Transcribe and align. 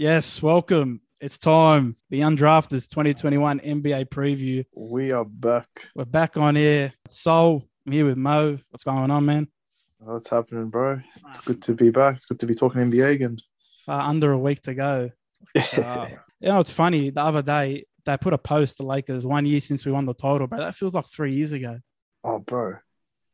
Yes, 0.00 0.40
welcome. 0.40 1.00
It's 1.20 1.38
time. 1.38 1.96
The 2.10 2.20
Undrafted's 2.20 2.86
2021 2.86 3.58
NBA 3.58 4.08
preview. 4.10 4.64
We 4.72 5.10
are 5.10 5.24
back. 5.24 5.66
We're 5.92 6.04
back 6.04 6.36
on 6.36 6.56
air. 6.56 6.92
Soul, 7.08 7.68
I'm 7.84 7.92
here 7.92 8.06
with 8.06 8.16
Mo. 8.16 8.60
What's 8.70 8.84
going 8.84 9.10
on, 9.10 9.26
man? 9.26 9.48
What's 9.98 10.28
happening, 10.28 10.68
bro? 10.68 11.00
It's 11.30 11.40
good 11.40 11.60
to 11.62 11.74
be 11.74 11.90
back. 11.90 12.14
It's 12.14 12.26
good 12.26 12.38
to 12.38 12.46
be 12.46 12.54
talking 12.54 12.80
NBA 12.80 13.10
again. 13.10 13.38
Uh, 13.88 13.94
under 13.94 14.30
a 14.30 14.38
week 14.38 14.62
to 14.62 14.74
go. 14.74 15.10
Uh, 15.56 16.06
you 16.40 16.48
know, 16.48 16.60
it's 16.60 16.70
funny. 16.70 17.10
The 17.10 17.20
other 17.20 17.42
day, 17.42 17.84
they 18.06 18.16
put 18.18 18.34
a 18.34 18.38
post 18.38 18.76
to 18.76 18.84
Lakers 18.84 19.26
one 19.26 19.46
year 19.46 19.60
since 19.60 19.84
we 19.84 19.90
won 19.90 20.06
the 20.06 20.14
title, 20.14 20.46
but 20.46 20.58
that 20.58 20.76
feels 20.76 20.94
like 20.94 21.06
three 21.06 21.34
years 21.34 21.50
ago. 21.50 21.80
Oh, 22.22 22.38
bro. 22.38 22.66
What 22.68 22.80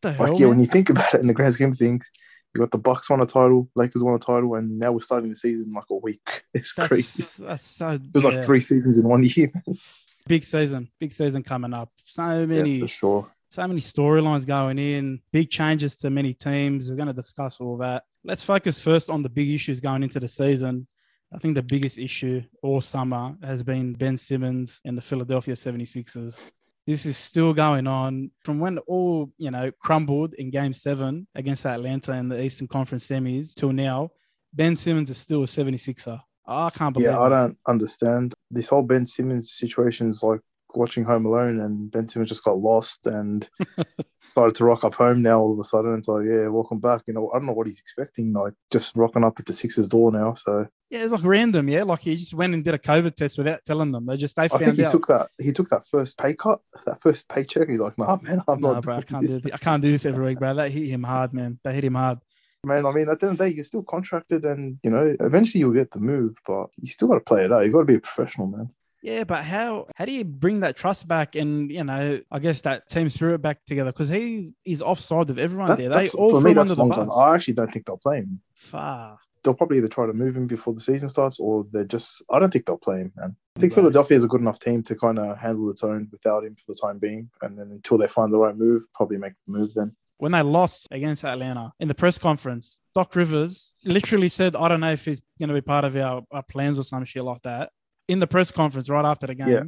the 0.01 0.12
hell? 0.15 0.29
Like, 0.31 0.41
yeah, 0.41 0.46
when 0.46 0.61
you 0.61 0.67
think 0.67 0.89
about 0.89 1.12
it 1.12 1.21
in 1.21 1.27
the 1.27 1.35
grand 1.35 1.53
scheme 1.53 1.73
of 1.73 1.79
things, 1.79 2.11
you 2.55 2.61
got 2.61 2.71
the 2.71 2.79
Bucks 2.79 3.11
won 3.11 3.21
a 3.21 3.27
title, 3.27 3.68
Lakers 3.75 4.02
won 4.02 4.14
a 4.14 4.18
title, 4.18 4.54
and 4.54 4.79
now 4.79 4.93
we're 4.93 5.00
starting 5.00 5.30
the 5.30 5.36
season 5.36 5.73
like 5.73 5.84
a 5.91 5.96
week. 5.96 6.45
It's 6.54 6.73
crazy. 6.73 7.23
that's, 7.23 7.36
that's 7.36 7.66
so. 7.66 7.89
It 7.91 8.14
was 8.14 8.25
yeah. 8.25 8.31
like 8.31 8.45
three 8.45 8.61
seasons 8.61 8.99
in 8.99 9.08
one 9.08 9.25
year. 9.25 9.53
big 10.26 10.45
season, 10.45 10.89
big 11.00 11.12
season 11.12 11.43
coming 11.43 11.75
up. 11.75 11.90
So 12.03 12.22
Yeah, 12.22 12.46
many, 12.46 12.81
for 12.81 12.89
sure. 12.89 13.32
so 13.50 13.67
many 13.67 13.81
storylines 13.81 14.46
going 14.46 14.79
in, 14.79 15.21
big 15.32 15.50
changes 15.50 15.96
to 15.98 16.11
many 16.11 16.32
teams. 16.32 16.89
We're 16.89 16.96
going 16.96 17.09
to 17.09 17.12
discuss 17.12 17.61
all 17.61 17.76
that. 17.79 18.04
Let's 18.22 18.45
focus 18.45 18.81
first 18.81 19.11
on 19.11 19.23
the 19.23 19.29
big 19.29 19.50
issues 19.50 19.81
going 19.81 20.03
into 20.03 20.21
the 20.21 20.29
season. 20.29 20.86
I 21.34 21.39
think 21.39 21.57
the 21.57 21.62
biggest 21.62 21.98
issue 21.98 22.43
all 22.62 22.81
summer 22.81 23.34
has 23.43 23.64
been 23.64 23.93
Ben 23.95 24.17
Simmons 24.17 24.81
and 24.84 24.96
the 24.96 25.03
Philadelphia 25.03 25.54
76ers. 25.54 26.53
This 26.87 27.07
is 27.07 27.17
still 27.17 27.55
going 27.55 27.87
on 27.87 28.31
from 28.41 28.61
when 28.61 28.79
all, 28.79 29.31
you 29.39 29.51
know, 29.51 29.71
crumbled 29.81 30.35
in 30.35 30.51
game 30.51 30.75
seven 30.75 31.27
against 31.35 31.65
Atlanta 31.65 32.12
in 32.12 32.29
the 32.29 32.43
Eastern 32.43 32.69
Conference 32.69 33.07
semis 33.07 33.55
till 33.55 33.73
now. 33.73 34.11
Ben 34.53 34.77
Simmons 34.77 35.09
is 35.11 35.17
still 35.17 35.43
a 35.43 35.47
76er. 35.47 36.20
I 36.47 36.70
can't 36.70 36.93
believe 36.93 37.09
Yeah, 37.09 37.19
I 37.19 37.29
don't 37.31 37.57
understand. 37.67 38.34
This 38.51 38.69
whole 38.69 38.83
Ben 38.83 39.07
Simmons 39.07 39.53
situation 39.53 40.11
is 40.11 40.23
like 40.23 40.41
watching 40.75 41.05
Home 41.05 41.25
Alone, 41.25 41.61
and 41.61 41.91
Ben 41.91 42.07
Simmons 42.07 42.29
just 42.29 42.45
got 42.45 42.59
lost 42.59 43.07
and 43.07 43.48
started 44.31 44.55
to 44.57 44.65
rock 44.65 44.85
up 44.85 44.95
home 44.95 45.23
now 45.23 45.41
all 45.41 45.53
of 45.53 45.59
a 45.59 45.65
sudden. 45.65 45.95
It's 45.95 46.09
like, 46.09 46.27
yeah, 46.27 46.48
welcome 46.48 46.81
back. 46.81 47.03
You 47.07 47.15
know, 47.15 47.31
I 47.33 47.39
don't 47.39 47.47
know 47.47 47.53
what 47.53 47.67
he's 47.67 47.81
expecting, 47.81 48.33
like 48.33 48.53
just 48.71 48.95
rocking 48.95 49.25
up 49.25 49.41
at 49.41 49.47
the 49.47 49.53
Sixers 49.53 49.89
door 49.89 50.13
now. 50.13 50.35
So 50.35 50.67
Yeah, 50.95 51.03
it's 51.03 51.12
like 51.12 51.25
random. 51.25 51.69
Yeah, 51.69 51.83
like 51.83 52.00
he 52.00 52.14
just 52.14 52.34
went 52.34 52.55
and 52.55 52.62
did 52.62 52.73
a 52.73 52.78
COVID 52.78 53.17
test 53.17 53.37
without 53.37 53.64
telling 53.64 53.91
them. 53.91 54.06
They 54.06 54.17
just 54.17 54.37
they 54.37 54.45
I 54.45 54.48
found 54.48 54.64
think 54.64 54.77
he 54.77 54.84
out. 54.84 54.92
took 54.92 55.06
that 55.09 55.28
he 55.39 55.51
took 55.51 55.69
that 55.70 55.84
first 55.84 56.17
pay 56.19 56.34
cut, 56.34 56.61
that 56.86 57.03
first 57.03 57.28
paycheck. 57.28 57.69
He's 57.69 57.81
like, 57.81 57.98
nah, 57.98 58.17
man, 58.23 58.41
I'm 58.47 58.61
no, 58.61 58.75
not 58.75 58.84
bro, 58.84 58.98
I 58.98 59.03
can't 59.03 59.23
this, 59.23 59.33
do 59.34 59.41
this. 59.41 59.53
I 59.53 59.59
can't 59.59 59.83
do 59.83 59.91
this 59.91 60.06
every 60.06 60.25
week, 60.25 60.39
bro. 60.39 60.55
That 60.55 60.70
hit 60.70 60.86
him 60.86 61.03
hard, 61.03 61.34
man. 61.34 61.59
They 61.64 61.75
hit 61.75 61.84
him 61.84 61.97
hard. 61.97 62.20
man. 62.64 62.86
I 62.86 62.92
mean, 62.92 63.09
at 63.09 63.19
the 63.19 63.27
end 63.27 63.33
of 63.33 63.39
the 63.39 63.45
day, 63.51 63.55
you're 63.56 63.64
still 63.64 63.83
contracted, 63.83 64.45
and 64.45 64.78
you 64.84 64.91
know, 64.91 65.17
eventually 65.19 65.59
you'll 65.61 65.73
get 65.73 65.91
the 65.91 65.98
move, 65.98 66.36
but 66.47 66.69
you 66.77 66.86
still 66.86 67.08
got 67.08 67.14
to 67.14 67.20
play 67.20 67.45
it 67.45 67.51
out. 67.53 67.67
You 67.67 67.73
got 67.73 67.81
to 67.81 67.84
be 67.86 67.97
a 67.97 68.01
professional, 68.01 68.47
man. 68.47 68.70
Yeah, 69.03 69.25
but 69.25 69.45
how 69.45 69.89
how 69.97 70.05
do 70.05 70.12
you 70.12 70.25
bring 70.25 70.61
that 70.61 70.77
trust 70.77 71.08
back 71.08 71.34
and 71.34 71.70
you 71.70 71.83
know 71.84 72.20
I 72.31 72.39
guess 72.39 72.62
that 72.62 72.89
team 72.89 73.11
spirit 73.11 73.41
back 73.41 73.62
together 73.67 73.91
because 73.92 74.08
he 74.08 74.53
is 74.64 74.81
offside 74.81 75.29
of 75.29 75.39
everyone 75.39 75.67
That- 75.67 75.79
there. 75.79 75.89
They 75.89 75.95
that's, 76.05 76.14
all 76.14 76.31
for 76.31 76.41
me, 76.41 76.53
that's 76.55 76.70
under 76.70 76.75
the 76.77 76.81
long 76.81 76.89
bus. 76.89 76.98
time. 76.98 77.11
I 77.11 77.34
actually 77.34 77.55
don't 77.55 77.73
think 77.73 77.84
they'll 77.84 77.98
play 77.98 78.19
him. 78.19 78.41
Far. 78.55 79.19
They'll 79.45 79.55
probably 79.55 79.77
either 79.78 79.89
try 79.89 80.06
to 80.06 80.12
move 80.12 80.37
him 80.37 80.47
before 80.47 80.75
the 80.75 80.81
season 80.81 81.09
starts, 81.09 81.39
or 81.39 81.67
they're 81.70 81.84
just. 81.84 82.23
I 82.31 82.39
don't 82.39 82.50
think 82.53 82.67
they'll 82.67 82.78
play 82.78 83.00
him, 83.03 83.12
man. 83.17 83.37
I 83.56 83.61
think 83.61 83.73
Right. 83.73 83.83
Philadelphia 83.83 84.17
is 84.17 84.25
a 84.25 84.28
good 84.28 84.41
enough 84.41 84.59
team 84.59 84.83
to 84.84 84.97
kind 84.97 85.19
of 85.19 85.39
handle 85.39 85.70
its 85.70 85.84
own 85.84 86.09
without 86.11 86.45
him 86.45 86.56
for 86.56 86.73
the 86.73 86.78
time 86.81 86.98
being, 86.98 87.31
and 87.42 87.59
then 87.59 87.70
until 87.70 87.98
they 87.98 88.09
find 88.09 88.33
the 88.33 88.39
right 88.39 88.56
move, 88.56 88.83
probably 88.95 89.19
make 89.19 89.34
the 89.47 89.53
move 89.53 89.75
then. 89.75 89.95
When 90.19 90.33
they 90.33 90.42
lost 90.42 90.89
against 90.91 91.25
Atlanta 91.25 91.73
in 91.78 91.89
the 91.89 91.95
press 91.95 92.19
conference, 92.19 92.81
Doc 92.95 93.14
Rivers 93.14 93.75
literally 93.84 94.28
said, 94.28 94.56
"I 94.56 94.69
don't 94.69 94.81
know 94.81 94.92
if 94.92 95.05
he's 95.05 95.20
going 95.39 95.51
to 95.51 95.55
be 95.55 95.61
part 95.61 95.84
of 95.84 95.95
our, 95.97 96.23
our 96.33 96.42
plans 96.42 96.79
or 96.79 96.84
some 96.84 97.05
shit 97.05 97.23
like 97.23 97.42
that." 97.42 97.70
In 98.08 98.20
the 98.20 98.27
press 98.27 98.51
conference 98.51 98.89
right 98.89 99.05
after 99.05 99.27
the 99.27 99.34
game, 99.34 99.48
Yeah. 99.48 99.62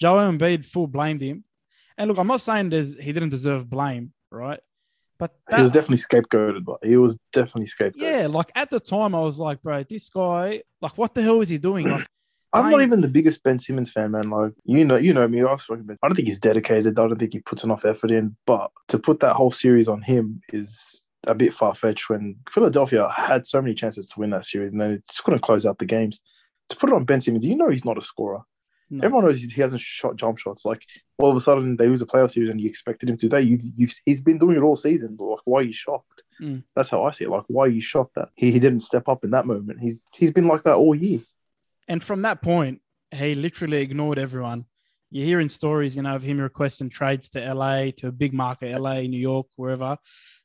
Joel 0.00 0.30
Embiid 0.30 0.66
full 0.66 0.86
blamed 0.86 1.20
him. 1.20 1.44
And 1.98 2.08
look, 2.08 2.18
I'm 2.18 2.26
not 2.26 2.40
saying 2.42 2.70
he 2.70 3.12
didn't 3.12 3.30
deserve 3.30 3.68
blame, 3.70 4.12
right? 4.30 4.60
But 5.18 5.34
he 5.54 5.62
was 5.62 5.70
definitely 5.70 6.04
scapegoated, 6.04 6.64
but 6.64 6.78
he 6.82 6.96
was 6.96 7.16
definitely 7.32 7.68
scapegoated. 7.68 7.94
Yeah, 7.96 8.26
like 8.26 8.52
at 8.54 8.70
the 8.70 8.80
time, 8.80 9.14
I 9.14 9.20
was 9.20 9.38
like, 9.38 9.62
bro, 9.62 9.82
this 9.82 10.08
guy, 10.08 10.62
like, 10.82 10.98
what 10.98 11.14
the 11.14 11.22
hell 11.22 11.40
is 11.40 11.48
he 11.48 11.58
doing? 11.58 11.88
Like, 11.88 12.06
I'm 12.52 12.70
not 12.70 12.82
even 12.82 13.00
the 13.00 13.08
biggest 13.08 13.42
Ben 13.42 13.58
Simmons 13.58 13.90
fan, 13.90 14.12
man. 14.12 14.30
Like 14.30 14.52
you 14.64 14.84
know, 14.84 14.96
you 14.96 15.12
know 15.12 15.26
me. 15.28 15.42
I've 15.42 15.60
spoken 15.60 15.84
about. 15.84 15.98
I 16.02 16.08
don't 16.08 16.16
think 16.16 16.28
he's 16.28 16.38
dedicated. 16.38 16.98
I 16.98 17.06
don't 17.06 17.18
think 17.18 17.32
he 17.32 17.40
puts 17.40 17.64
enough 17.64 17.84
effort 17.84 18.10
in. 18.10 18.36
But 18.46 18.70
to 18.88 18.98
put 18.98 19.20
that 19.20 19.34
whole 19.34 19.50
series 19.50 19.88
on 19.88 20.02
him 20.02 20.40
is 20.52 21.04
a 21.26 21.34
bit 21.34 21.52
far 21.52 21.74
fetched. 21.74 22.08
When 22.08 22.36
Philadelphia 22.50 23.08
had 23.08 23.46
so 23.46 23.60
many 23.60 23.74
chances 23.74 24.06
to 24.08 24.20
win 24.20 24.30
that 24.30 24.44
series 24.44 24.72
and 24.72 24.80
they 24.80 25.00
just 25.10 25.24
couldn't 25.24 25.40
close 25.40 25.66
out 25.66 25.78
the 25.78 25.86
games. 25.86 26.20
To 26.70 26.76
put 26.76 26.90
it 26.90 26.96
on 26.96 27.04
Ben 27.04 27.20
Simmons, 27.20 27.44
you 27.44 27.56
know 27.56 27.68
he's 27.68 27.84
not 27.84 27.98
a 27.98 28.02
scorer. 28.02 28.40
No. 28.88 29.04
Everyone 29.04 29.24
knows 29.24 29.40
he 29.40 29.60
hasn't 29.60 29.80
shot 29.80 30.16
jump 30.16 30.38
shots. 30.38 30.64
Like 30.64 30.84
all 31.18 31.30
of 31.30 31.36
a 31.36 31.40
sudden 31.40 31.76
they 31.76 31.88
lose 31.88 32.02
a 32.02 32.06
playoff 32.06 32.32
series 32.32 32.50
and 32.50 32.60
you 32.60 32.68
expected 32.68 33.08
him 33.08 33.16
to. 33.16 33.28
Today, 33.28 33.42
you've, 33.42 33.62
you've 33.76 33.94
he's 34.04 34.20
been 34.20 34.38
doing 34.38 34.56
it 34.56 34.62
all 34.62 34.76
season. 34.76 35.16
But 35.16 35.24
like, 35.24 35.40
why 35.44 35.60
are 35.60 35.62
you 35.62 35.72
shocked? 35.72 36.22
Mm. 36.40 36.62
That's 36.74 36.90
how 36.90 37.04
I 37.04 37.10
see 37.10 37.24
it. 37.24 37.30
Like, 37.30 37.44
why 37.48 37.64
are 37.64 37.68
you 37.68 37.80
shocked 37.80 38.14
that 38.14 38.28
he, 38.34 38.52
he 38.52 38.60
didn't 38.60 38.80
step 38.80 39.08
up 39.08 39.24
in 39.24 39.30
that 39.30 39.46
moment? 39.46 39.80
He's 39.80 40.04
he's 40.14 40.30
been 40.30 40.46
like 40.46 40.62
that 40.62 40.76
all 40.76 40.94
year. 40.94 41.20
And 41.88 42.02
from 42.02 42.22
that 42.22 42.42
point, 42.42 42.80
he 43.12 43.34
literally 43.34 43.78
ignored 43.78 44.18
everyone. 44.18 44.66
You're 45.10 45.26
hearing 45.26 45.48
stories, 45.48 45.96
you 45.96 46.02
know, 46.02 46.16
of 46.16 46.22
him 46.22 46.38
requesting 46.38 46.90
trades 46.90 47.30
to 47.30 47.54
LA, 47.54 47.90
to 47.98 48.08
a 48.08 48.12
big 48.12 48.32
market, 48.32 48.78
LA, 48.78 49.02
New 49.02 49.20
York, 49.20 49.46
wherever. 49.54 49.98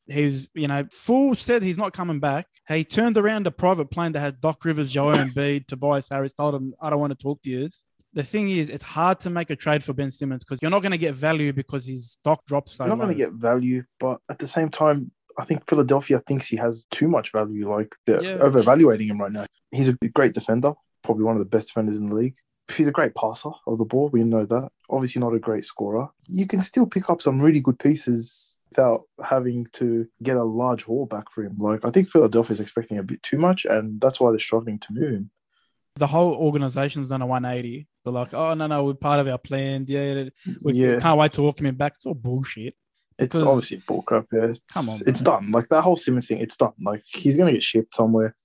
He's, 0.08 0.50
you 0.54 0.68
know, 0.68 0.86
full 0.92 1.36
said 1.36 1.64
he's 1.64 1.80
not 1.80 1.94
coming 1.94 2.20
back. 2.20 2.46
He 2.68 2.84
turned 2.84 3.18
around 3.18 3.48
a 3.48 3.52
private 3.52 3.90
plane 3.90 4.12
that 4.12 4.20
had 4.20 4.40
Doc 4.40 4.64
Rivers, 4.64 4.92
Joel 4.92 5.16
Embiid, 5.16 5.68
Tobias 5.68 6.10
Harris, 6.10 6.34
told 6.34 6.54
him, 6.54 6.74
I 6.80 6.90
don't 6.90 7.00
want 7.00 7.12
to 7.12 7.22
talk 7.22 7.42
to 7.42 7.50
you. 7.50 7.70
The 8.14 8.24
thing 8.24 8.50
is, 8.50 8.70
it's 8.70 8.84
hard 8.84 9.20
to 9.22 9.30
make 9.30 9.50
a 9.50 9.56
trade 9.56 9.84
for 9.84 9.94
Ben 9.94 10.12
Simmons 10.12 10.44
because 10.44 10.60
you're 10.62 10.72
not 10.72 10.82
going 10.82 10.92
to 10.92 10.98
get 10.98 11.16
value 11.16 11.54
because 11.54 11.86
his 11.86 12.12
stock 12.12 12.46
drops 12.46 12.74
so 12.74 12.86
not 12.86 12.98
going 12.98 13.08
to 13.10 13.16
get 13.16 13.32
value, 13.34 13.84
but 14.00 14.20
at 14.30 14.38
the 14.40 14.48
same 14.50 14.70
time, 14.70 15.12
I 15.38 15.46
think 15.46 15.68
Philadelphia 15.70 16.22
thinks 16.28 16.48
he 16.48 16.58
has 16.58 16.86
too 16.92 17.08
much 17.08 17.32
value. 17.32 17.70
Like 17.72 17.96
they're 18.06 18.22
Yeah. 18.22 18.38
over 18.42 18.60
evaluating 18.60 19.08
him 19.08 19.22
right 19.22 19.32
now. 19.32 19.46
He's 19.72 19.88
a 19.88 19.94
great 20.14 20.34
defender, 20.34 20.74
probably 21.04 21.24
one 21.24 21.36
of 21.38 21.40
the 21.40 21.46
best 21.50 21.68
defenders 21.68 21.98
in 21.98 22.08
the 22.08 22.16
league. 22.16 22.36
He's 22.76 22.90
a 22.90 22.92
great 22.92 23.16
passer 23.16 23.50
of 23.68 23.78
the 23.78 23.86
ball. 23.86 24.10
We 24.10 24.24
know 24.24 24.46
that. 24.46 24.70
Obviously, 24.90 25.20
not 25.22 25.34
a 25.34 25.40
great 25.40 25.64
scorer. 25.66 26.10
You 26.28 26.46
can 26.48 26.62
still 26.62 26.86
pick 26.86 27.10
up 27.10 27.22
some 27.22 27.40
really 27.42 27.60
good 27.62 27.80
pieces 27.80 28.58
without 28.70 29.04
having 29.24 29.68
to 29.74 30.08
get 30.24 30.38
a 30.38 30.44
large 30.44 30.84
haul 30.84 31.06
back 31.06 31.32
for 31.32 31.44
him. 31.44 31.56
Like 31.58 31.86
I 31.86 31.92
think 31.92 32.10
Philadelphia 32.10 32.54
is 32.54 32.60
expecting 32.60 32.98
a 32.98 33.04
bit 33.04 33.24
too 33.24 33.38
much, 33.38 33.64
and 33.66 34.00
that's 34.02 34.20
why 34.20 34.32
they're 34.32 34.40
struggling 34.40 34.80
to 34.80 34.94
move 34.94 35.14
him. 35.14 35.32
the 35.96 36.08
whole 36.08 36.34
organization's 36.34 37.10
done 37.10 37.22
a 37.22 37.26
180. 37.26 37.88
They're 38.04 38.14
like, 38.14 38.34
oh, 38.34 38.54
no, 38.54 38.68
no, 38.68 38.84
we're 38.84 38.94
part 38.96 39.20
of 39.20 39.28
our 39.28 39.38
plan. 39.38 39.86
Yeah, 39.88 40.26
we 40.64 40.74
yeah, 40.74 41.00
can't 41.00 41.20
wait 41.20 41.32
to 41.34 41.44
welcome 41.44 41.68
him 41.68 41.76
back. 41.76 41.94
It's 41.96 42.06
all 42.06 42.16
bullshit. 42.16 42.76
It's 43.20 43.36
obviously 43.36 43.78
bullcrap. 43.78 44.26
Yeah, 44.34 44.46
it's, 44.46 44.62
Come 44.74 44.90
on, 44.90 45.00
it's 45.06 45.22
bro. 45.22 45.36
done. 45.36 45.52
Like 45.52 45.70
that 45.70 45.84
whole 45.84 45.98
Simmons 45.98 46.28
thing, 46.28 46.40
it's 46.40 46.58
done. 46.58 46.74
Like 46.82 47.04
he's 47.06 47.38
gonna 47.38 47.52
get 47.52 47.62
shipped 47.62 47.94
somewhere. 47.94 48.36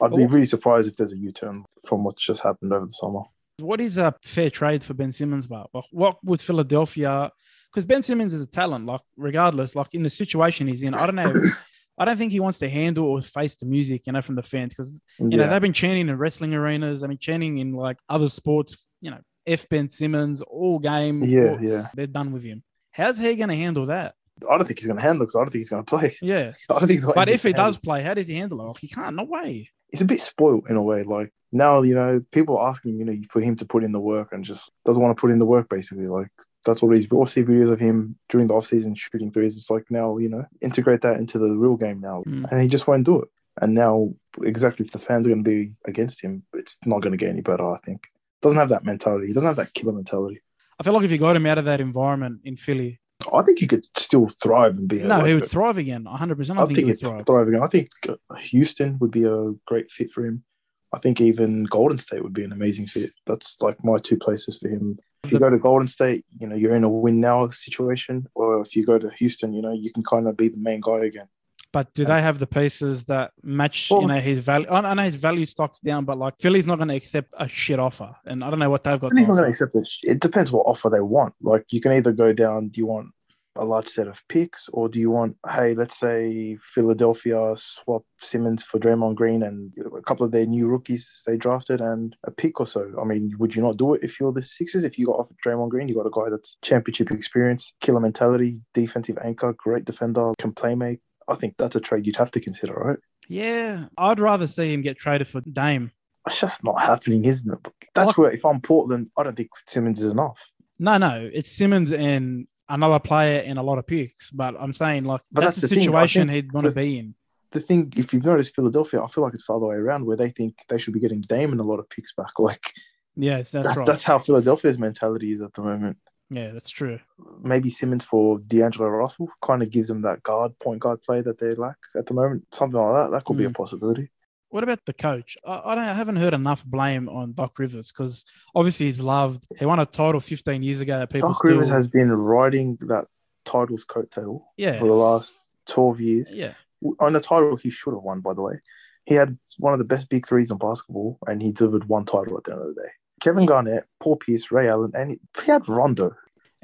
I'd 0.00 0.14
be 0.14 0.26
really 0.26 0.46
surprised 0.46 0.88
if 0.88 0.96
there's 0.96 1.12
a 1.12 1.16
U-turn 1.16 1.64
from 1.86 2.04
what's 2.04 2.24
just 2.24 2.42
happened 2.42 2.72
over 2.72 2.86
the 2.86 2.92
summer. 2.92 3.20
What 3.58 3.80
is 3.80 3.98
a 3.98 4.14
fair 4.22 4.50
trade 4.50 4.82
for 4.82 4.94
Ben 4.94 5.12
Simmons, 5.12 5.46
but 5.46 5.68
what 5.90 6.22
would 6.24 6.40
Philadelphia? 6.40 7.30
Because 7.70 7.84
Ben 7.84 8.02
Simmons 8.02 8.32
is 8.32 8.42
a 8.42 8.46
talent, 8.46 8.86
like 8.86 9.00
regardless, 9.16 9.74
like 9.74 9.94
in 9.94 10.02
the 10.02 10.10
situation 10.10 10.66
he's 10.66 10.82
in, 10.82 10.94
I 10.94 11.06
don't 11.06 11.14
know. 11.14 11.34
I 11.98 12.04
don't 12.04 12.16
think 12.16 12.32
he 12.32 12.40
wants 12.40 12.58
to 12.60 12.68
handle 12.68 13.06
or 13.06 13.20
face 13.22 13.56
the 13.56 13.66
music, 13.66 14.02
you 14.06 14.12
know, 14.12 14.22
from 14.22 14.34
the 14.34 14.42
fans 14.42 14.74
because 14.74 15.00
you 15.18 15.36
know 15.36 15.48
they've 15.48 15.62
been 15.62 15.72
chanting 15.72 16.08
in 16.08 16.18
wrestling 16.18 16.54
arenas. 16.54 17.02
I 17.02 17.06
mean, 17.06 17.18
chanting 17.18 17.58
in 17.58 17.72
like 17.72 17.96
other 18.08 18.28
sports, 18.28 18.86
you 19.00 19.10
know, 19.10 19.18
F 19.46 19.68
Ben 19.68 19.88
Simmons 19.88 20.42
all 20.42 20.78
game. 20.78 21.22
yeah, 21.24 21.52
all- 21.52 21.60
yeah. 21.62 21.88
they're 21.94 22.06
done 22.06 22.32
with 22.32 22.42
him. 22.44 22.62
How's 22.92 23.18
he 23.18 23.34
going 23.36 23.48
to 23.50 23.56
handle 23.56 23.86
that? 23.86 24.14
I 24.50 24.56
don't 24.58 24.66
think 24.66 24.78
he's 24.78 24.86
gonna 24.86 25.00
handle 25.00 25.22
it 25.22 25.26
because 25.26 25.36
I 25.36 25.38
don't 25.40 25.46
think 25.50 25.60
he's 25.60 25.70
gonna 25.70 25.82
play. 25.84 26.14
Yeah, 26.20 26.52
I 26.68 26.78
don't 26.78 26.80
think 26.88 27.00
he's 27.00 27.06
but 27.06 27.28
if 27.30 27.42
he 27.42 27.48
handle. 27.48 27.64
does 27.64 27.78
play, 27.78 28.02
how 28.02 28.12
does 28.12 28.28
he 28.28 28.34
handle 28.36 28.60
it? 28.60 28.64
Like, 28.64 28.78
he 28.78 28.88
can't. 28.88 29.16
No 29.16 29.24
way. 29.24 29.70
he's 29.90 30.02
a 30.02 30.04
bit 30.04 30.20
spoiled 30.20 30.66
in 30.68 30.76
a 30.76 30.82
way. 30.82 31.04
Like 31.04 31.32
now, 31.52 31.80
you 31.80 31.94
know, 31.94 32.20
people 32.32 32.58
are 32.58 32.68
asking, 32.68 32.98
you 32.98 33.06
know, 33.06 33.14
for 33.30 33.40
him 33.40 33.56
to 33.56 33.64
put 33.64 33.82
in 33.82 33.92
the 33.92 34.00
work 34.00 34.32
and 34.32 34.44
just 34.44 34.70
doesn't 34.84 35.02
want 35.02 35.16
to 35.16 35.20
put 35.20 35.30
in 35.30 35.38
the 35.38 35.46
work. 35.46 35.70
Basically, 35.70 36.06
like 36.06 36.28
that's 36.66 36.82
what 36.82 36.94
it 36.94 36.98
is. 36.98 37.10
We 37.10 37.16
all 37.16 37.26
see 37.26 37.42
videos 37.42 37.70
of 37.72 37.80
him 37.80 38.16
during 38.28 38.48
the 38.48 38.54
off 38.54 38.66
season 38.66 38.94
shooting 38.94 39.30
threes. 39.32 39.56
It's 39.56 39.70
like 39.70 39.90
now, 39.90 40.18
you 40.18 40.28
know, 40.28 40.44
integrate 40.60 41.00
that 41.02 41.18
into 41.18 41.38
the 41.38 41.50
real 41.56 41.76
game 41.76 42.00
now, 42.00 42.22
Mm. 42.26 42.50
and 42.50 42.60
he 42.60 42.68
just 42.68 42.86
won't 42.86 43.04
do 43.06 43.22
it. 43.22 43.28
And 43.62 43.74
now, 43.74 44.12
exactly 44.42 44.84
if 44.84 44.92
the 44.92 44.98
fans 44.98 45.26
are 45.26 45.30
going 45.30 45.42
to 45.42 45.48
be 45.50 45.72
against 45.86 46.20
him, 46.20 46.42
it's 46.52 46.76
not 46.84 47.00
going 47.00 47.12
to 47.12 47.16
get 47.16 47.30
any 47.30 47.40
better. 47.40 47.66
I 47.72 47.78
think 47.78 48.08
doesn't 48.42 48.58
have 48.58 48.68
that 48.68 48.84
mentality. 48.84 49.28
He 49.28 49.32
doesn't 49.32 49.46
have 49.46 49.56
that 49.56 49.72
killer 49.72 49.92
mentality. 49.94 50.42
I 50.78 50.82
feel 50.82 50.92
like 50.92 51.04
if 51.04 51.10
you 51.10 51.16
got 51.16 51.36
him 51.36 51.46
out 51.46 51.56
of 51.56 51.64
that 51.64 51.80
environment 51.80 52.40
in 52.44 52.56
Philly, 52.56 53.00
I 53.32 53.40
think 53.42 53.58
he 53.60 53.66
could 53.66 53.86
still 53.96 54.28
thrive 54.28 54.76
and 54.76 54.86
be. 54.88 55.02
no, 55.02 55.24
he 55.24 55.32
would 55.32 55.46
thrive 55.46 55.78
again. 55.78 56.04
100. 56.04 56.36
percent 56.36 56.58
I, 56.58 56.62
I 56.62 56.66
think, 56.66 56.76
think 56.76 56.84
he 56.84 56.90
would 56.90 56.94
it's 56.96 57.08
thrive. 57.08 57.22
thriving. 57.26 57.62
I 57.62 57.66
think 57.66 57.88
uh, 58.08 58.34
Houston 58.36 58.98
would 59.00 59.10
be 59.10 59.24
a 59.24 59.52
great 59.66 59.90
fit 59.90 60.10
for 60.10 60.24
him. 60.26 60.44
I 60.92 60.98
think 60.98 61.20
even 61.22 61.64
Golden 61.64 61.98
State 61.98 62.22
would 62.22 62.34
be 62.34 62.44
an 62.44 62.52
amazing 62.52 62.86
fit. 62.86 63.10
That's 63.26 63.56
like 63.62 63.82
my 63.82 63.96
two 63.96 64.18
places 64.18 64.58
for 64.58 64.68
him. 64.68 64.98
If 65.26 65.32
you 65.32 65.38
go 65.38 65.50
to 65.50 65.58
Golden 65.58 65.88
State, 65.88 66.24
you 66.38 66.46
know, 66.46 66.56
you're 66.56 66.74
in 66.74 66.84
a 66.84 66.88
win 66.88 67.20
now 67.20 67.48
situation, 67.48 68.26
or 68.34 68.60
if 68.60 68.74
you 68.76 68.84
go 68.84 68.98
to 68.98 69.10
Houston, 69.18 69.52
you 69.52 69.62
know, 69.62 69.72
you 69.72 69.92
can 69.92 70.02
kind 70.02 70.28
of 70.28 70.36
be 70.36 70.48
the 70.48 70.56
main 70.56 70.80
guy 70.80 71.04
again. 71.04 71.28
But 71.72 71.92
do 71.92 72.06
they 72.06 72.22
have 72.22 72.38
the 72.38 72.46
pieces 72.46 73.04
that 73.04 73.32
match, 73.42 73.88
Well- 73.90 74.02
you 74.02 74.08
know, 74.08 74.20
his 74.20 74.38
value? 74.38 74.66
I 74.70 74.94
know 74.94 75.02
his 75.02 75.16
value 75.16 75.44
stock's 75.44 75.80
down, 75.80 76.06
but 76.06 76.16
like 76.16 76.34
Philly's 76.40 76.66
not 76.66 76.76
going 76.78 76.88
to 76.88 76.96
accept 76.96 77.34
a 77.36 77.48
shit 77.48 77.78
offer, 77.78 78.14
and 78.24 78.42
I 78.42 78.48
don't 78.48 78.58
know 78.58 78.70
what 78.70 78.82
they've 78.84 78.98
got. 78.98 79.10
To 79.10 79.14
not 79.14 79.26
going 79.26 79.42
to 79.44 79.50
accept 79.50 79.74
this. 79.74 79.98
It 80.02 80.20
depends 80.20 80.50
what 80.50 80.62
offer 80.66 80.88
they 80.88 81.00
want. 81.00 81.34
Like 81.42 81.64
you 81.70 81.80
can 81.80 81.92
either 81.92 82.12
go 82.12 82.32
down. 82.32 82.68
Do 82.68 82.80
you 82.80 82.86
want 82.86 83.08
a 83.56 83.64
large 83.64 83.86
set 83.88 84.06
of 84.08 84.22
picks, 84.28 84.68
or 84.72 84.88
do 84.88 84.98
you 84.98 85.10
want, 85.10 85.36
hey, 85.50 85.74
let's 85.74 85.98
say 85.98 86.56
Philadelphia 86.62 87.54
swap 87.56 88.04
Simmons 88.18 88.62
for 88.62 88.78
Draymond 88.78 89.14
Green 89.16 89.42
and 89.42 89.72
a 89.96 90.00
couple 90.02 90.24
of 90.24 90.32
their 90.32 90.46
new 90.46 90.66
rookies 90.68 91.22
they 91.26 91.36
drafted 91.36 91.80
and 91.80 92.16
a 92.24 92.30
pick 92.30 92.60
or 92.60 92.66
so. 92.66 92.92
I 93.00 93.04
mean, 93.04 93.32
would 93.38 93.54
you 93.54 93.62
not 93.62 93.76
do 93.76 93.94
it 93.94 94.02
if 94.02 94.18
you're 94.20 94.32
the 94.32 94.42
Sixers? 94.42 94.84
If 94.84 94.98
you 94.98 95.06
got 95.06 95.18
offered 95.18 95.36
Draymond 95.44 95.70
Green, 95.70 95.88
you 95.88 95.94
got 95.94 96.06
a 96.06 96.10
guy 96.10 96.30
that's 96.30 96.56
championship 96.62 97.10
experience, 97.10 97.74
killer 97.80 98.00
mentality, 98.00 98.60
defensive 98.74 99.18
anchor, 99.22 99.52
great 99.52 99.84
defender, 99.84 100.32
can 100.38 100.52
play 100.52 100.74
make. 100.74 101.00
I 101.28 101.34
think 101.34 101.54
that's 101.58 101.74
a 101.76 101.80
trade 101.80 102.06
you'd 102.06 102.16
have 102.16 102.30
to 102.32 102.40
consider, 102.40 102.74
right? 102.74 102.98
Yeah, 103.28 103.86
I'd 103.98 104.20
rather 104.20 104.46
see 104.46 104.72
him 104.72 104.82
get 104.82 104.98
traded 104.98 105.26
for 105.28 105.40
Dame. 105.40 105.90
It's 106.26 106.40
just 106.40 106.62
not 106.64 106.80
happening, 106.80 107.24
isn't 107.24 107.52
it? 107.52 107.72
That's 107.94 108.08
Like- 108.08 108.18
where 108.18 108.30
if 108.30 108.44
I'm 108.44 108.60
Portland, 108.60 109.10
I 109.16 109.22
don't 109.24 109.36
think 109.36 109.48
Simmons 109.66 110.00
is 110.02 110.12
enough. 110.12 110.40
No, 110.78 110.98
no, 110.98 111.28
it's 111.32 111.50
Simmons 111.50 111.92
and 111.92 112.46
another 112.68 112.98
player 112.98 113.40
and 113.44 113.58
a 113.58 113.62
lot 113.62 113.78
of 113.78 113.86
picks. 113.86 114.30
But 114.30 114.54
I'm 114.58 114.72
saying 114.72 115.04
like 115.04 115.20
But 115.32 115.42
that's, 115.42 115.56
that's 115.56 115.68
the 115.68 115.74
the 115.74 115.80
situation 115.80 116.28
he'd 116.28 116.52
want 116.52 116.66
to 116.66 116.72
be 116.72 116.98
in. 116.98 117.14
the 117.52 117.60
thing, 117.60 117.92
if 117.96 118.12
you've 118.12 118.24
noticed 118.24 118.54
Philadelphia, 118.54 119.02
I 119.02 119.08
feel 119.08 119.24
like 119.24 119.34
it's 119.34 119.46
the 119.46 119.54
other 119.54 119.66
way 119.66 119.76
around, 119.76 120.04
where 120.06 120.16
they 120.16 120.30
think 120.30 120.56
they 120.68 120.78
should 120.78 120.94
be 120.94 121.00
getting 121.00 121.20
Dame 121.20 121.52
and 121.52 121.60
a 121.60 121.64
lot 121.64 121.78
of 121.78 121.88
picks 121.90 122.12
back. 122.12 122.32
Like 122.38 122.72
yeah, 123.16 123.38
that's, 123.38 123.50
that's, 123.52 123.76
right. 123.78 123.86
that's 123.86 124.04
how 124.04 124.18
Philadelphia's 124.18 124.78
mentality 124.78 125.32
is 125.32 125.40
at 125.40 125.54
the 125.54 125.62
moment. 125.62 125.96
yeah, 126.28 126.50
that's 126.52 126.68
true. 126.68 126.98
Maybe 127.42 127.70
Simmons 127.70 128.04
for 128.04 128.38
D'Angelo 128.40 128.88
Russell 128.88 129.28
kind 129.40 129.62
of 129.62 129.70
gives 129.70 129.88
them 129.88 130.02
that 130.02 130.22
guard, 130.22 130.58
point 130.58 130.80
guard 130.80 131.02
play 131.02 131.22
that 131.22 131.38
they 131.38 131.54
lack 131.54 131.76
at 131.96 132.04
the 132.06 132.12
moment. 132.14 132.44
Something 132.52 132.78
like 132.78 132.94
that. 133.04 133.10
That 133.12 133.24
could 133.24 133.38
be 133.38 133.44
a 133.46 133.48
Mm. 133.48 133.54
possibility. 133.56 134.10
What 134.48 134.62
about 134.62 134.84
the 134.86 134.92
coach? 134.92 135.36
I, 135.44 135.62
I 135.64 135.74
don't. 135.74 135.84
I 135.84 135.94
haven't 135.94 136.16
heard 136.16 136.34
enough 136.34 136.64
blame 136.64 137.08
on 137.08 137.32
Doc 137.32 137.58
Rivers 137.58 137.92
because 137.92 138.24
obviously 138.54 138.86
he's 138.86 139.00
loved. 139.00 139.46
He 139.58 139.66
won 139.66 139.80
a 139.80 139.86
title 139.86 140.20
15 140.20 140.62
years 140.62 140.80
ago. 140.80 140.98
that 140.98 141.10
People 141.10 141.30
Doc 141.30 141.38
still, 141.38 141.52
Rivers 141.52 141.68
has 141.68 141.88
been 141.88 142.10
riding 142.10 142.76
that 142.82 143.06
title's 143.44 143.84
coattail 143.84 144.42
yeah, 144.56 144.78
for 144.78 144.88
the 144.88 144.94
last 144.94 145.34
12 145.68 146.00
years. 146.00 146.30
yeah. 146.30 146.54
On 147.00 147.14
the 147.14 147.20
title 147.20 147.56
he 147.56 147.70
should 147.70 147.94
have 147.94 148.02
won, 148.02 148.20
by 148.20 148.34
the 148.34 148.42
way. 148.42 148.60
He 149.06 149.14
had 149.14 149.38
one 149.58 149.72
of 149.72 149.78
the 149.78 149.84
best 149.84 150.10
big 150.10 150.26
threes 150.26 150.50
in 150.50 150.58
basketball, 150.58 151.18
and 151.26 151.40
he 151.40 151.52
delivered 151.52 151.88
one 151.88 152.04
title 152.04 152.36
at 152.36 152.44
the 152.44 152.52
end 152.52 152.60
of 152.60 152.74
the 152.74 152.82
day. 152.82 152.88
Kevin 153.20 153.46
Garnett, 153.46 153.84
Paul 154.00 154.16
Pierce, 154.16 154.50
Ray 154.50 154.68
Allen, 154.68 154.92
and 154.94 155.10
he, 155.10 155.20
he 155.42 155.50
had 155.50 155.68
Rondo. 155.68 156.14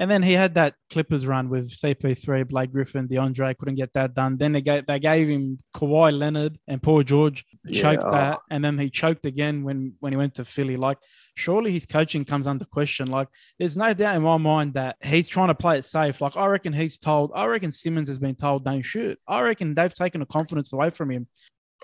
And 0.02 0.10
then 0.10 0.25
he 0.25 0.32
had 0.32 0.54
that 0.54 0.75
Clippers 0.90 1.25
run 1.28 1.49
with 1.49 1.70
CP3, 1.70 2.49
Blake 2.49 2.72
Griffin, 2.72 3.06
DeAndre 3.06 3.56
couldn't 3.56 3.76
get 3.76 3.93
that 3.93 4.14
done. 4.14 4.37
Then 4.37 4.50
they 4.50 4.60
gave 4.60 4.84
they 4.84 4.99
gave 4.99 5.28
him 5.28 5.60
Kawhi 5.76 6.19
Leonard 6.19 6.58
and 6.66 6.82
Paul 6.82 7.04
George 7.04 7.44
choked 7.72 8.02
Yeah. 8.02 8.10
that, 8.10 8.38
and 8.50 8.64
then 8.64 8.76
he 8.81 8.90
choked 8.90 9.26
again 9.26 9.62
when 9.62 9.94
when 10.00 10.12
he 10.12 10.16
went 10.16 10.34
to 10.34 10.44
Philly. 10.44 10.76
Like, 10.76 10.99
surely 11.37 11.70
his 11.70 11.87
coaching 11.87 12.25
comes 12.25 12.49
under 12.49 12.64
question. 12.64 13.12
Like, 13.12 13.28
there's 13.60 13.76
no 13.76 13.94
doubt 13.94 14.16
in 14.16 14.22
my 14.22 14.38
mind 14.38 14.75
that 14.75 14.96
he's 15.04 15.28
trying 15.28 15.49
to 15.49 15.54
play 15.54 15.78
it 15.78 15.84
safe. 15.84 16.20
Like, 16.20 16.37
I 16.37 16.46
reckon 16.46 16.72
he's 16.72 16.99
told. 16.99 17.31
I 17.32 17.46
reckon 17.46 17.70
Simmons 17.70 18.08
has 18.08 18.19
been 18.19 18.34
told 18.34 18.64
don't 18.64 18.82
shoot. 18.82 19.20
I 19.28 19.40
reckon 19.43 19.72
they've 19.72 19.94
taken 19.94 20.19
the 20.19 20.26
confidence 20.26 20.72
away 20.72 20.90
from 20.90 21.12
him. 21.12 21.28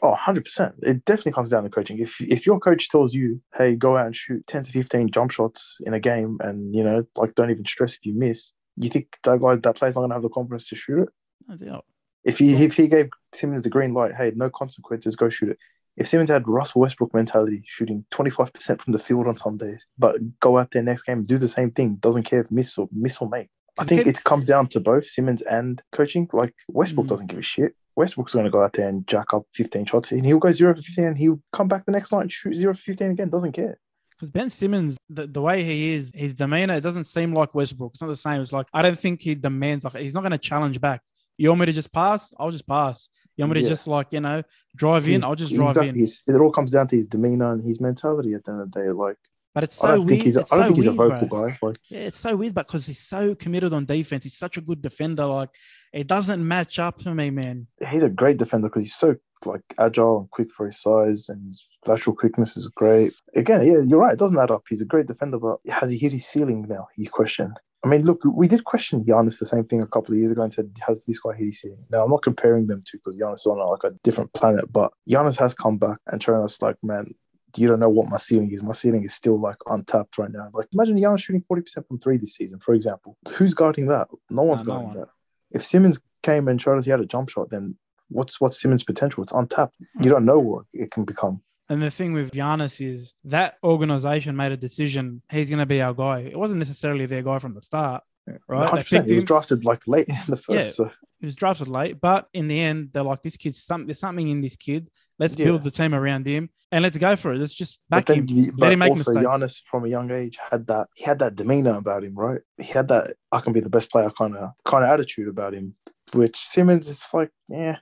Oh, 0.02 0.14
100%. 0.14 0.74
It 0.82 1.04
definitely 1.04 1.32
comes 1.32 1.50
down 1.50 1.64
to 1.64 1.70
coaching. 1.70 1.98
If 1.98 2.20
if 2.20 2.46
your 2.46 2.60
coach 2.60 2.88
tells 2.88 3.14
you, 3.14 3.40
hey, 3.56 3.74
go 3.74 3.96
out 3.96 4.06
and 4.06 4.14
shoot 4.16 4.46
10 4.46 4.64
to 4.64 4.72
15 4.72 5.10
jump 5.10 5.30
shots 5.32 5.78
in 5.84 5.92
a 5.94 6.00
game 6.00 6.38
and, 6.40 6.74
you 6.74 6.84
know, 6.84 7.04
like 7.16 7.34
don't 7.34 7.50
even 7.50 7.66
stress 7.66 7.94
if 7.94 8.06
you 8.06 8.14
miss, 8.14 8.52
you 8.76 8.90
think 8.90 9.18
that 9.24 9.40
guy, 9.40 9.56
that 9.56 9.76
player's 9.76 9.96
not 9.96 10.02
going 10.02 10.10
to 10.10 10.14
have 10.14 10.22
the 10.22 10.28
confidence 10.28 10.68
to 10.68 10.76
shoot 10.76 11.00
it? 11.02 11.08
No 11.48 11.56
doubt. 11.56 11.84
If 12.24 12.38
he, 12.38 12.54
if 12.62 12.74
he 12.74 12.86
gave 12.88 13.08
Simmons 13.32 13.62
the 13.62 13.70
green 13.70 13.94
light, 13.94 14.14
hey, 14.14 14.32
no 14.36 14.50
consequences, 14.50 15.16
go 15.16 15.28
shoot 15.28 15.50
it. 15.50 15.58
If 15.96 16.06
Simmons 16.06 16.30
had 16.30 16.46
Russell 16.46 16.82
Westbrook 16.82 17.12
mentality, 17.12 17.64
shooting 17.66 18.04
25% 18.12 18.80
from 18.80 18.92
the 18.92 18.98
field 19.00 19.26
on 19.26 19.36
some 19.36 19.56
days, 19.56 19.86
but 19.98 20.38
go 20.38 20.58
out 20.58 20.70
there 20.70 20.82
next 20.82 21.02
game, 21.02 21.24
do 21.24 21.38
the 21.38 21.48
same 21.48 21.72
thing, 21.72 21.96
doesn't 21.96 22.22
care 22.22 22.40
if 22.42 22.50
miss 22.52 22.78
or 22.78 22.88
miss 22.92 23.18
or 23.18 23.28
make. 23.28 23.48
I 23.78 23.84
think 23.84 24.06
it 24.06 24.22
comes 24.24 24.46
down 24.46 24.68
to 24.68 24.80
both 24.80 25.06
Simmons 25.06 25.42
and 25.42 25.82
coaching. 25.92 26.28
Like 26.32 26.54
Westbrook 26.68 27.06
Mm. 27.06 27.10
doesn't 27.10 27.26
give 27.26 27.38
a 27.38 27.42
shit. 27.42 27.74
Westbrook's 27.98 28.32
going 28.32 28.44
to 28.44 28.50
go 28.50 28.62
out 28.62 28.72
there 28.74 28.88
and 28.88 29.06
jack 29.08 29.34
up 29.34 29.42
15 29.52 29.84
shots, 29.86 30.12
and 30.12 30.24
he'll 30.24 30.38
go 30.38 30.52
zero 30.52 30.74
for 30.74 30.80
15, 30.82 31.04
and 31.04 31.18
he'll 31.18 31.40
come 31.52 31.66
back 31.66 31.84
the 31.84 31.90
next 31.90 32.12
night 32.12 32.22
and 32.22 32.32
shoot 32.32 32.54
zero 32.54 32.72
for 32.72 32.80
15 32.80 33.10
again. 33.10 33.28
Doesn't 33.28 33.52
care. 33.52 33.78
Because 34.10 34.30
Ben 34.30 34.50
Simmons, 34.50 34.96
the, 35.10 35.26
the 35.26 35.42
way 35.42 35.64
he 35.64 35.94
is, 35.94 36.12
his 36.14 36.32
demeanor, 36.34 36.74
it 36.74 36.80
doesn't 36.80 37.04
seem 37.04 37.34
like 37.34 37.54
Westbrook. 37.56 37.92
It's 37.92 38.00
not 38.00 38.06
the 38.06 38.16
same. 38.16 38.40
It's 38.40 38.52
like, 38.52 38.66
I 38.72 38.82
don't 38.82 38.98
think 38.98 39.20
he 39.20 39.34
demands, 39.34 39.84
like, 39.84 39.96
he's 39.96 40.14
not 40.14 40.20
going 40.20 40.30
to 40.30 40.38
challenge 40.38 40.80
back. 40.80 41.02
You 41.38 41.48
want 41.48 41.60
me 41.60 41.66
to 41.66 41.72
just 41.72 41.92
pass? 41.92 42.32
I'll 42.38 42.50
just 42.52 42.66
pass. 42.68 43.08
You 43.36 43.42
want 43.42 43.54
me 43.54 43.60
to 43.60 43.64
Yeah. 43.64 43.68
just, 43.68 43.86
like, 43.88 44.12
you 44.12 44.20
know, 44.20 44.42
drive 44.76 45.08
in? 45.08 45.24
I'll 45.24 45.34
just 45.34 45.52
drive 45.52 45.76
exactly. 45.76 46.00
in. 46.00 46.34
It 46.34 46.40
all 46.40 46.52
comes 46.52 46.70
down 46.70 46.86
to 46.88 46.96
his 46.96 47.06
demeanor 47.06 47.52
and 47.52 47.64
his 47.64 47.80
mentality 47.80 48.34
at 48.34 48.44
the 48.44 48.52
end 48.52 48.60
of 48.60 48.70
the 48.70 48.80
day. 48.80 48.90
Like, 48.90 49.16
But 49.54 49.64
it's 49.64 49.76
so 49.76 49.88
I 49.88 49.90
don't 49.92 50.00
weird. 50.00 50.08
think 50.10 50.22
he's 50.22 50.36
a, 50.36 50.40
it's 50.40 50.52
I 50.52 50.56
don't 50.56 50.64
so 50.64 50.68
think 50.68 50.76
he's 50.76 50.86
a 50.86 50.92
vocal 50.92 51.28
bro. 51.28 51.48
guy. 51.48 51.58
Like, 51.62 51.78
Yeah, 51.88 52.00
it's 52.00 52.18
so 52.18 52.36
weird 52.36 52.54
but 52.54 52.66
because 52.66 52.86
he's 52.86 53.00
so 53.00 53.34
committed 53.34 53.72
on 53.72 53.86
defense. 53.86 54.24
He's 54.24 54.36
such 54.36 54.56
a 54.56 54.60
good 54.60 54.82
defender. 54.82 55.24
Like, 55.26 55.50
it 55.92 56.06
doesn't 56.06 56.46
match 56.46 56.78
up 56.78 57.02
for 57.02 57.14
me, 57.14 57.30
man. 57.30 57.66
he's 57.88 58.02
a 58.02 58.10
great 58.10 58.38
defender 58.38 58.68
because 58.68 58.82
he's 58.82 58.94
so 58.94 59.16
like 59.46 59.62
agile 59.78 60.18
and 60.18 60.30
quick 60.30 60.52
for 60.52 60.66
his 60.66 60.80
size, 60.82 61.28
and 61.28 61.42
his 61.44 61.66
lateral 61.86 62.14
quickness 62.14 62.56
is 62.56 62.68
great. 62.68 63.14
Again, 63.36 63.64
yeah, 63.64 63.78
you're 63.86 64.00
right. 64.00 64.12
It 64.12 64.18
doesn't 64.18 64.38
add 64.38 64.50
up. 64.50 64.64
He's 64.68 64.82
a 64.82 64.84
great 64.84 65.06
defender, 65.06 65.38
but 65.38 65.58
has 65.70 65.90
he 65.90 65.98
hit 65.98 66.12
his 66.12 66.26
ceiling 66.26 66.66
now? 66.68 66.88
You 66.96 67.08
question. 67.08 67.54
I 67.84 67.88
mean, 67.88 68.04
look, 68.04 68.20
we 68.24 68.48
did 68.48 68.64
question 68.64 69.04
Giannis 69.04 69.38
the 69.38 69.46
same 69.46 69.62
thing 69.64 69.80
a 69.80 69.86
couple 69.86 70.12
of 70.12 70.18
years 70.18 70.32
ago 70.32 70.42
and 70.42 70.52
said, 70.52 70.68
has 70.84 71.04
this 71.04 71.20
guy 71.20 71.34
hit 71.36 71.46
his 71.46 71.60
ceiling? 71.60 71.84
Now, 71.92 72.02
I'm 72.02 72.10
not 72.10 72.22
comparing 72.22 72.66
them 72.66 72.82
two 72.84 72.98
because 72.98 73.16
Giannis 73.16 73.34
is 73.36 73.46
on 73.46 73.58
like 73.70 73.84
a 73.84 73.96
different 74.02 74.32
planet, 74.32 74.64
but 74.72 74.90
Giannis 75.08 75.38
has 75.38 75.54
come 75.54 75.78
back 75.78 75.98
and 76.08 76.20
shown 76.20 76.42
us, 76.42 76.60
like, 76.60 76.74
man, 76.82 77.14
you 77.56 77.66
don't 77.66 77.80
know 77.80 77.88
what 77.88 78.08
my 78.08 78.16
ceiling 78.18 78.50
is. 78.52 78.62
My 78.62 78.72
ceiling 78.72 79.04
is 79.04 79.14
still 79.14 79.40
like 79.40 79.56
untapped 79.66 80.18
right 80.18 80.30
now. 80.30 80.50
Like, 80.52 80.68
imagine 80.72 80.96
Giannis 80.96 81.22
shooting 81.22 81.42
40% 81.50 81.86
from 81.86 81.98
three 81.98 82.18
this 82.18 82.34
season, 82.34 82.58
for 82.58 82.74
example. 82.74 83.16
Who's 83.34 83.54
guarding 83.54 83.86
that? 83.86 84.08
No 84.30 84.42
one's 84.42 84.62
No, 84.62 84.66
no 84.66 84.72
guarding 84.72 84.88
one. 84.88 84.98
that. 84.98 85.08
If 85.50 85.64
Simmons 85.64 86.00
came 86.22 86.48
and 86.48 86.60
showed 86.60 86.78
us 86.78 86.84
he 86.84 86.90
had 86.90 87.00
a 87.00 87.06
jump 87.06 87.30
shot, 87.30 87.50
then 87.50 87.76
what's 88.08 88.40
what's 88.40 88.60
Simmons' 88.60 88.84
potential? 88.84 89.22
It's 89.22 89.32
untapped. 89.32 89.76
You 90.02 90.10
don't 90.10 90.26
know 90.26 90.38
what 90.38 90.64
it 90.74 90.90
can 90.90 91.04
become. 91.04 91.42
And 91.70 91.82
the 91.82 91.90
thing 91.90 92.12
with 92.14 92.32
Giannis 92.32 92.84
is 92.86 93.14
that 93.24 93.56
organization 93.62 94.36
made 94.36 94.52
a 94.52 94.56
decision. 94.56 95.22
He's 95.30 95.48
going 95.50 95.58
to 95.58 95.66
be 95.66 95.82
our 95.82 95.92
guy. 95.94 96.20
It 96.20 96.36
wasn't 96.38 96.58
necessarily 96.60 97.06
their 97.06 97.22
guy 97.22 97.38
from 97.38 97.54
the 97.54 97.62
start, 97.62 98.02
right? 98.46 98.72
100%. 98.72 99.06
He 99.06 99.14
was 99.14 99.24
drafted 99.24 99.64
like 99.66 99.86
late 99.86 100.08
in 100.08 100.16
the 100.28 100.36
first. 100.36 100.48
Yeah. 100.50 100.62
So 100.86 100.90
He 101.20 101.26
was 101.26 101.36
drafted 101.36 101.68
late, 101.68 102.00
but 102.00 102.28
in 102.32 102.48
the 102.48 102.58
end, 102.60 102.90
they're 102.92 103.02
like, 103.02 103.22
this 103.22 103.36
kid's 103.36 103.62
some, 103.62 103.86
there's 103.86 104.00
something 104.00 104.28
in 104.28 104.40
this 104.40 104.56
kid. 104.56 104.88
Let's 105.18 105.34
Yeah. 105.38 105.46
build 105.46 105.64
the 105.64 105.70
team 105.70 105.94
around 105.94 106.26
him 106.26 106.50
and 106.70 106.82
let's 106.82 106.96
go 106.96 107.16
for 107.16 107.32
it. 107.32 107.38
Let's 107.38 107.54
just 107.54 107.80
but 107.88 107.96
back 107.98 108.06
then, 108.06 108.18
him. 108.18 108.26
you- 108.28 108.44
Let 108.52 108.56
but 108.56 108.72
him 108.72 108.78
make 108.78 108.90
also 108.90 109.12
mistakes. 109.12 109.26
Giannis 109.26 109.62
from 109.64 109.84
a 109.84 109.88
young 109.88 110.10
age 110.10 110.38
had 110.50 110.66
that. 110.68 110.86
He 110.94 111.04
had 111.04 111.18
that 111.20 111.34
demeanor 111.34 111.76
about 111.76 112.04
him, 112.04 112.14
right? 112.16 112.40
He 112.56 112.64
had 112.72 112.88
that 112.88 113.14
I 113.32 113.40
can 113.40 113.52
be 113.52 113.60
the 113.60 113.70
best 113.70 113.90
player 113.90 114.10
kind 114.10 114.36
of 114.36 114.50
kind 114.64 114.84
of 114.84 114.90
attitude 114.90 115.28
about 115.28 115.54
him. 115.54 115.74
Which 116.12 116.36
Simmons, 116.36 116.88
it's 116.88 117.12
like, 117.12 117.30
yeah, 117.48 117.76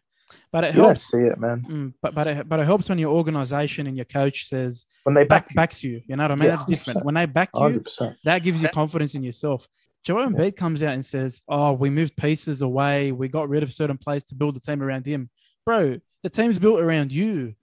But 0.50 0.64
it 0.64 0.68
you 0.74 0.78
don't 0.80 0.86
helps. 0.88 1.04
see 1.10 1.18
it, 1.18 1.38
man. 1.38 1.60
Mm, 1.68 1.94
but 2.02 2.14
but 2.14 2.26
it, 2.26 2.48
but 2.48 2.58
it 2.58 2.64
helps 2.66 2.88
when 2.88 2.98
your 2.98 3.14
organization 3.14 3.86
and 3.86 3.96
your 3.96 4.04
coach 4.06 4.48
says 4.48 4.86
When 5.04 5.14
they 5.14 5.24
back 5.24 5.48
back, 5.48 5.54
backs 5.54 5.84
you. 5.84 6.00
You 6.08 6.16
know 6.16 6.24
what 6.24 6.32
I 6.32 6.34
mean? 6.36 6.44
Yeah, 6.48 6.56
That's 6.56 6.66
different. 6.66 7.04
When 7.04 7.14
they 7.14 7.26
back 7.26 7.50
you, 7.54 7.60
hundred 7.60 7.84
percent. 7.84 8.16
that 8.24 8.42
gives 8.42 8.60
you 8.62 8.68
confidence 8.70 9.14
in 9.14 9.22
yourself. 9.22 9.68
Joel 10.04 10.28
Embiid 10.28 10.56
comes 10.56 10.82
out 10.82 10.94
and 10.94 11.04
says, 11.04 11.42
"Oh, 11.48 11.72
we 11.72 11.90
moved 11.90 12.16
pieces 12.16 12.62
away. 12.62 13.10
We 13.12 13.28
got 13.28 13.48
rid 13.48 13.62
of 13.62 13.72
certain 13.72 13.98
players 13.98 14.24
to 14.24 14.34
build 14.36 14.54
the 14.54 14.60
team 14.60 14.82
around 14.82 15.04
him." 15.06 15.30
Bro, 15.64 15.98
the 16.26 16.30
team's 16.30 16.58
built 16.58 16.80
around 16.80 17.12
you. 17.12 17.54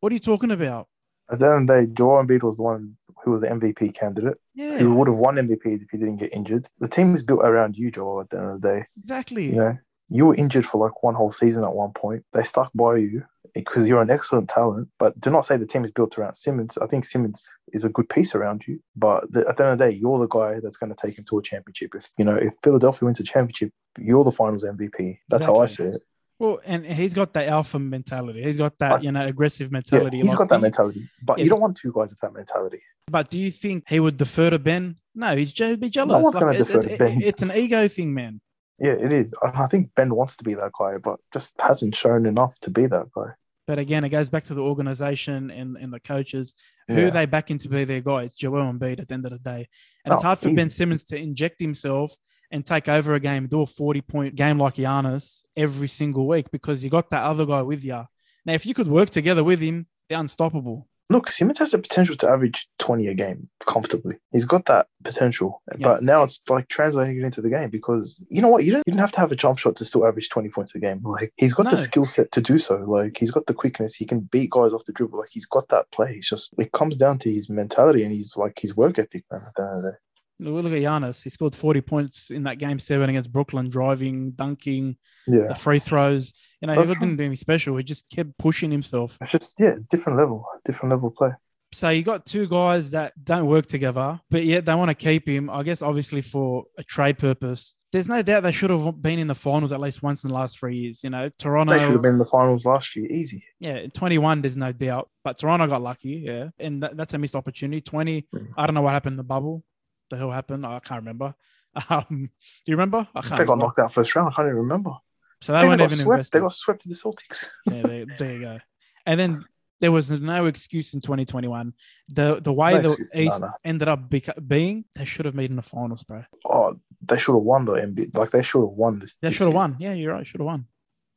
What 0.00 0.12
are 0.12 0.14
you 0.14 0.20
talking 0.20 0.50
about? 0.50 0.88
At 1.30 1.40
the 1.40 1.44
end 1.44 1.68
of 1.68 1.76
the 1.76 1.86
day, 1.86 1.92
Joel 1.92 2.24
Embiid 2.24 2.42
was 2.42 2.56
the 2.56 2.62
one 2.62 2.96
who 3.22 3.32
was 3.32 3.42
the 3.42 3.48
MVP 3.48 3.94
candidate. 3.94 4.38
Yeah, 4.54 4.78
Who 4.78 4.94
would 4.94 5.08
have 5.08 5.18
won 5.18 5.34
MVP 5.34 5.82
if 5.82 5.90
he 5.90 5.98
didn't 5.98 6.16
get 6.16 6.32
injured. 6.32 6.70
The 6.78 6.88
team 6.88 7.14
is 7.14 7.22
built 7.22 7.44
around 7.44 7.76
you, 7.76 7.90
Joel. 7.90 8.22
At 8.22 8.30
the 8.30 8.38
end 8.38 8.46
of 8.46 8.62
the 8.62 8.66
day, 8.66 8.86
exactly. 8.98 9.44
You 9.50 9.56
know, 9.56 9.78
you 10.08 10.24
were 10.24 10.34
injured 10.36 10.64
for 10.64 10.82
like 10.82 11.02
one 11.02 11.16
whole 11.16 11.32
season 11.32 11.64
at 11.64 11.74
one 11.74 11.92
point. 11.92 12.24
They 12.32 12.44
stuck 12.44 12.70
by 12.74 12.96
you 12.96 13.24
because 13.52 13.86
you're 13.86 14.00
an 14.00 14.10
excellent 14.10 14.48
talent. 14.48 14.88
But 14.98 15.20
do 15.20 15.28
not 15.28 15.44
say 15.44 15.58
the 15.58 15.66
team 15.66 15.84
is 15.84 15.90
built 15.90 16.16
around 16.16 16.32
Simmons. 16.32 16.78
I 16.78 16.86
think 16.86 17.04
Simmons 17.04 17.46
is 17.74 17.84
a 17.84 17.90
good 17.90 18.08
piece 18.08 18.34
around 18.34 18.64
you. 18.66 18.80
But 18.96 19.30
the, 19.30 19.46
at 19.46 19.58
the 19.58 19.64
end 19.64 19.72
of 19.74 19.78
the 19.78 19.84
day, 19.84 19.94
you're 19.94 20.18
the 20.18 20.28
guy 20.28 20.60
that's 20.62 20.78
going 20.78 20.94
to 20.94 20.96
take 20.96 21.18
him 21.18 21.26
to 21.28 21.38
a 21.38 21.42
championship. 21.42 21.94
If 21.94 22.08
you 22.16 22.24
know, 22.24 22.36
if 22.36 22.54
Philadelphia 22.64 23.04
wins 23.04 23.20
a 23.20 23.24
championship, 23.24 23.70
you're 23.98 24.24
the 24.24 24.32
Finals 24.32 24.64
MVP. 24.64 25.18
That's 25.28 25.44
how 25.44 25.56
I 25.56 25.66
see 25.66 25.82
it. 25.82 26.02
Well, 26.38 26.60
and 26.64 26.86
he's 26.86 27.14
got 27.14 27.32
the 27.32 27.46
alpha 27.48 27.78
mentality. 27.78 28.42
He's 28.42 28.56
got 28.56 28.78
that, 28.78 29.02
you 29.02 29.10
know, 29.10 29.26
aggressive 29.26 29.68
Yeah, 29.68 29.72
mentality. 29.72 30.18
he's 30.18 30.26
Like, 30.26 30.38
got 30.38 30.48
that 30.50 30.60
mentality. 30.60 31.08
But 31.22 31.38
Yeah. 31.38 31.44
you 31.44 31.50
don't 31.50 31.60
want 31.60 31.76
two 31.76 31.92
guys 31.92 32.10
with 32.10 32.20
that 32.20 32.32
mentality. 32.32 32.80
But 33.10 33.30
do 33.30 33.38
you 33.38 33.50
think 33.50 33.84
he 33.88 33.98
would 33.98 34.16
defer 34.16 34.50
to 34.50 34.58
Ben? 34.58 34.96
No, 35.14 35.36
he's 35.36 35.52
just 35.52 35.80
be 35.80 35.88
jealous. 35.90 36.12
No 36.12 36.20
one's 36.20 36.36
gonna 36.36 36.56
defer 36.56 36.80
to 36.80 36.96
Ben. 36.96 37.20
It's 37.22 37.42
an 37.42 37.50
ego 37.52 37.88
thing, 37.88 38.14
man. 38.14 38.40
Yeah, 38.78 38.92
it 38.92 39.12
is. 39.12 39.34
I 39.42 39.66
think 39.66 39.92
Ben 39.96 40.14
wants 40.14 40.36
to 40.36 40.44
be 40.44 40.54
that 40.54 40.70
guy, 40.78 40.98
but 40.98 41.18
just 41.32 41.54
hasn't 41.60 41.96
shown 41.96 42.26
enough 42.26 42.56
to 42.60 42.70
be 42.70 42.86
that 42.86 43.10
guy. 43.12 43.32
But 43.66 43.80
again, 43.80 44.04
it 44.04 44.10
goes 44.10 44.28
back 44.30 44.44
to 44.44 44.54
the 44.54 44.62
organization 44.62 45.50
and, 45.50 45.76
and 45.76 45.92
the 45.92 45.98
coaches. 46.00 46.54
Who 46.86 47.02
Yeah. 47.06 47.10
they 47.10 47.26
backing 47.26 47.58
to 47.58 47.68
be 47.68 47.84
their 47.84 48.00
guy? 48.00 48.22
It's 48.22 48.36
Joel 48.36 48.72
Embiid 48.72 49.00
at 49.00 49.08
the 49.08 49.14
end 49.14 49.26
of 49.26 49.32
the 49.32 49.38
day. 49.38 49.68
And 50.04 50.14
it's 50.14 50.22
hard 50.22 50.38
for 50.38 50.54
Ben. 50.54 50.70
Simmons 50.70 51.04
to 51.06 51.18
inject 51.18 51.60
himself 51.60 52.12
and 52.50 52.64
take 52.64 52.88
over 52.88 53.14
a 53.14 53.20
game, 53.20 53.46
do 53.46 53.62
a 53.62 53.66
40 53.66 54.00
point 54.02 54.34
game 54.34 54.58
like 54.58 54.76
Giannis 54.76 55.42
every 55.56 55.88
single 55.88 56.26
week 56.26 56.50
because 56.50 56.82
you 56.82 56.90
got 56.90 57.10
that 57.10 57.22
other 57.22 57.46
guy 57.46 57.62
with 57.62 57.84
you. 57.84 58.04
Now, 58.44 58.54
if 58.54 58.64
you 58.64 58.74
could 58.74 58.88
work 58.88 59.10
together 59.10 59.44
with 59.44 59.60
him, 59.60 59.86
they're 60.08 60.18
unstoppable. 60.18 60.88
Look, 61.10 61.30
Simmons 61.30 61.58
has 61.60 61.70
the 61.70 61.78
potential 61.78 62.16
to 62.16 62.28
average 62.28 62.68
20 62.80 63.06
a 63.06 63.14
game 63.14 63.48
comfortably. 63.66 64.16
He's 64.30 64.44
got 64.44 64.66
that 64.66 64.88
potential. 65.02 65.62
Yeah. 65.78 65.88
But 65.88 66.02
now 66.02 66.22
it's 66.22 66.42
like 66.50 66.68
translating 66.68 67.18
it 67.18 67.24
into 67.24 67.40
the 67.40 67.48
game 67.48 67.70
because 67.70 68.22
you 68.28 68.42
know 68.42 68.48
what? 68.48 68.64
You 68.64 68.72
don't, 68.72 68.84
you 68.86 68.92
don't 68.92 69.00
have 69.00 69.12
to 69.12 69.20
have 69.20 69.32
a 69.32 69.36
jump 69.36 69.58
shot 69.58 69.76
to 69.76 69.86
still 69.86 70.06
average 70.06 70.28
20 70.28 70.50
points 70.50 70.74
a 70.74 70.78
game. 70.78 71.00
Like 71.02 71.32
he's 71.36 71.54
got 71.54 71.70
the 71.70 71.78
skill 71.78 72.06
set 72.06 72.30
to 72.32 72.42
do 72.42 72.58
so. 72.58 72.76
Like 72.76 73.16
he's 73.16 73.30
got 73.30 73.46
the 73.46 73.54
quickness. 73.54 73.94
He 73.94 74.04
can 74.04 74.20
beat 74.20 74.50
guys 74.50 74.74
off 74.74 74.84
the 74.84 74.92
dribble. 74.92 75.18
Like 75.18 75.30
he's 75.32 75.46
got 75.46 75.68
that 75.68 75.90
play. 75.92 76.16
It's 76.18 76.28
just, 76.28 76.54
it 76.58 76.72
comes 76.72 76.98
down 76.98 77.18
to 77.20 77.32
his 77.32 77.48
mentality 77.48 78.02
and 78.02 78.12
he's 78.12 78.36
like 78.36 78.58
his 78.58 78.76
work 78.76 78.98
ethic, 78.98 79.24
man. 79.32 79.42
At 79.46 79.54
the 79.56 79.62
end 79.62 79.76
of 79.78 79.82
the 79.84 79.90
day. 79.92 79.96
Look 80.40 80.64
look 80.64 80.72
at 80.72 80.78
Giannis. 80.80 81.22
He 81.22 81.30
scored 81.30 81.54
40 81.54 81.80
points 81.80 82.30
in 82.30 82.44
that 82.44 82.58
game 82.58 82.78
seven 82.78 83.10
against 83.10 83.32
Brooklyn, 83.32 83.68
driving, 83.68 84.30
dunking, 84.32 84.96
Yeah. 85.26 85.48
the 85.48 85.54
free 85.54 85.78
throws. 85.80 86.32
You 86.60 86.68
know, 86.68 86.74
That's 86.76 86.88
he 86.90 86.94
didn't 86.94 87.16
do 87.16 87.24
anything 87.24 87.36
special. 87.36 87.76
He 87.76 87.82
just 87.84 88.08
kept 88.10 88.36
pushing 88.38 88.70
himself. 88.70 89.16
It's 89.20 89.32
just, 89.32 89.54
yeah, 89.58 89.76
different 89.90 90.18
level, 90.18 90.44
different 90.64 90.90
level 90.90 91.10
play. 91.10 91.30
So 91.72 91.90
you 91.90 92.02
got 92.02 92.24
two 92.24 92.48
guys 92.48 92.92
that 92.92 93.12
don't 93.22 93.46
work 93.46 93.66
together, 93.66 94.20
but 94.30 94.44
yet 94.44 94.64
they 94.64 94.74
want 94.74 94.88
to 94.88 94.94
keep 94.94 95.28
him. 95.28 95.50
I 95.50 95.62
guess 95.62 95.82
obviously 95.82 96.22
for 96.22 96.64
a 96.78 96.82
trade 96.82 97.18
purpose. 97.18 97.74
There's 97.90 98.08
no 98.08 98.20
doubt 98.22 98.42
they 98.42 98.52
should 98.52 98.68
have 98.70 99.00
been 99.00 99.18
in 99.18 99.28
the 99.28 99.34
finals 99.34 99.72
at 99.72 99.80
least 99.80 100.02
once 100.02 100.22
in 100.22 100.28
the 100.28 100.34
last 100.34 100.58
three 100.58 100.76
years. 100.76 101.02
You 101.02 101.08
know, 101.10 101.30
Toronto. 101.38 101.72
They 101.72 101.80
should 101.80 101.92
have 101.92 102.02
been 102.02 102.12
in 102.14 102.18
the 102.18 102.24
finals 102.26 102.66
last 102.66 102.94
year. 102.94 103.06
Easy. 103.06 103.42
Yeah, 103.60 103.76
in 103.78 103.90
21, 103.90 104.42
there's 104.42 104.58
no 104.58 104.72
doubt. 104.72 105.08
But 105.24 105.38
Toronto 105.38 105.66
got 105.66 105.80
lucky, 105.82 106.22
yeah. 106.26 106.48
And 106.58 106.82
that, 106.82 106.96
that's 106.98 107.14
a 107.14 107.18
missed 107.18 107.34
opportunity. 107.34 107.80
20, 107.80 108.26
Mm. 108.34 108.48
I 108.58 108.66
don't 108.66 108.74
know 108.74 108.82
what 108.82 108.92
happened 108.92 109.14
in 109.14 109.16
the 109.18 109.22
bubble. 109.24 109.62
The 110.10 110.16
hell 110.16 110.30
happened? 110.30 110.64
I 110.66 110.80
can't 110.80 111.00
remember. 111.02 111.34
Um, 111.90 112.06
do 112.10 112.72
you 112.72 112.74
remember? 112.74 113.06
I 113.14 113.20
can't 113.20 113.36
They 113.36 113.44
got 113.44 113.52
remember. 113.52 113.66
knocked 113.66 113.78
out 113.78 113.92
first 113.92 114.16
round. 114.16 114.32
I 114.32 114.36
can't 114.36 114.46
even 114.48 114.56
remember. 114.62 114.94
So 115.42 115.52
they 115.52 115.60
They, 115.60 115.68
weren't 115.68 115.78
got 115.78 115.84
even 115.92 115.98
swept. 115.98 116.16
invested. 116.16 116.38
They 116.38 116.42
got 116.42 116.52
swept 116.52 116.80
to 116.82 116.88
the 116.88 116.94
Celtics. 116.94 117.44
yeah, 117.70 117.82
there, 117.82 118.06
there 118.18 118.32
you 118.32 118.40
go. 118.40 118.58
And 119.06 119.20
then 119.20 119.40
there 119.80 119.92
was 119.92 120.10
no 120.10 120.46
excuse 120.46 120.94
in 120.94 121.00
2021. 121.02 121.72
The 122.08 122.40
the 122.40 122.52
way 122.52 122.72
No 122.72 122.80
the 122.80 122.88
excuse. 122.88 123.10
No, 123.14 123.20
East 123.20 123.40
no. 123.42 123.50
ended 123.64 123.86
up 123.86 124.10
beca- 124.10 124.48
being, 124.48 124.86
they 124.96 125.04
should 125.04 125.26
have 125.26 125.36
made 125.36 125.50
in 125.50 125.56
the 125.56 125.62
finals, 125.62 126.02
bro. 126.02 126.24
Oh, 126.44 126.80
they 127.02 127.18
should 127.18 127.34
have 127.34 127.42
won 127.42 127.64
the 127.66 127.74
NBA. 127.74 128.16
Like 128.16 128.30
they 128.32 128.42
should 128.42 128.60
have 128.62 128.70
won 128.70 128.98
this. 128.98 129.14
They 129.22 129.30
should 129.30 129.46
have 129.46 129.54
won. 129.54 129.76
Yeah, 129.78 129.92
you're 129.92 130.14
right. 130.14 130.26
Should 130.26 130.40
have 130.40 130.46
won. 130.46 130.66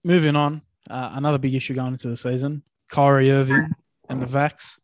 Moving 0.03 0.35
on, 0.35 0.61
uh, 0.89 1.11
another 1.13 1.39
big 1.39 1.55
issue 1.55 1.73
going 1.73 1.93
into 1.93 2.09
the 2.09 2.17
season: 2.17 2.61
Kyrie 2.89 3.31
Irving 3.31 3.71
and 4.09 4.21
the 4.21 4.27
Vax. 4.27 4.77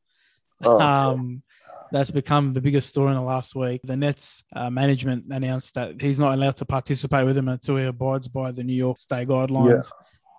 Oh, 0.64 0.80
um, 0.80 1.44
that's 1.92 2.12
become 2.12 2.54
the 2.54 2.62
biggest 2.62 2.90
story 2.90 3.10
in 3.12 3.16
the 3.18 3.22
last 3.24 3.56
week. 3.56 3.82
The 3.84 3.98
Nets 3.98 4.44
uh, 4.56 4.70
management 4.70 5.26
announced 5.30 5.76
that 5.76 6.02
he's 6.02 6.20
not 6.20 6.34
allowed 6.34 6.58
to 6.58 6.66
participate 6.66 7.26
with 7.26 7.36
them 7.36 7.48
until 7.48 7.78
he 7.78 7.86
abides 7.86 8.28
by 8.28 8.52
the 8.52 8.64
New 8.64 8.74
York 8.76 9.00
State 9.00 9.28
guidelines. 9.28 9.90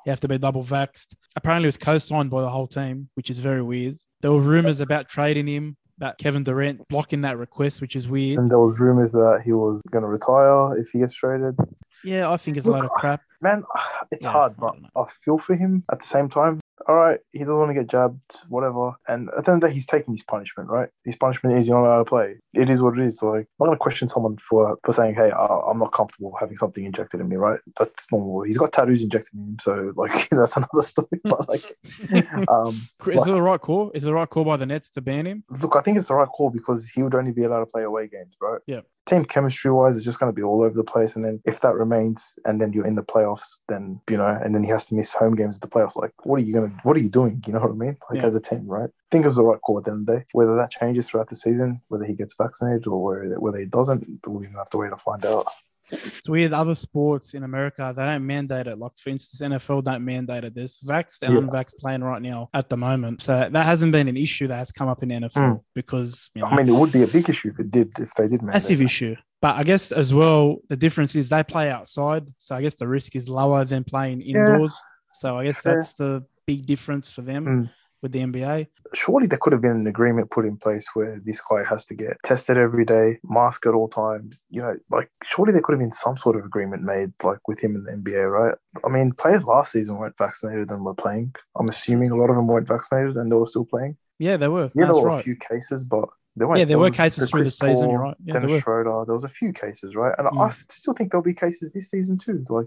You 0.06 0.10
have 0.10 0.20
to 0.20 0.28
be 0.28 0.38
double 0.38 0.64
vaxxed. 0.64 1.14
Apparently, 1.36 1.66
it 1.66 1.68
was 1.68 1.76
co-signed 1.76 2.30
by 2.30 2.40
the 2.42 2.48
whole 2.48 2.66
team, 2.66 3.08
which 3.14 3.30
is 3.30 3.38
very 3.38 3.62
weird. 3.62 3.98
There 4.20 4.32
were 4.32 4.40
rumors 4.40 4.80
about 4.80 5.08
trading 5.08 5.46
him, 5.46 5.76
about 5.98 6.16
Kevin 6.18 6.44
Durant 6.44 6.86
blocking 6.88 7.22
that 7.22 7.36
request, 7.38 7.80
which 7.80 7.94
is 7.96 8.08
weird. 8.08 8.38
and 8.38 8.50
there 8.50 8.58
was 8.58 8.78
rumors 8.78 9.10
that 9.12 9.42
he 9.44 9.52
was 9.52 9.80
going 9.90 10.02
to 10.02 10.08
retire 10.08 10.76
if 10.78 10.88
he 10.92 11.00
gets 11.00 11.14
traded. 11.14 11.56
Yeah, 12.04 12.30
I 12.30 12.36
think 12.36 12.56
it's 12.56 12.66
a 12.66 12.70
lot 12.70 12.84
of 12.84 12.90
crap. 12.92 13.20
Man, 13.40 13.64
it's 14.10 14.24
Yeah, 14.24 14.32
hard, 14.32 14.56
but 14.56 14.72
don't. 14.72 14.86
I 14.96 15.04
feel 15.22 15.38
for 15.38 15.54
him 15.56 15.84
at 15.90 16.00
the 16.00 16.06
same 16.06 16.28
time. 16.28 16.60
All 16.88 16.96
right, 16.96 17.20
he 17.32 17.40
doesn't 17.40 17.58
want 17.58 17.68
to 17.68 17.74
get 17.74 17.86
jabbed, 17.86 18.18
whatever. 18.48 18.92
And 19.06 19.28
at 19.36 19.44
the 19.44 19.52
end 19.52 19.62
of 19.62 19.68
the 19.68 19.68
day, 19.68 19.74
he's 19.74 19.86
taking 19.86 20.14
his 20.14 20.22
punishment, 20.22 20.70
right? 20.70 20.88
His 21.04 21.16
punishment 21.16 21.58
is 21.58 21.68
you're 21.68 21.78
not 21.78 21.86
allowed 21.86 21.98
to 21.98 22.04
play. 22.06 22.36
It 22.54 22.70
is 22.70 22.80
what 22.80 22.98
it 22.98 23.04
is. 23.04 23.22
Like, 23.22 23.46
I'm 23.60 23.66
not 23.66 23.66
going 23.66 23.76
to 23.76 23.78
question 23.78 24.08
someone 24.08 24.38
for 24.38 24.78
for 24.82 24.92
saying, 24.92 25.14
hey, 25.14 25.30
uh, 25.30 25.58
I'm 25.68 25.78
not 25.78 25.92
comfortable 25.92 26.34
having 26.40 26.56
something 26.56 26.86
injected 26.86 27.20
in 27.20 27.28
me, 27.28 27.36
right? 27.36 27.60
That's 27.78 28.10
normal. 28.10 28.42
He's 28.42 28.56
got 28.56 28.72
tattoos 28.72 29.02
injected 29.02 29.34
in 29.34 29.40
him, 29.40 29.56
so, 29.60 29.92
like, 29.96 30.28
that's 30.30 30.56
another 30.56 30.82
story. 30.82 31.08
But, 31.24 31.46
like, 31.46 31.64
um, 32.48 32.80
Is 33.06 33.26
it 33.26 33.32
the 33.32 33.42
right 33.42 33.60
call? 33.60 33.90
Is 33.90 34.04
it 34.04 34.06
the 34.06 34.14
right 34.14 34.30
call 34.30 34.44
by 34.44 34.56
the 34.56 34.64
Nets 34.64 34.88
to 34.90 35.02
ban 35.02 35.26
him? 35.26 35.44
Look, 35.50 35.76
I 35.76 35.82
think 35.82 35.98
it's 35.98 36.08
the 36.08 36.14
right 36.14 36.28
call 36.28 36.48
because 36.48 36.88
he 36.88 37.02
would 37.02 37.14
only 37.14 37.32
be 37.32 37.44
allowed 37.44 37.60
to 37.60 37.66
play 37.66 37.82
away 37.82 38.08
games, 38.08 38.34
right? 38.40 38.60
Yeah. 38.66 38.80
Team 39.08 39.24
chemistry 39.24 39.70
wise, 39.70 39.96
it's 39.96 40.04
just 40.04 40.20
going 40.20 40.30
to 40.30 40.36
be 40.36 40.42
all 40.42 40.62
over 40.62 40.74
the 40.74 40.84
place. 40.84 41.16
And 41.16 41.24
then 41.24 41.40
if 41.46 41.60
that 41.60 41.74
remains, 41.74 42.38
and 42.44 42.60
then 42.60 42.74
you're 42.74 42.86
in 42.86 42.94
the 42.94 43.02
playoffs, 43.02 43.58
then 43.66 44.00
you 44.10 44.18
know, 44.18 44.26
and 44.26 44.54
then 44.54 44.62
he 44.62 44.68
has 44.68 44.84
to 44.86 44.94
miss 44.94 45.12
home 45.12 45.34
games 45.34 45.56
at 45.56 45.62
the 45.62 45.66
playoffs. 45.68 45.96
Like, 45.96 46.12
what 46.26 46.38
are 46.40 46.44
you 46.44 46.52
gonna? 46.52 46.72
What 46.82 46.94
are 46.96 47.00
you 47.00 47.08
doing? 47.08 47.42
You 47.46 47.54
know 47.54 47.60
what 47.60 47.70
I 47.70 47.74
mean? 47.74 47.96
Like 48.10 48.20
Yeah. 48.20 48.26
as 48.26 48.34
a 48.34 48.40
team, 48.40 48.66
right? 48.66 48.90
I 48.90 49.08
think 49.10 49.24
it's 49.24 49.36
the 49.36 49.44
right 49.44 49.60
call 49.62 49.78
at 49.78 49.84
the 49.84 49.92
end 49.92 50.00
of 50.00 50.06
the 50.06 50.20
day. 50.20 50.26
Whether 50.32 50.54
that 50.56 50.70
changes 50.70 51.06
throughout 51.06 51.30
the 51.30 51.36
season, 51.36 51.80
whether 51.88 52.04
he 52.04 52.12
gets 52.12 52.34
vaccinated 52.36 52.86
or 52.86 53.02
whether 53.02 53.40
whether 53.40 53.58
he 53.58 53.64
doesn't, 53.64 54.04
we're 54.26 54.44
gonna 54.44 54.58
have 54.58 54.70
to 54.70 54.76
wait 54.76 54.90
to 54.90 54.96
find 54.98 55.24
out. 55.24 55.46
It's 55.90 56.28
weird. 56.28 56.52
Other 56.52 56.74
sports 56.74 57.34
in 57.34 57.44
America, 57.44 57.92
they 57.96 58.04
don't 58.04 58.26
mandate 58.26 58.66
it. 58.66 58.78
Like, 58.78 58.92
for 58.98 59.10
instance, 59.10 59.40
NFL 59.40 59.84
don't 59.84 60.04
mandate 60.04 60.44
it. 60.44 60.54
There's 60.54 60.78
vaxxed 60.80 61.22
and 61.22 61.34
Yeah. 61.34 61.40
unvaxxed 61.40 61.78
playing 61.78 62.02
right 62.02 62.20
now 62.22 62.48
at 62.54 62.68
the 62.68 62.76
moment. 62.76 63.22
So 63.22 63.48
that 63.50 63.66
hasn't 63.66 63.92
been 63.92 64.08
an 64.08 64.16
issue 64.16 64.48
that 64.48 64.56
has 64.58 64.70
come 64.72 64.88
up 64.88 65.02
in 65.02 65.08
the 65.08 65.14
NFL 65.16 65.64
because, 65.74 66.30
you 66.34 66.42
know, 66.42 66.48
I 66.48 66.56
mean, 66.56 66.68
it 66.68 66.72
would 66.78 66.92
be 66.92 67.02
a 67.02 67.06
big 67.06 67.28
issue 67.30 67.48
if 67.48 67.58
it 67.60 67.70
did, 67.70 67.92
if 67.98 68.12
they 68.14 68.24
did. 68.28 68.42
mandate 68.42 68.54
massive 68.54 68.80
it. 68.82 68.84
issue. 68.86 69.16
But 69.40 69.56
I 69.56 69.62
guess 69.62 69.92
as 69.92 70.12
well, 70.12 70.56
the 70.68 70.76
difference 70.76 71.14
is 71.14 71.28
they 71.28 71.42
play 71.44 71.70
outside. 71.70 72.26
So 72.38 72.56
I 72.56 72.62
guess 72.62 72.74
the 72.74 72.88
risk 72.88 73.14
is 73.16 73.28
lower 73.28 73.64
than 73.64 73.84
playing 73.84 74.20
indoors. 74.22 74.74
So 75.14 75.38
I 75.38 75.44
guess 75.44 75.62
that's 75.62 75.94
the 75.94 76.24
big 76.46 76.66
difference 76.66 77.10
for 77.10 77.22
them 77.22 77.44
Mm. 77.46 77.70
With 78.02 78.12
the 78.12 78.20
NBA. 78.20 78.66
surely 78.94 79.26
there 79.26 79.38
could 79.40 79.52
have 79.52 79.62
been 79.62 79.72
an 79.72 79.86
agreement 79.86 80.30
put 80.30 80.44
in 80.46 80.56
place 80.56 80.86
where 80.94 81.20
this 81.24 81.40
guy 81.50 81.64
has 81.64 81.84
to 81.86 81.94
get 81.94 82.16
tested 82.24 82.56
every 82.56 82.84
day, 82.84 83.18
mask 83.24 83.66
at 83.66 83.74
all 83.74 83.88
times. 83.88 84.42
You 84.50 84.62
know, 84.62 84.76
like 84.90 85.10
surely 85.24 85.52
there 85.52 85.62
could 85.62 85.72
have 85.72 85.80
been 85.80 85.92
some 85.92 86.16
sort 86.16 86.36
of 86.36 86.44
agreement 86.44 86.82
made, 86.82 87.12
like 87.22 87.46
with 87.48 87.58
him 87.60 87.74
in 87.74 87.84
the 87.84 87.92
NBA, 87.92 88.30
right? 88.30 88.54
I 88.84 88.88
mean, 88.88 89.12
players 89.12 89.44
last 89.44 89.72
season 89.72 89.98
weren't 89.98 90.16
vaccinated 90.16 90.70
and 90.70 90.84
were 90.84 90.94
playing. 90.94 91.34
I'm 91.58 91.68
assuming 91.68 92.10
a 92.10 92.16
lot 92.16 92.30
of 92.30 92.36
them 92.36 92.46
weren't 92.46 92.68
vaccinated 92.68 93.16
and 93.16 93.30
they 93.30 93.36
were 93.36 93.46
still 93.46 93.64
playing. 93.64 93.96
Yeah, 94.18 94.36
they 94.36 94.48
were. 94.48 94.70
Yeah, 94.74 94.86
That's 94.86 94.92
there 94.94 95.02
were 95.02 95.08
right. 95.08 95.20
a 95.20 95.22
few 95.24 95.36
cases, 95.36 95.84
but 95.84 96.08
there 96.36 96.46
weren't. 96.48 96.58
Yeah, 96.60 96.64
there 96.66 96.78
were 96.78 96.90
cases 96.90 97.30
through 97.30 97.44
the 97.44 97.50
season. 97.50 97.74
Paul, 97.84 97.90
You're 97.90 98.00
right. 98.00 98.16
Yeah, 98.24 98.32
there 98.32 98.40
Dennis 98.42 98.54
were. 98.54 98.60
Schroeder. 98.60 99.04
There 99.06 99.14
was 99.14 99.24
a 99.24 99.28
few 99.28 99.52
cases, 99.52 99.94
right? 99.94 100.14
And 100.18 100.28
I 100.40 100.48
still 100.50 100.94
think 100.94 101.10
there'll 101.10 101.22
be 101.22 101.34
cases 101.34 101.72
this 101.72 101.90
season 101.90 102.18
too. 102.18 102.44
Like, 102.48 102.66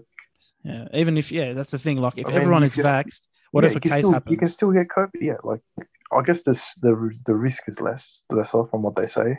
Yeah, 0.62 0.88
even 0.94 1.16
if 1.18 1.32
yeah, 1.32 1.52
that's 1.52 1.70
the 1.72 1.78
thing. 1.78 1.98
Like 1.98 2.14
if 2.16 2.26
I 2.28 2.32
everyone 2.32 2.62
is 2.64 2.74
just- 2.76 2.88
vaxxed, 2.88 3.26
what 3.52 3.64
yeah, 3.64 3.70
if 3.70 3.76
a 3.76 3.80
can 3.80 3.90
case 3.92 4.00
still, 4.00 4.12
happens? 4.12 4.32
You 4.32 4.38
can 4.38 4.48
still 4.48 4.72
get 4.72 4.88
COVID. 4.88 5.10
Yeah, 5.20 5.36
like 5.44 5.60
I 6.12 6.22
guess 6.22 6.42
this 6.42 6.74
the 6.82 6.92
the 7.26 7.34
risk 7.34 7.62
is 7.68 7.80
less 7.80 8.22
lesser 8.30 8.64
from 8.66 8.82
what 8.82 8.96
they 8.96 9.06
say. 9.06 9.38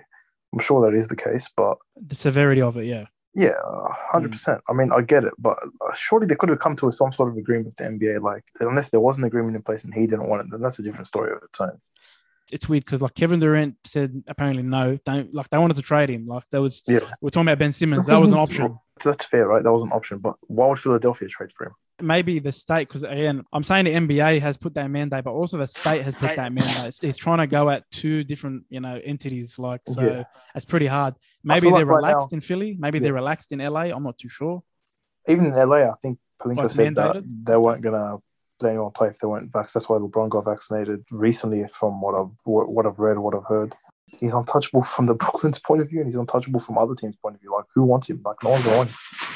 I'm 0.53 0.59
sure 0.59 0.89
that 0.89 0.97
is 0.97 1.07
the 1.07 1.15
case, 1.15 1.49
but 1.57 1.77
The 1.97 2.15
severity 2.15 2.61
of 2.61 2.77
it, 2.77 2.85
yeah. 2.85 3.05
Yeah, 3.35 3.53
hundred 4.13 4.29
Mm. 4.29 4.33
percent. 4.33 4.61
I 4.69 4.73
mean, 4.73 4.91
I 4.91 5.01
get 5.01 5.23
it, 5.23 5.33
but 5.39 5.57
uh, 5.81 5.93
surely 5.95 6.27
they 6.27 6.35
could 6.35 6.49
have 6.49 6.59
come 6.59 6.75
to 6.77 6.91
some 6.91 7.11
sort 7.11 7.29
of 7.29 7.37
agreement 7.37 7.65
with 7.65 7.75
the 7.77 7.85
NBA. 7.85 8.21
Like, 8.21 8.43
unless 8.59 8.89
there 8.89 8.99
was 8.99 9.17
an 9.17 9.23
agreement 9.23 9.55
in 9.55 9.63
place 9.63 9.83
and 9.83 9.91
he 9.93 10.05
didn't 10.05 10.29
want 10.29 10.43
it, 10.43 10.47
then 10.51 10.61
that's 10.61 10.77
a 10.77 10.83
different 10.83 11.07
story 11.07 11.31
of 11.31 11.39
its 11.41 11.59
own. 11.59 11.81
It's 12.51 12.69
weird 12.69 12.85
because 12.85 13.01
like 13.01 13.15
Kevin 13.15 13.39
Durant 13.39 13.75
said 13.85 14.21
apparently 14.27 14.61
no, 14.61 14.99
don't 15.05 15.33
like 15.33 15.49
they 15.49 15.57
wanted 15.57 15.77
to 15.77 15.81
trade 15.81 16.09
him. 16.09 16.27
Like 16.27 16.43
there 16.51 16.61
was 16.61 16.83
Yeah, 16.87 16.99
we're 17.21 17.31
talking 17.31 17.47
about 17.47 17.57
Ben 17.57 17.73
Simmons. 17.73 18.05
That 18.05 18.17
was 18.17 18.31
an 18.31 18.37
option. 18.37 18.77
That's 19.03 19.25
fair, 19.25 19.47
right? 19.47 19.63
That 19.63 19.71
was 19.73 19.81
an 19.81 19.91
option, 19.91 20.19
but 20.19 20.35
why 20.41 20.67
would 20.67 20.77
Philadelphia 20.77 21.27
trade 21.29 21.51
for 21.57 21.65
him? 21.67 21.73
Maybe 22.03 22.39
the 22.39 22.51
state, 22.51 22.87
because 22.87 23.03
again, 23.03 23.43
I'm 23.53 23.63
saying 23.63 23.85
the 23.85 23.93
NBA 23.93 24.41
has 24.41 24.57
put 24.57 24.73
that 24.75 24.87
mandate, 24.89 25.23
but 25.23 25.31
also 25.31 25.57
the 25.57 25.67
state 25.67 26.01
has 26.03 26.13
put 26.13 26.35
that 26.35 26.51
mandate. 26.53 26.99
It's 27.01 27.17
trying 27.17 27.39
to 27.39 27.47
go 27.47 27.69
at 27.69 27.89
two 27.91 28.23
different, 28.23 28.65
you 28.69 28.79
know, 28.79 28.99
entities. 29.03 29.57
Like, 29.57 29.81
so 29.87 30.03
Yeah. 30.03 30.23
it's 30.55 30.65
pretty 30.65 30.87
hard. 30.87 31.15
Maybe 31.43 31.67
they're 31.67 31.79
like 31.79 31.85
right 31.87 31.95
relaxed 31.95 32.31
now- 32.31 32.35
in 32.35 32.41
Philly. 32.41 32.75
Maybe 32.79 32.97
Yeah. 32.99 33.03
they're 33.03 33.13
relaxed 33.13 33.51
in 33.51 33.59
LA. 33.61 33.91
I'm 33.91 34.03
not 34.03 34.17
too 34.17 34.29
sure. 34.29 34.63
Even 35.27 35.45
in 35.45 35.53
LA, 35.53 35.89
I 35.89 35.95
think 36.01 36.19
Pelinka 36.41 36.69
said 36.69 36.95
that 36.95 37.23
they 37.43 37.55
weren't 37.57 37.81
gonna 37.81 38.17
let 38.61 38.69
anyone 38.69 38.91
play 38.91 39.07
if 39.09 39.19
they 39.19 39.27
weren't 39.27 39.51
vaccinated. 39.51 39.73
That's 39.75 39.89
why 39.89 39.97
LeBron 39.97 40.29
got 40.29 40.45
vaccinated 40.45 41.03
recently, 41.11 41.65
from 41.67 42.01
what 42.01 42.15
I've 42.15 42.31
what 42.45 42.85
I've 42.85 42.99
read, 42.99 43.17
what 43.17 43.33
I've 43.35 43.45
heard. 43.45 43.75
He's 44.07 44.33
untouchable 44.33 44.83
from 44.83 45.05
the 45.07 45.13
Brooklyn's 45.23 45.59
point 45.59 45.81
of 45.81 45.89
view, 45.89 45.99
and 46.01 46.07
he's 46.07 46.15
untouchable 46.17 46.59
from 46.59 46.77
other 46.77 46.95
teams' 46.95 47.15
point 47.15 47.35
of 47.35 47.41
view. 47.41 47.51
Like, 47.51 47.65
who 47.73 47.83
wants 47.83 48.09
him? 48.09 48.21
Like, 48.23 48.43
no 48.43 48.51
one's 48.51 48.65
him. 48.65 48.87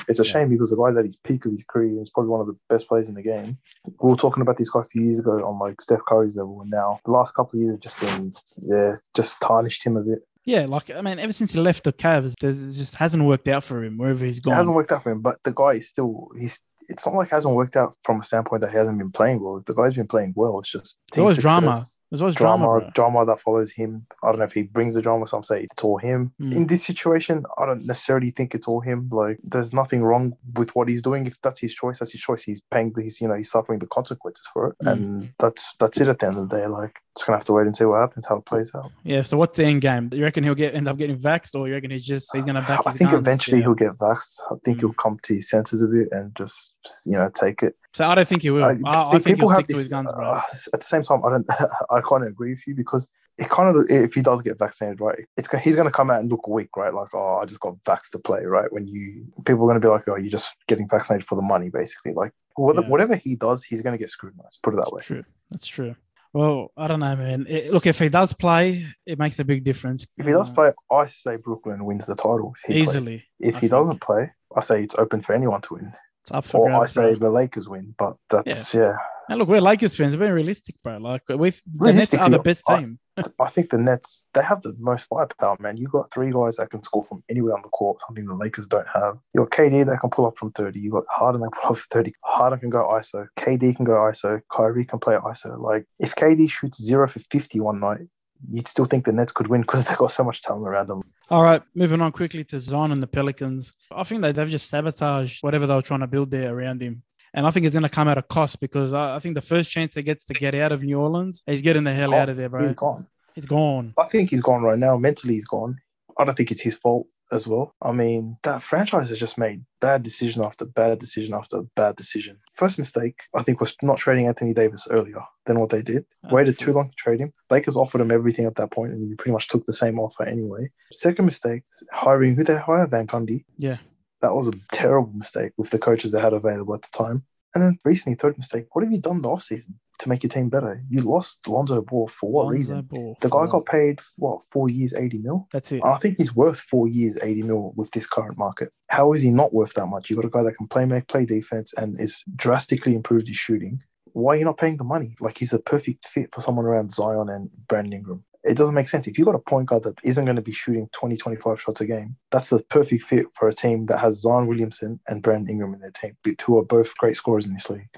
It's 0.08 0.20
a 0.20 0.24
Yeah. 0.24 0.32
shame 0.32 0.50
because 0.50 0.70
the 0.70 0.78
guy's 0.78 0.96
at 0.98 1.06
his 1.06 1.18
peak 1.18 1.46
of 1.46 1.52
his 1.52 1.64
career. 1.64 2.00
He's 2.00 2.10
probably 2.10 2.30
one 2.30 2.42
of 2.42 2.48
the 2.48 2.56
best 2.70 2.88
players 2.88 3.08
in 3.10 3.16
the 3.16 3.22
game. 3.22 3.58
We 3.86 4.10
were 4.12 4.16
talking 4.16 4.42
about 4.42 4.58
this 4.58 4.70
quite 4.70 4.86
a 4.86 4.90
few 4.90 5.02
years 5.04 5.20
ago 5.20 5.46
on 5.46 5.60
like 5.60 5.82
Steph 5.82 6.00
Curry's 6.08 6.36
level, 6.36 6.62
and 6.62 6.70
now 6.72 7.00
the 7.06 7.12
last 7.12 7.34
couple 7.36 7.58
of 7.60 7.64
years 7.64 7.74
have 7.74 7.82
just 7.82 8.00
been 8.00 8.32
yeah, 8.62 8.96
just 9.16 9.40
tarnished 9.42 9.86
him 9.86 9.98
a 9.98 10.02
bit. 10.02 10.20
Yeah, 10.46 10.66
like 10.66 10.90
I 10.90 11.02
mean, 11.02 11.20
ever 11.20 11.34
since 11.34 11.52
he 11.52 11.60
left 11.60 11.84
the 11.84 11.92
Cavs, 11.92 12.34
it 12.42 12.74
just 12.74 12.96
hasn't 12.96 13.24
worked 13.26 13.50
out 13.50 13.66
for 13.66 13.84
him 13.84 13.98
wherever 13.98 14.24
he's 14.24 14.40
gone. 14.40 14.54
It 14.54 14.58
hasn't 14.58 14.76
worked 14.76 14.92
out 14.94 15.04
for 15.04 15.12
him, 15.12 15.22
but 15.22 15.40
the 15.44 15.52
guy 15.52 15.72
is 15.72 15.90
still 15.90 16.30
he's. 16.40 16.62
It's 16.90 17.06
not 17.06 17.16
like 17.16 17.28
it 17.28 17.32
hasn't 17.36 17.54
worked 17.54 17.76
out 17.76 17.98
from 18.06 18.22
a 18.22 18.24
standpoint 18.24 18.62
that 18.62 18.72
he 18.72 18.78
hasn't 18.78 18.98
been 18.98 19.12
playing 19.12 19.42
well. 19.42 19.62
The 19.66 19.74
guy's 19.74 19.94
been 19.94 20.08
playing 20.08 20.32
well. 20.38 20.60
It's 20.60 20.72
just 20.72 20.98
There 21.12 21.26
was 21.26 21.36
drama. 21.38 21.84
There's 22.10 22.22
always 22.22 22.36
drama. 22.36 22.66
drama, 22.66 22.92
drama 22.94 23.26
that 23.26 23.40
follows 23.42 23.72
him. 23.72 24.06
I 24.24 24.28
don't 24.30 24.40
know 24.40 24.46
if 24.46 24.54
he 24.54 24.64
brings 24.64 24.96
the 24.96 25.02
drama. 25.02 25.28
Some 25.28 25.44
say 25.44 25.64
it's 25.64 25.84
all 25.84 25.98
him. 25.98 26.32
Mm. 26.42 26.56
In 26.56 26.68
this 26.68 26.84
situation, 26.86 27.44
I 27.58 27.66
don't 27.66 27.86
necessarily 27.86 28.30
think 28.32 28.56
it's 28.56 28.68
all 28.68 28.80
him. 28.80 29.10
Like, 29.12 29.40
there's 29.44 29.74
nothing 29.74 30.04
wrong 30.04 30.34
with 30.56 30.76
what 30.76 30.88
he's 30.88 31.02
doing. 31.02 31.28
If 31.28 31.42
that's 31.42 31.60
his 31.60 31.74
choice, 31.76 32.00
that's 32.00 32.12
his 32.14 32.22
choice. 32.22 32.44
He's 32.44 32.62
paying. 32.62 32.94
He's 32.98 33.20
you 33.20 33.28
know 33.28 33.34
he's 33.36 33.52
suffering 33.52 33.80
the 33.80 33.88
consequences 33.88 34.48
for 34.54 34.70
it, 34.70 34.76
Mm. 34.86 34.92
and 34.92 35.30
that's 35.40 35.74
that's 35.80 36.00
it. 36.00 36.08
At 36.08 36.20
the 36.20 36.28
end 36.28 36.38
of 36.38 36.50
the 36.50 36.58
day, 36.58 36.68
like, 36.68 36.96
just 37.16 37.26
gonna 37.28 37.38
have 37.38 37.46
to 37.46 37.54
wait 37.54 37.66
and 37.68 37.76
see 37.76 37.84
what 37.86 38.00
happens, 38.00 38.26
how 38.26 38.38
it 38.38 38.46
plays 38.46 38.72
out. 38.74 38.92
Yeah. 39.04 39.24
So 39.24 39.36
what's 39.38 39.58
the 39.58 39.66
end 39.66 39.82
game? 39.82 40.08
Do 40.10 40.16
you 40.18 40.24
reckon 40.24 40.44
he'll 40.46 40.56
get 40.56 40.76
end 40.76 40.88
up 40.88 40.98
getting 40.98 41.18
vaxxed, 41.20 41.56
or 41.56 41.68
you 41.68 41.74
reckon 41.74 41.92
he's 41.92 42.06
just 42.06 42.30
he's 42.34 42.46
gonna 42.46 42.62
back? 42.62 42.82
I 42.86 42.92
think 42.92 43.12
eventually 43.12 43.62
he'll 43.62 43.74
get 43.74 43.98
vaxxed. 43.98 44.40
I 44.50 44.56
think 44.64 44.78
Mm. 44.78 44.82
he'll 44.82 44.94
come 44.94 45.18
to 45.24 45.34
his 45.36 45.50
senses 45.50 45.82
a 45.82 45.88
bit 45.88 46.08
and 46.12 46.34
just 46.36 46.74
you 47.06 47.14
know 47.18 47.30
take 47.34 47.64
it. 47.64 47.76
So 47.94 48.06
I 48.06 48.14
don't 48.14 48.28
think 48.28 48.44
he 48.44 48.52
will. 48.52 48.64
I, 48.64 48.78
I 48.86 49.12
think 49.14 49.26
people 49.26 49.50
he'll 49.50 49.58
have 49.58 49.66
stick 49.66 49.68
to 49.70 49.74
this- 49.74 49.80
his 49.84 49.88
guns, 49.88 50.12
bro. 50.14 50.30
uh, 50.30 50.42
at 50.74 50.80
the 50.82 50.86
same 50.86 51.02
time, 51.04 51.22
I 51.26 51.30
don't. 51.32 51.48
I 51.90 51.97
can't 52.02 52.26
agree 52.28 52.52
with 52.52 52.66
you 52.68 52.76
because 52.76 53.08
it 53.38 53.50
kind 53.50 53.76
of 53.76 53.86
if 53.90 54.14
he 54.16 54.22
does 54.22 54.42
get 54.42 54.58
vaccinated, 54.58 55.00
right? 55.00 55.20
It's 55.38 55.48
he's 55.62 55.76
going 55.76 55.88
to 55.88 55.92
come 55.92 56.10
out 56.10 56.22
and 56.22 56.30
look 56.32 56.48
weak, 56.48 56.76
right? 56.76 56.94
Like, 56.94 57.10
oh, 57.14 57.38
I 57.38 57.46
just 57.46 57.60
got 57.60 57.76
vaxxed 57.84 58.12
to 58.14 58.20
play, 58.20 58.44
right? 58.46 58.72
When 58.72 58.88
you 58.88 59.28
people 59.46 59.64
are 59.64 59.68
going 59.68 59.80
to 59.80 59.86
be 59.86 59.90
like, 59.92 60.08
oh, 60.08 60.16
you're 60.16 60.32
just 60.32 60.56
getting 60.68 60.88
vaccinated 60.90 61.28
for 61.28 61.36
the 61.36 61.42
money, 61.44 61.70
basically. 61.70 62.14
Like, 62.14 62.32
whether, 62.56 62.82
Yeah. 62.82 62.90
whatever 62.90 63.16
he 63.16 63.36
does, 63.36 63.64
he's 63.64 63.82
going 63.82 63.94
to 63.94 64.00
get 64.00 64.10
scrutinized. 64.10 64.60
Put 64.64 64.74
it 64.74 64.78
that 64.78 64.92
way. 64.92 65.02
True. 65.02 65.24
That's 65.52 65.68
true. 65.68 65.96
Well, 66.34 66.72
I 66.76 66.88
don't 66.88 67.00
know, 67.00 67.16
man. 67.16 67.46
It- 67.48 67.72
look, 67.72 67.86
if 67.86 68.00
he 68.00 68.10
does 68.10 68.34
play, 68.34 68.86
it 69.06 69.18
makes 69.20 69.38
a 69.40 69.44
big 69.46 69.64
difference. 69.64 70.06
If 70.18 70.26
he 70.26 70.32
does 70.32 70.50
Uh, 70.50 70.54
play, 70.54 70.72
I 70.92 71.06
say 71.08 71.36
Brooklyn 71.38 71.86
wins 71.86 72.06
the 72.08 72.16
title. 72.16 72.54
If 72.58 72.68
he 72.68 72.84
plays. 72.84 72.90
easily, 72.90 73.24
If 73.40 73.56
I 73.56 73.60
he 73.60 73.62
think. 73.62 73.72
doesn't 73.72 74.02
play, 74.02 74.32
I 74.56 74.62
say 74.62 74.84
it's 74.84 74.96
open 74.98 75.22
for 75.22 75.34
anyone 75.34 75.62
to 75.62 75.74
win. 75.76 75.94
It's 76.28 76.36
up 76.36 76.46
for 76.46 76.70
Or 76.70 76.84
I 76.84 76.86
say 76.86 77.16
the 77.16 77.30
Lakers 77.30 77.70
win. 77.70 77.96
But 77.98 78.18
that's 78.30 78.74
yeah. 78.74 78.98
And 79.30 79.40
look, 79.40 79.50
we're 79.50 79.62
Lakers 79.62 79.96
fans. 79.96 80.14
We're 80.14 80.22
being 80.22 80.34
realistic, 80.34 80.76
bro. 80.84 80.98
Like 80.98 81.22
we've 81.30 81.62
the 81.76 81.94
Nets 81.94 82.14
are 82.14 82.30
the 82.30 82.40
best 82.40 82.70
I- 82.70 82.80
team. 82.80 83.00
I 83.40 83.50
think 83.50 83.72
the 83.72 83.80
Nets 83.80 84.24
they 84.36 84.44
have 84.44 84.62
the 84.62 84.76
most 84.78 85.08
firepower, 85.08 85.58
man. 85.60 85.76
You 85.78 85.88
got 85.88 86.14
three 86.14 86.32
guys 86.32 86.58
that 86.58 86.70
can 86.70 86.84
score 86.84 87.04
from 87.04 87.24
anywhere 87.30 87.56
on 87.56 87.64
the 87.64 87.70
court, 87.70 88.00
something 88.06 88.26
the 88.26 88.36
Lakers 88.36 88.68
don't 88.68 88.88
have. 88.94 89.18
You 89.34 89.42
got 89.42 89.50
KD 89.50 89.88
that 89.88 90.00
can 90.02 90.12
pull 90.12 90.28
up 90.28 90.38
from 90.38 90.52
thirty. 90.52 90.80
You 90.80 90.92
got 90.92 91.06
Harden 91.10 91.42
that 91.42 91.50
can 91.52 91.62
pull 91.62 91.72
up 91.72 91.78
from 91.80 91.88
thirty. 91.90 92.14
Harden 92.24 92.60
can 92.60 92.70
go 92.70 92.84
ISO. 92.90 93.28
KD 93.38 93.76
can 93.76 93.86
go 93.86 93.94
ISO. 93.94 94.42
Kyrie 94.52 94.86
can 94.86 95.00
play 95.00 95.16
ISO. 95.16 95.60
Like 95.60 95.86
if 96.00 96.14
KD 96.14 96.50
shoots 96.50 96.82
zero 96.82 97.08
for 97.08 97.20
fifty 97.20 97.60
one 97.60 97.80
night, 97.80 98.08
you'd 98.52 98.68
still 98.68 98.86
think 98.86 99.06
the 99.06 99.12
Nets 99.12 99.32
could 99.32 99.48
win 99.48 99.62
because 99.62 99.86
they've 99.88 99.98
got 99.98 100.12
so 100.12 100.24
much 100.24 100.42
talent 100.42 100.68
around 100.68 100.88
them. 100.88 101.02
All 101.30 101.44
right, 101.44 101.62
moving 101.76 102.02
on 102.02 102.12
quickly 102.12 102.44
to 102.46 102.60
Zion 102.60 102.92
and 102.92 103.02
the 103.04 103.08
Pelicans. 103.08 103.74
I 103.92 104.04
think 104.04 104.22
that 104.22 104.36
they've 104.36 104.50
just 104.50 104.70
sabotaged 104.70 105.44
whatever 105.44 105.68
they 105.68 105.76
were 105.76 105.82
trying 105.82 106.00
to 106.02 106.08
build 106.08 106.32
there 106.32 106.54
around 106.56 106.82
him. 106.82 107.04
And 107.34 107.46
I 107.46 107.52
think 107.52 107.66
it's 107.66 107.74
going 107.74 107.84
to 107.84 107.90
come 107.90 108.08
at 108.08 108.18
a 108.18 108.22
cost 108.24 108.60
because 108.60 108.94
I, 108.94 109.16
I 109.18 109.20
think 109.20 109.36
the 109.36 109.42
first 109.42 109.70
chance 109.70 109.96
he 109.96 110.02
gets 110.02 110.26
to 110.26 110.34
get 110.34 110.56
out 110.56 110.72
of 110.72 110.82
New 110.82 111.00
Orleans, 111.00 111.44
he's 111.46 111.62
getting 111.62 111.84
the 111.84 111.94
hell 111.94 112.14
Oh, 112.14 112.18
out 112.18 112.30
of 112.30 112.38
there, 112.38 112.50
bro. 112.50 112.64
He's 112.64 112.72
gone. 112.74 113.06
He's 113.36 113.46
gone. 113.46 113.94
I 113.98 114.06
think 114.06 114.30
he's 114.32 114.42
gone 114.42 114.64
right 114.64 114.78
now. 114.80 114.98
Mentally, 114.98 115.34
he's 115.36 115.46
gone. 115.46 115.78
I 116.18 116.24
don't 116.24 116.36
think 116.36 116.52
it's 116.52 116.62
his 116.62 116.78
fault 116.78 117.06
as 117.32 117.48
well. 117.48 117.76
I 117.82 117.92
mean, 117.92 118.38
that 118.44 118.64
franchise 118.64 119.10
has 119.10 119.20
just 119.20 119.38
made 119.38 119.64
bad 119.80 120.04
decision 120.04 120.44
after 120.44 120.66
bad 120.66 121.00
decision 121.00 121.34
after 121.34 121.62
bad 121.76 121.96
decision. 121.96 122.38
First 122.56 122.80
mistake, 122.80 123.22
I 123.36 123.44
think, 123.44 123.60
was 123.60 123.76
not 123.82 123.98
trading 123.98 124.28
Anthony 124.28 124.54
Davis 124.54 124.88
earlier 124.90 125.22
than 125.46 125.60
what 125.60 125.70
they 125.70 125.82
did. 125.82 126.06
That's 126.24 126.34
Waited 126.34 126.58
true. 126.58 126.74
too 126.74 126.78
long 126.78 126.90
to 126.90 126.96
trade 126.96 127.20
him. 127.20 127.34
Lakers 127.50 127.78
offered 127.78 128.02
him 128.02 128.12
everything 128.12 128.46
at 128.46 128.56
that 128.56 128.72
point, 128.72 128.94
and 128.94 129.02
he 129.02 129.16
pretty 129.16 129.34
much 129.34 129.48
took 129.48 129.66
the 129.66 129.74
same 129.74 130.00
offer 130.00 130.24
anyway. 130.24 130.70
Second 130.92 131.26
mistake, 131.26 131.64
hiring 131.92 132.36
who 132.36 132.44
they 132.44 132.58
hire 132.58 132.88
Van 132.88 133.08
Gundy. 133.08 133.44
Yeah. 133.58 133.78
That 134.22 134.34
was 134.34 134.48
a 134.48 134.54
terrible 134.72 135.14
mistake 135.14 135.52
with 135.58 135.70
the 135.70 135.78
coaches 135.78 136.12
they 136.12 136.20
had 136.20 136.34
available 136.34 136.74
at 136.74 136.82
the 136.82 136.90
time. 136.92 137.26
And 137.58 137.66
then 137.66 137.80
recently, 137.84 138.16
third 138.16 138.38
mistake, 138.38 138.68
what 138.74 138.84
have 138.84 138.92
you 138.92 139.02
done 139.02 139.22
the 139.22 139.30
offseason 139.30 139.74
to 139.98 140.10
make 140.10 140.22
your 140.22 140.30
team 140.30 140.48
better? 140.48 140.84
You 140.90 141.02
lost 141.02 141.48
Lonzo 141.48 141.82
Ball 141.82 142.08
for 142.08 142.30
what 142.30 142.44
Lonzo 142.46 142.58
reason? 142.58 142.82
Ball 142.84 143.18
The 143.20 143.30
guy 143.30 143.48
got 143.48 143.66
paid 143.66 144.00
what 144.16 144.42
four 144.52 144.70
years, 144.70 144.94
eighty 144.94 145.18
mil. 145.18 145.48
That's 145.52 145.72
it. 145.72 145.82
I 145.84 145.96
think 145.98 146.18
he's 146.18 146.36
worth 146.36 146.60
four 146.60 146.88
years, 146.88 147.18
eighty 147.24 147.42
mil 147.42 147.74
with 147.76 147.90
this 147.92 148.06
current 148.06 148.38
market. 148.38 148.72
How 148.90 149.14
is 149.14 149.24
he 149.24 149.32
not 149.32 149.54
worth 149.54 149.74
that 149.74 149.88
much? 149.88 150.10
You've 150.10 150.22
got 150.22 150.28
a 150.28 150.30
guy 150.30 150.44
that 150.44 150.58
can 150.58 150.68
play 150.68 150.86
make, 150.86 151.08
play 151.08 151.26
defense, 151.26 151.74
and 151.74 152.00
is 152.00 152.24
drastically 152.36 152.94
improved 152.94 153.28
his 153.28 153.38
shooting. 153.38 153.82
Why 154.14 154.34
are 154.34 154.38
you 154.38 154.46
not 154.46 154.58
paying 154.58 154.78
the 154.78 154.84
money? 154.84 155.16
Like 155.20 155.40
he's 155.40 155.54
a 155.54 155.60
perfect 155.60 156.08
fit 156.08 156.34
for 156.34 156.42
someone 156.42 156.66
around 156.66 156.94
Zion 156.94 157.30
and 157.30 157.50
Brandon 157.68 157.94
Ingram. 157.94 158.24
It 158.48 158.56
doesn't 158.56 158.74
make 158.74 158.88
sense. 158.88 159.08
If 159.08 159.18
you've 159.18 159.28
got 159.28 159.36
a 159.36 159.40
point 159.40 159.68
guard 159.68 159.84
that 159.84 160.00
isn't 160.04 160.26
going 160.26 160.36
to 160.36 160.42
be 160.42 160.52
shooting 160.52 160.90
20, 160.94 161.18
25 161.18 161.62
shots 161.62 161.82
a 161.82 161.86
game, 161.86 162.16
that's 162.32 162.50
the 162.50 162.60
perfect 162.70 163.04
fit 163.04 163.26
for 163.34 163.48
a 163.48 163.54
team 163.54 163.86
that 163.88 164.00
has 164.00 164.22
Zion 164.22 164.48
Williamson 164.48 165.00
and 165.08 165.22
Brandon 165.22 165.50
Ingram 165.50 165.74
in 165.74 165.82
their 165.82 165.92
team, 165.92 166.16
who 166.46 166.58
are 166.58 166.66
both 166.66 166.96
great 166.98 167.16
scorers 167.16 167.46
in 167.46 167.54
this 167.54 167.70
league. 167.70 167.90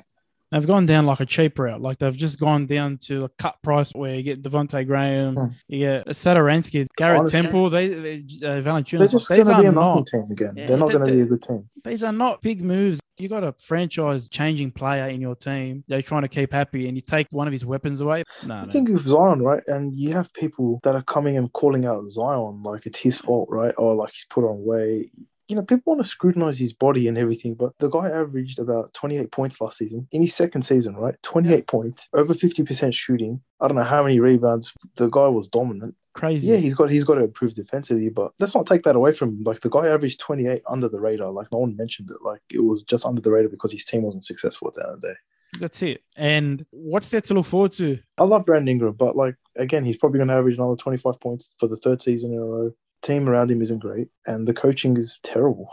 They've 0.51 0.65
gone 0.65 0.85
down 0.87 1.05
like 1.05 1.19
a 1.19 1.25
cheap 1.25 1.59
route. 1.59 1.79
Like 1.81 1.99
they've 1.99 2.15
just 2.15 2.39
gone 2.39 2.65
down 2.65 2.97
to 3.03 3.25
a 3.25 3.29
cut 3.29 3.57
price 3.61 3.91
where 3.93 4.15
you 4.15 4.23
get 4.23 4.41
Devonte' 4.41 4.85
Graham, 4.87 5.35
Hmm. 5.35 5.45
you 5.67 5.79
get 5.79 6.07
Satoransky, 6.07 6.87
Garrett 6.97 7.19
Honestly, 7.19 7.41
Temple, 7.41 7.69
they, 7.69 7.87
they 7.89 8.13
uh, 8.43 8.61
Valanciunas. 8.61 8.97
They're 8.99 9.07
just 9.07 9.29
These 9.29 9.43
going 9.45 9.57
to 9.57 9.61
be 9.61 9.67
a 9.67 9.71
nothing 9.71 9.95
not 9.97 10.07
team 10.07 10.27
again. 10.31 10.53
Yeah, 10.57 10.67
They're 10.67 10.77
not 10.77 10.87
they- 10.87 10.93
going 10.95 11.05
to 11.07 11.13
be 11.13 11.21
a 11.21 11.25
good 11.25 11.41
team. 11.43 11.69
these 11.83 12.01
are 12.03 12.11
not 12.11 12.41
big 12.41 12.63
moves. 12.63 12.99
You 13.19 13.27
got 13.27 13.43
a 13.43 13.51
franchise 13.59 14.29
changing 14.29 14.71
player 14.71 15.09
in 15.09 15.19
your 15.19 15.35
team. 15.35 15.83
They're 15.89 16.01
trying 16.01 16.21
to 16.21 16.29
keep 16.29 16.53
happy, 16.53 16.87
and 16.87 16.95
you 16.95 17.01
take 17.01 17.27
one 17.31 17.47
of 17.47 17.51
his 17.53 17.65
weapons 17.65 17.99
away. 17.99 18.23
No, 18.45 18.53
I 18.55 18.57
man. 18.61 18.69
think 18.69 18.89
of 18.89 19.05
Zion, 19.05 19.41
right? 19.41 19.61
And 19.67 19.93
you 19.93 20.13
have 20.13 20.31
people 20.33 20.79
that 20.83 20.95
are 20.95 21.01
coming 21.03 21.35
and 21.37 21.51
calling 21.51 21.85
out 21.85 22.09
Zion 22.09 22.63
like 22.63 22.85
it's 22.85 22.99
his 22.99 23.17
fault, 23.17 23.49
right? 23.51 23.73
Or 23.77 23.93
like 23.93 24.13
he's 24.13 24.25
put 24.29 24.45
on 24.45 24.63
weight. 24.65 25.11
You 25.49 25.55
know, 25.55 25.63
people 25.63 25.95
want 25.95 26.03
to 26.05 26.09
scrutinize 26.09 26.59
his 26.59 26.73
body 26.73 27.07
and 27.07 27.17
everything, 27.17 27.55
but 27.55 27.73
the 27.79 27.89
guy 27.89 28.07
averaged 28.07 28.59
about 28.59 28.93
28 28.93 29.31
points 29.31 29.59
last 29.59 29.79
season 29.79 30.07
in 30.11 30.21
his 30.21 30.35
second 30.35 30.61
season, 30.61 30.95
right? 30.95 31.15
28 31.23 31.65
points, 31.67 32.07
over 32.13 32.35
50% 32.35 32.93
shooting. 32.93 33.41
I 33.59 33.67
don't 33.67 33.75
know 33.75 33.83
how 33.83 34.03
many 34.03 34.19
rebounds. 34.19 34.71
The 34.95 35.09
guy 35.09 35.27
was 35.27 35.47
dominant. 35.47 35.95
crazy. 36.13 36.47
Yeah, 36.47 36.57
he's 36.57 36.75
got 36.75 36.91
he's 36.91 37.03
got 37.03 37.15
to 37.15 37.23
improve 37.23 37.55
defensively, 37.55 38.09
but 38.09 38.31
let's 38.39 38.53
not 38.53 38.67
take 38.67 38.83
that 38.83 38.95
away 38.95 39.13
from 39.13 39.29
him. 39.29 39.43
Like 39.43 39.61
the 39.61 39.69
guy 39.69 39.87
averaged 39.87 40.19
28 40.19 40.61
under 40.69 40.87
the 40.87 40.99
radar. 40.99 41.31
Like 41.31 41.47
no 41.51 41.59
one 41.59 41.75
mentioned 41.75 42.11
it. 42.11 42.17
Like 42.23 42.41
it 42.51 42.59
was 42.59 42.83
just 42.83 43.05
under 43.05 43.21
the 43.21 43.31
radar 43.31 43.49
because 43.49 43.71
his 43.71 43.85
team 43.85 44.03
wasn't 44.03 44.25
successful 44.25 44.67
at 44.67 44.75
the 44.75 44.83
end 44.83 44.93
of 44.93 45.01
the 45.01 45.07
day. 45.07 45.13
That's 45.59 45.81
it. 45.81 46.03
And 46.15 46.63
what's 46.69 47.09
there 47.09 47.21
to 47.21 47.33
look 47.33 47.47
forward 47.47 47.71
to? 47.73 47.97
I 48.19 48.23
love 48.23 48.45
Brandon 48.45 48.67
Ingram, 48.67 48.93
but 48.93 49.15
like 49.15 49.35
again, 49.55 49.83
he's 49.83 49.97
probably 49.97 50.19
going 50.19 50.27
to 50.27 50.35
average 50.35 50.57
another 50.57 50.75
25 50.75 51.19
points 51.19 51.49
for 51.57 51.67
the 51.67 51.77
third 51.77 52.03
season 52.03 52.33
in 52.33 52.39
a 52.39 52.45
row. 52.45 52.71
Team 53.01 53.29
around 53.29 53.49
him 53.51 53.61
isn't 53.61 53.79
great, 53.79 54.09
and 54.25 54.47
the 54.47 54.53
coaching 54.53 54.97
is 54.97 55.19
terrible. 55.23 55.69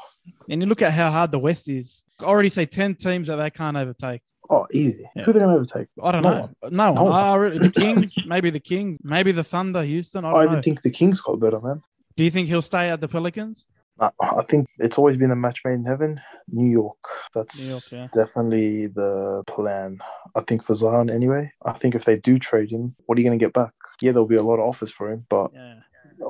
And 0.49 0.63
you 0.63 0.69
look 0.69 0.83
at 0.83 0.93
how 0.93 1.11
hard 1.11 1.31
the 1.33 1.39
West 1.39 1.69
is. 1.69 2.03
I 2.21 2.25
already 2.25 2.49
say 2.49 2.67
10 2.67 2.95
teams 2.97 3.29
that 3.29 3.37
they 3.37 3.51
can't 3.51 3.77
overtake. 3.77 4.23
Oh, 4.49 4.67
easy. 4.73 5.05
Yeah. 5.17 5.25
Who 5.25 5.31
are 5.31 5.35
they 5.35 5.41
going 5.41 5.51
to 5.51 5.57
overtake? 5.57 5.89
I 6.03 6.13
don't 6.13 6.23
No 6.23 6.31
know. 6.31 6.51
No, 6.63 6.69
No 6.71 6.93
one. 7.03 7.05
one. 7.05 7.55
I 7.55 7.59
the 7.59 7.71
Kings, 7.75 8.15
maybe 8.27 8.51
the 8.51 8.61
Kings, 8.61 8.97
maybe 9.03 9.33
the 9.33 9.43
Thunder, 9.45 9.83
Houston. 9.83 10.25
I 10.25 10.29
I, 10.29 10.33
don't 10.33 10.45
know. 10.45 10.51
even 10.53 10.63
think 10.63 10.83
the 10.83 10.91
Kings 10.91 11.21
got 11.21 11.41
better, 11.41 11.61
man. 11.61 11.83
Do 12.17 12.23
you 12.25 12.31
think 12.31 12.47
he'll 12.49 12.63
stay 12.63 12.89
at 12.91 13.01
the 13.01 13.09
Pelicans? 13.09 13.67
I, 13.99 14.11
I 14.21 14.43
think 14.43 14.69
it's 14.79 14.99
always 14.99 15.17
been 15.17 15.31
a 15.33 15.37
match 15.37 15.63
made 15.65 15.75
in 15.75 15.85
heaven. 15.85 16.21
New 16.49 16.71
York. 16.71 16.99
That's 17.35 17.59
New 17.59 17.67
York, 17.71 17.83
yeah. 17.93 18.09
definitely 18.15 18.87
the 18.87 19.43
plan. 19.49 19.99
I 20.37 20.43
think 20.43 20.63
for 20.65 20.75
Zion, 20.75 21.11
anyway. 21.11 21.51
I 21.65 21.73
think 21.73 21.95
if 21.97 22.05
they 22.05 22.17
do 22.17 22.39
trade 22.39 22.71
him, 22.71 22.95
what 23.07 23.19
are 23.19 23.21
you 23.21 23.27
going 23.27 23.39
to 23.39 23.45
get 23.45 23.53
back? 23.53 23.73
Yeah, 24.01 24.13
there'll 24.13 24.27
be 24.29 24.37
a 24.37 24.43
lot 24.43 24.57
of 24.61 24.69
offers 24.69 24.93
for 24.93 25.11
him, 25.11 25.27
but 25.29 25.51
Yeah. 25.55 25.81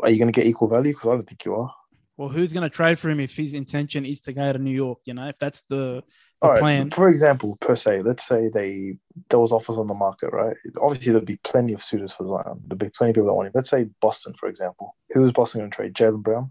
Are 0.02 0.10
you 0.10 0.18
going 0.18 0.32
to 0.32 0.38
get 0.38 0.46
equal 0.46 0.68
value? 0.68 0.92
Because 0.92 1.08
I 1.08 1.12
don't 1.12 1.28
think 1.28 1.44
you 1.44 1.54
are. 1.54 1.74
Well, 2.16 2.30
who's 2.30 2.52
going 2.52 2.62
to 2.62 2.70
trade 2.70 2.98
for 2.98 3.10
him 3.10 3.20
if 3.20 3.36
his 3.36 3.52
intention 3.52 4.06
is 4.06 4.20
to 4.20 4.32
go 4.32 4.50
to 4.50 4.58
New 4.58 4.70
York? 4.70 5.00
You 5.04 5.14
know, 5.14 5.28
if 5.28 5.38
that's 5.38 5.62
the, 5.68 6.02
the 6.40 6.48
right. 6.48 6.60
plan. 6.60 6.90
For 6.90 7.10
example, 7.10 7.58
per 7.60 7.76
se, 7.76 8.02
let's 8.02 8.26
say 8.26 8.48
they 8.48 8.96
there 9.28 9.38
was 9.38 9.52
offers 9.52 9.76
on 9.76 9.86
the 9.86 9.94
market, 9.94 10.30
right? 10.32 10.56
Obviously, 10.80 11.12
there'd 11.12 11.26
be 11.26 11.36
plenty 11.44 11.74
of 11.74 11.82
suitors 11.82 12.12
for 12.12 12.26
Zion. 12.26 12.62
There'd 12.66 12.78
be 12.78 12.88
plenty 12.88 13.10
of 13.10 13.14
people 13.16 13.26
that 13.26 13.34
want 13.34 13.48
him. 13.48 13.52
Let's 13.54 13.68
say 13.68 13.88
Boston, 14.00 14.34
for 14.40 14.48
example. 14.48 14.96
Who 15.12 15.26
is 15.26 15.32
Boston 15.32 15.60
going 15.60 15.70
to 15.70 15.76
trade? 15.76 15.94
Jaylen 15.94 16.22
Brown. 16.22 16.50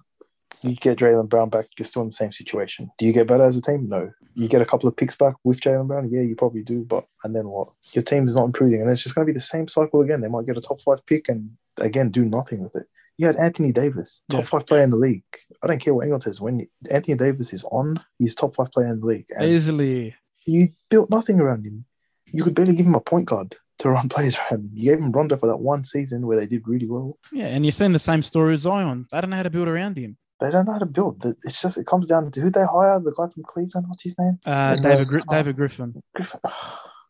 You 0.62 0.76
get 0.76 0.98
Jaylen 0.98 1.30
Brown 1.30 1.50
back, 1.50 1.67
you're 1.78 1.86
still 1.86 2.02
in 2.02 2.08
the 2.08 2.13
same 2.13 2.32
situation. 2.32 2.89
Do 2.98 3.06
you 3.06 3.13
get 3.13 3.28
better 3.28 3.43
as 3.43 3.58
a 3.58 3.62
team? 3.62 3.88
No. 3.88 4.12
You 4.34 4.48
get 4.48 4.62
a 4.62 4.65
couple 4.65 4.88
of 4.89 4.95
picks 4.95 5.15
back 5.15 5.36
with 5.43 5.60
Jaylen 5.60 5.88
Brown? 5.88 6.10
Yeah, 6.10 6.21
you 6.21 6.36
probably 6.36 6.63
do. 6.63 6.84
But 6.84 7.06
and 7.24 7.36
then 7.36 7.48
what? 7.50 7.69
Your 7.93 8.04
team 8.04 8.28
is 8.28 8.36
not 8.36 8.45
improving, 8.45 8.82
and 8.82 8.89
it's 8.89 9.04
just 9.04 9.15
going 9.15 9.28
to 9.28 9.34
be 9.34 9.38
the 9.38 9.43
same 9.43 9.67
cycle 9.67 10.02
again. 10.02 10.21
They 10.21 10.28
might 10.28 10.45
get 10.45 10.58
a 10.58 10.62
top 10.62 10.82
five 10.82 11.06
pick 11.06 11.30
and 11.30 11.52
again 11.78 12.10
do 12.10 12.26
nothing 12.26 12.63
with 12.63 12.76
it. 12.76 12.88
You 13.17 13.28
had 13.28 13.38
Anthony 13.38 13.71
Davis, 13.71 14.21
top 14.30 14.41
Yeah. 14.41 14.45
five 14.45 14.65
player 14.65 14.82
in 14.82 14.89
the 14.89 14.97
league. 14.97 15.23
I 15.63 15.67
don't 15.67 15.80
care 15.80 15.93
what 15.93 16.01
anyone 16.01 16.21
says. 16.21 16.41
When 16.41 16.67
Anthony 16.91 17.15
Davis 17.17 17.54
is 17.54 17.63
on, 17.71 17.99
he's 18.19 18.36
top 18.36 18.56
five 18.56 18.71
player 18.71 18.88
in 18.88 18.99
the 18.99 19.06
league. 19.06 19.25
And 19.30 19.45
Easily. 19.45 20.15
you 20.45 20.69
built 20.89 21.10
nothing 21.10 21.39
around 21.39 21.65
him. 21.65 21.86
You 22.34 22.43
could 22.43 22.56
barely 22.56 22.73
give 22.75 22.86
him 22.86 22.95
a 22.95 22.99
point 22.99 23.28
guard 23.28 23.56
to 23.80 23.89
run 23.95 24.10
plays 24.10 24.36
around 24.38 24.65
him. 24.65 24.69
You 24.73 24.91
gave 24.91 24.99
him 24.99 25.12
Rondo 25.12 25.38
for 25.38 25.47
that 25.47 25.58
one 25.58 25.86
season 25.86 26.28
where 26.28 26.38
they 26.38 26.45
did 26.47 26.67
really 26.67 26.88
well. 26.88 27.17
Yeah, 27.32 27.45
and 27.47 27.65
you're 27.65 27.71
seeing 27.71 27.93
the 27.93 27.99
same 27.99 28.21
story 28.21 28.54
as 28.56 28.62
Zion. 28.62 29.08
They 29.12 29.21
don't 29.21 29.30
know 29.30 29.38
how 29.38 29.43
to 29.43 29.49
build 29.49 29.67
around 29.69 29.97
him. 29.97 30.17
They 30.41 30.49
don't 30.49 30.65
know 30.65 30.73
how 30.73 30.80
to 30.80 30.86
build. 30.86 31.25
It's 31.45 31.62
just 31.62 31.78
it 31.78 31.88
comes 31.88 32.08
down 32.08 32.30
to 32.32 32.41
who 32.41 32.49
they 32.49 32.65
hire. 32.65 32.99
The 32.99 33.13
guy 33.17 33.30
from 33.30 33.43
Cleveland, 33.43 33.86
what's 33.88 34.04
his 34.04 34.15
name? 34.19 34.38
Uh, 34.45 34.75
David 34.75 34.99
the- 34.99 35.06
Gri- 35.12 35.23
David 35.32 35.56
Griffin. 35.56 36.04
Griffin. 36.13 36.39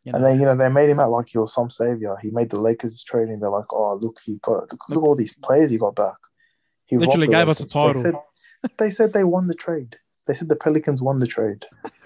You 0.05 0.13
And 0.13 0.23
then 0.23 0.39
you 0.39 0.45
know 0.45 0.55
they 0.55 0.69
made 0.69 0.89
him 0.89 0.99
out 0.99 1.09
like 1.09 1.29
he 1.29 1.39
was 1.39 1.53
some 1.53 1.71
savior. 1.71 2.15
He 2.21 2.29
made 2.29 2.51
the 2.51 2.59
Lakers 2.59 3.03
trading. 3.03 3.39
They're 3.39 3.49
like, 3.49 3.71
oh 3.71 3.95
look, 3.95 4.19
he 4.23 4.35
got 4.43 4.71
look, 4.71 4.89
look 4.89 5.03
all 5.03 5.15
these 5.15 5.33
players 5.43 5.71
he 5.71 5.77
got 5.77 5.95
back. 5.95 6.15
He 6.85 6.97
Literally 6.97 7.27
gave 7.27 7.49
us 7.49 7.59
a 7.59 7.67
title. 7.67 8.03
They 8.03 8.11
said, 8.11 8.19
they 8.77 8.91
said 8.91 9.13
they 9.13 9.23
won 9.23 9.47
the 9.47 9.55
trade. 9.55 9.97
They 10.27 10.35
said 10.35 10.47
the 10.47 10.55
Pelicans 10.55 11.01
won 11.01 11.19
the 11.19 11.27
trade. 11.27 11.65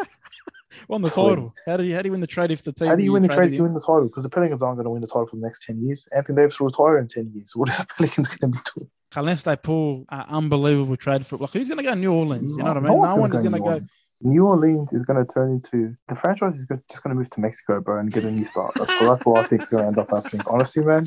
Won 0.87 1.01
the 1.01 1.09
title. 1.09 1.51
How 1.65 1.77
do 1.77 1.83
you 1.83 1.93
how 1.93 2.01
do 2.01 2.07
you 2.07 2.11
win 2.11 2.21
the 2.21 2.27
trade 2.27 2.51
if 2.51 2.63
the 2.63 2.71
team? 2.71 2.87
How 2.87 2.95
do 2.95 3.03
you 3.03 3.11
win 3.11 3.21
the 3.23 3.27
trade 3.27 3.51
if 3.51 3.57
you 3.57 3.63
win 3.63 3.73
the 3.73 3.79
title? 3.79 4.05
Because 4.05 4.23
the 4.23 4.29
Pelicans 4.29 4.61
aren't 4.61 4.77
going 4.77 4.85
to 4.85 4.89
win 4.91 5.01
the 5.01 5.07
title 5.07 5.27
for 5.27 5.35
the 5.35 5.41
next 5.41 5.65
10 5.65 5.81
years. 5.81 6.07
Anthony 6.15 6.37
Davis 6.37 6.59
will 6.59 6.67
retire 6.67 6.97
in 6.97 7.07
10 7.07 7.31
years. 7.33 7.51
What 7.53 7.69
is 7.69 7.77
the 7.77 7.85
Pelicans 7.97 8.27
going 8.27 8.53
to 8.53 8.57
be 8.57 8.63
doing? 8.75 8.89
Unless 9.15 9.43
they 9.43 9.55
pull 9.55 10.05
an 10.09 10.25
unbelievable 10.29 10.95
trade 10.95 11.25
for 11.25 11.37
like 11.37 11.49
who's 11.51 11.67
going 11.67 11.77
to 11.77 11.83
go 11.83 11.89
to 11.89 11.95
New 11.95 12.13
Orleans? 12.13 12.51
You 12.51 12.59
know 12.59 12.65
what 12.73 12.77
I 12.77 12.79
No 12.81 12.87
mean? 12.89 12.97
one's 12.99 13.09
No 13.11 13.15
one 13.17 13.35
is 13.35 13.41
going 13.41 13.51
to 13.53 13.57
New 13.57 13.63
go. 13.63 13.69
Orleans. 13.71 14.07
New 14.21 14.45
Orleans 14.45 14.93
is 14.93 15.03
going 15.03 15.25
to 15.25 15.33
turn 15.33 15.51
into 15.51 15.95
the 16.07 16.15
franchise 16.15 16.55
is 16.55 16.67
just 16.89 17.01
going 17.03 17.15
to 17.15 17.19
move 17.19 17.29
to 17.31 17.39
Mexico, 17.41 17.79
bro, 17.81 17.99
and 17.99 18.11
get 18.11 18.23
a 18.25 18.29
new 18.31 18.45
start. 18.45 18.73
That's, 18.75 18.99
that's 18.99 19.25
what 19.25 19.43
I 19.43 19.47
think 19.47 19.63
is 19.63 19.69
going 19.69 19.81
to 19.83 19.87
end 19.87 19.97
up 19.97 20.09
happening. 20.11 20.45
Honestly, 20.47 20.83
man, 20.85 21.05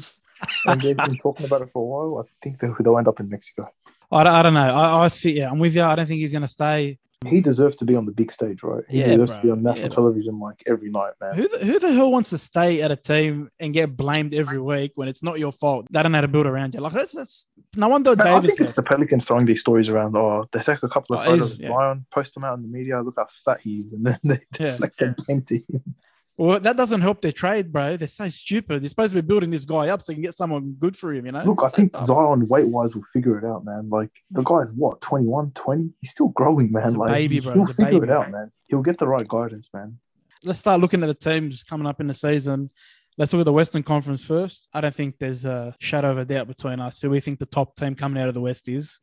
NBA's 0.66 1.08
been 1.08 1.16
talking 1.18 1.46
about 1.46 1.62
it 1.62 1.70
for 1.70 1.82
a 1.82 2.10
while. 2.12 2.24
I 2.24 2.28
think 2.42 2.58
they'll, 2.58 2.74
they'll 2.80 2.98
end 2.98 3.06
up 3.08 3.20
in 3.20 3.28
Mexico. 3.28 3.68
I, 4.10 4.24
don't- 4.24 4.32
I 4.34 4.42
don't 4.42 4.54
know. 4.54 4.60
I, 4.74 5.04
I 5.04 5.08
think 5.08 5.36
yeah, 5.36 5.50
I'm 5.50 5.58
with 5.60 5.74
you. 5.74 5.82
I 5.82 5.94
don't 5.94 6.06
think 6.06 6.20
he's 6.20 6.32
going 6.32 6.42
to 6.42 6.48
stay. 6.48 6.98
He 7.26 7.40
deserves 7.40 7.76
to 7.76 7.85
be 7.85 7.94
on 7.96 8.06
the 8.06 8.12
big 8.12 8.32
stage, 8.32 8.62
right? 8.62 8.82
He 8.88 8.98
Yeah, 9.00 9.04
deserves 9.16 9.30
bro. 9.32 9.37
to 9.40 9.42
be 9.46 9.50
on 9.50 9.62
national 9.62 9.82
Yeah, 9.82 9.88
bro. 9.88 9.94
television 9.94 10.38
like 10.40 10.62
every 10.66 10.90
night, 10.90 11.12
man. 11.20 11.37
Who 11.37 11.48
the, 11.48 11.58
who 11.64 11.78
the 11.78 11.92
hell 11.92 12.11
wants 12.11 12.30
to 12.30 12.38
stay 12.38 12.82
at 12.82 12.90
a 12.90 12.96
team 12.96 13.50
and 13.61 13.72
get 13.72 13.96
blamed 13.96 14.35
every 14.35 14.61
week 14.61 14.92
when 14.96 15.08
it's 15.08 15.22
not 15.22 15.38
your 15.38 15.52
fault? 15.52 15.87
They 15.90 16.02
don't 16.02 16.12
know 16.12 16.18
how 16.18 16.22
to 16.22 16.28
build 16.28 16.46
around 16.46 16.74
you. 16.74 16.80
Like 16.80 16.92
that's 16.92 17.12
that's 17.12 17.46
no 17.76 17.88
wonder 17.88 18.14
Man, 18.16 18.26
I 18.26 18.40
think 18.40 18.61
it's 18.61 18.74
the 18.74 18.82
Pelicans 18.82 19.24
throwing 19.24 19.46
these 19.46 19.61
stories 19.61 19.88
around. 19.88 20.16
Oh, 20.16 20.46
they 20.52 20.61
take 20.61 20.82
a 20.82 20.88
couple 20.88 21.16
of 21.16 21.22
Oh, 21.22 21.24
photos 21.24 21.52
of 21.52 21.61
yeah. 21.61 21.68
Zion, 21.68 22.06
post 22.11 22.35
them 22.35 22.44
out 22.44 22.56
in 22.56 22.62
the 22.62 22.68
media. 22.68 23.00
Look 23.00 23.14
how 23.16 23.26
fat 23.44 23.61
he 23.62 23.80
is, 23.80 23.92
and 23.92 24.04
then 24.06 24.18
they 24.24 24.40
Yeah. 24.58 24.72
deflect 24.72 24.98
the 24.98 25.14
blame 25.26 25.42
to 25.42 25.56
him. 25.56 25.94
Well, 26.42 26.59
that 26.59 26.76
doesn't 26.76 27.02
help 27.02 27.20
their 27.20 27.31
trade, 27.31 27.72
bro. 27.72 27.96
They're 27.96 28.09
so 28.09 28.28
stupid. 28.28 28.83
They're 28.83 28.88
supposed 28.88 29.14
to 29.14 29.22
be 29.22 29.24
building 29.24 29.50
this 29.50 29.64
guy 29.64 29.90
up 29.90 30.02
so 30.02 30.11
you 30.11 30.16
can 30.16 30.24
get 30.24 30.35
someone 30.35 30.74
good 30.76 30.96
for 30.96 31.12
him, 31.14 31.24
you 31.26 31.31
know? 31.31 31.44
Look, 31.44 31.62
I 31.62 31.68
think. 31.68 31.94
Zion 32.02 32.48
weight 32.48 32.66
wise 32.66 32.96
will 32.96 33.05
figure 33.12 33.38
it 33.38 33.44
out, 33.44 33.64
man. 33.64 33.88
Like 33.88 34.11
the 34.33 34.42
guy's 34.42 34.72
what 34.72 35.00
21, 35.02 35.52
20? 35.55 35.90
He's 36.00 36.11
still 36.11 36.28
growing, 36.31 36.72
man. 36.72 36.94
Like 36.94 37.12
baby, 37.12 37.38
bro. 37.38 37.52
he'll 37.55 37.66
figure 37.66 38.00
baby. 38.00 38.07
it 38.07 38.11
out, 38.11 38.33
man. 38.33 38.50
He'll 38.66 38.83
get 38.83 38.98
the 38.98 39.07
right 39.07 39.28
guidance, 39.28 39.68
man. 39.72 39.98
Let's 40.42 40.59
start 40.59 40.81
looking 40.81 41.05
at 41.05 41.07
the 41.07 41.14
teams 41.14 41.62
coming 41.62 41.87
up 41.87 42.00
in 42.00 42.09
the 42.09 42.14
season. 42.14 42.70
Let's 43.16 43.33
look 43.33 43.40
at 43.42 43.44
the 43.44 43.52
Western 43.52 43.85
Conference 43.85 44.24
first. 44.24 44.66
I 44.74 44.81
don't 44.81 44.92
think 44.94 45.20
there's 45.20 45.44
a 45.44 45.76
shadow 45.78 46.11
of 46.11 46.18
a 46.18 46.24
doubt 46.24 46.48
between 46.48 46.81
us. 46.81 47.00
Who 47.00 47.11
we 47.11 47.20
think 47.20 47.38
the 47.38 47.46
top 47.46 47.76
team 47.76 47.94
coming 47.94 48.20
out 48.20 48.26
of 48.26 48.35
the 48.35 48.40
West 48.40 48.68
is. 48.68 48.98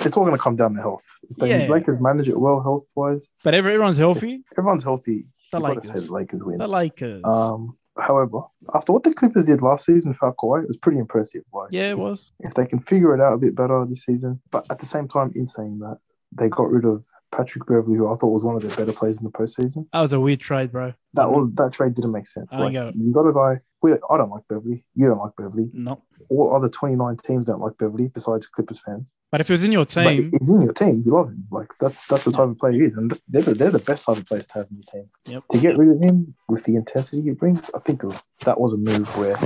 It's 0.00 0.16
all 0.16 0.24
going 0.24 0.36
to 0.36 0.42
come 0.42 0.56
down 0.56 0.74
to 0.74 0.80
health. 0.80 1.04
If 1.28 1.36
the 1.36 1.46
Yeah. 1.46 1.66
Lakers 1.68 2.00
manage 2.00 2.28
it 2.28 2.40
well, 2.40 2.60
health 2.62 2.88
wise, 2.96 3.28
But 3.44 3.54
every, 3.54 3.74
everyone's 3.74 3.98
healthy. 3.98 4.42
everyone's 4.58 4.82
healthy. 4.82 5.26
The 5.50 5.58
You've 5.58 5.66
got 5.66 5.82
to 5.82 5.86
say 5.86 5.94
Lakers. 5.94 6.10
Lakers 6.10 6.42
win. 6.42 6.58
The 6.58 6.68
Lakers. 6.68 7.22
Um, 7.24 7.76
however, 7.98 8.40
after 8.74 8.92
what 8.92 9.02
the 9.02 9.12
Clippers 9.14 9.46
did 9.46 9.62
last 9.62 9.86
season, 9.86 10.10
without 10.10 10.36
Kawhi, 10.36 10.62
it 10.62 10.68
was 10.68 10.76
pretty 10.76 10.98
impressive. 10.98 11.42
Like, 11.52 11.68
yeah, 11.72 11.90
it 11.90 11.98
was. 11.98 12.32
if 12.40 12.54
they 12.54 12.66
can 12.66 12.80
figure 12.80 13.14
it 13.14 13.20
out 13.20 13.34
a 13.34 13.38
bit 13.38 13.54
better 13.54 13.84
this 13.88 14.04
season. 14.04 14.40
But 14.50 14.66
at 14.70 14.78
the 14.78 14.86
same 14.86 15.08
time, 15.08 15.32
in 15.34 15.48
saying 15.48 15.78
that, 15.80 15.98
they 16.32 16.48
got 16.48 16.70
rid 16.70 16.84
of 16.84 17.04
Patrick 17.32 17.66
Beverly, 17.66 17.96
who 17.96 18.12
I 18.12 18.16
thought 18.16 18.30
was 18.32 18.42
one 18.42 18.56
of 18.56 18.62
their 18.62 18.74
better 18.76 18.92
players 18.92 19.18
in 19.18 19.24
the 19.24 19.30
postseason. 19.30 19.86
That 19.92 20.00
was 20.00 20.12
a 20.12 20.20
weird 20.20 20.40
trade, 20.40 20.72
bro. 20.72 20.94
That 21.14 21.30
was 21.30 21.50
that 21.54 21.72
trade 21.72 21.94
didn't 21.94 22.12
make 22.12 22.26
sense. 22.26 22.52
I 22.52 22.56
don't 22.56 22.64
Like, 22.66 22.72
get 22.72 22.86
it. 22.88 22.94
you 22.96 23.12
got 23.12 23.26
a 23.28 23.32
guy. 23.32 23.60
We, 23.82 23.92
I 23.92 24.16
don't 24.18 24.28
like 24.30 24.42
Beverly. 24.48 24.84
You 24.94 25.06
don't 25.08 25.18
like 25.18 25.32
Beverly. 25.36 25.70
No. 25.72 26.02
All 26.28 26.54
other 26.54 26.68
twenty 26.68 26.96
nine 26.96 27.16
teams 27.16 27.46
don't 27.46 27.60
like 27.60 27.78
Beverly, 27.78 28.08
besides 28.08 28.46
Clippers 28.46 28.78
fans. 28.84 29.12
But 29.32 29.40
if 29.40 29.48
it 29.48 29.54
was 29.54 29.64
in 29.64 29.72
your 29.72 29.84
team, 29.86 30.32
he's 30.38 30.50
in 30.50 30.60
your 30.62 30.72
team. 30.72 31.02
You 31.06 31.12
love 31.12 31.28
him. 31.28 31.46
Like 31.50 31.68
that's 31.80 32.04
that's 32.08 32.24
the 32.24 32.32
type 32.32 32.48
of 32.48 32.58
player 32.58 32.72
he 32.72 32.80
is, 32.80 32.96
and 32.96 33.16
they're 33.28 33.42
the, 33.42 33.54
they're 33.54 33.70
the 33.70 33.78
best 33.78 34.04
type 34.04 34.16
of 34.18 34.26
players 34.26 34.46
to 34.48 34.54
have 34.54 34.66
in 34.70 34.76
your 34.76 34.84
team. 34.92 35.10
Yep. 35.26 35.44
To 35.52 35.58
get 35.58 35.78
rid 35.78 35.88
of 35.96 36.02
him 36.02 36.34
with 36.48 36.64
the 36.64 36.74
intensity 36.76 37.22
he 37.22 37.30
brings, 37.30 37.70
I 37.74 37.78
think 37.78 38.02
it 38.02 38.06
was, 38.06 38.20
that 38.44 38.60
was 38.60 38.72
a 38.72 38.76
move 38.76 39.08
where 39.16 39.36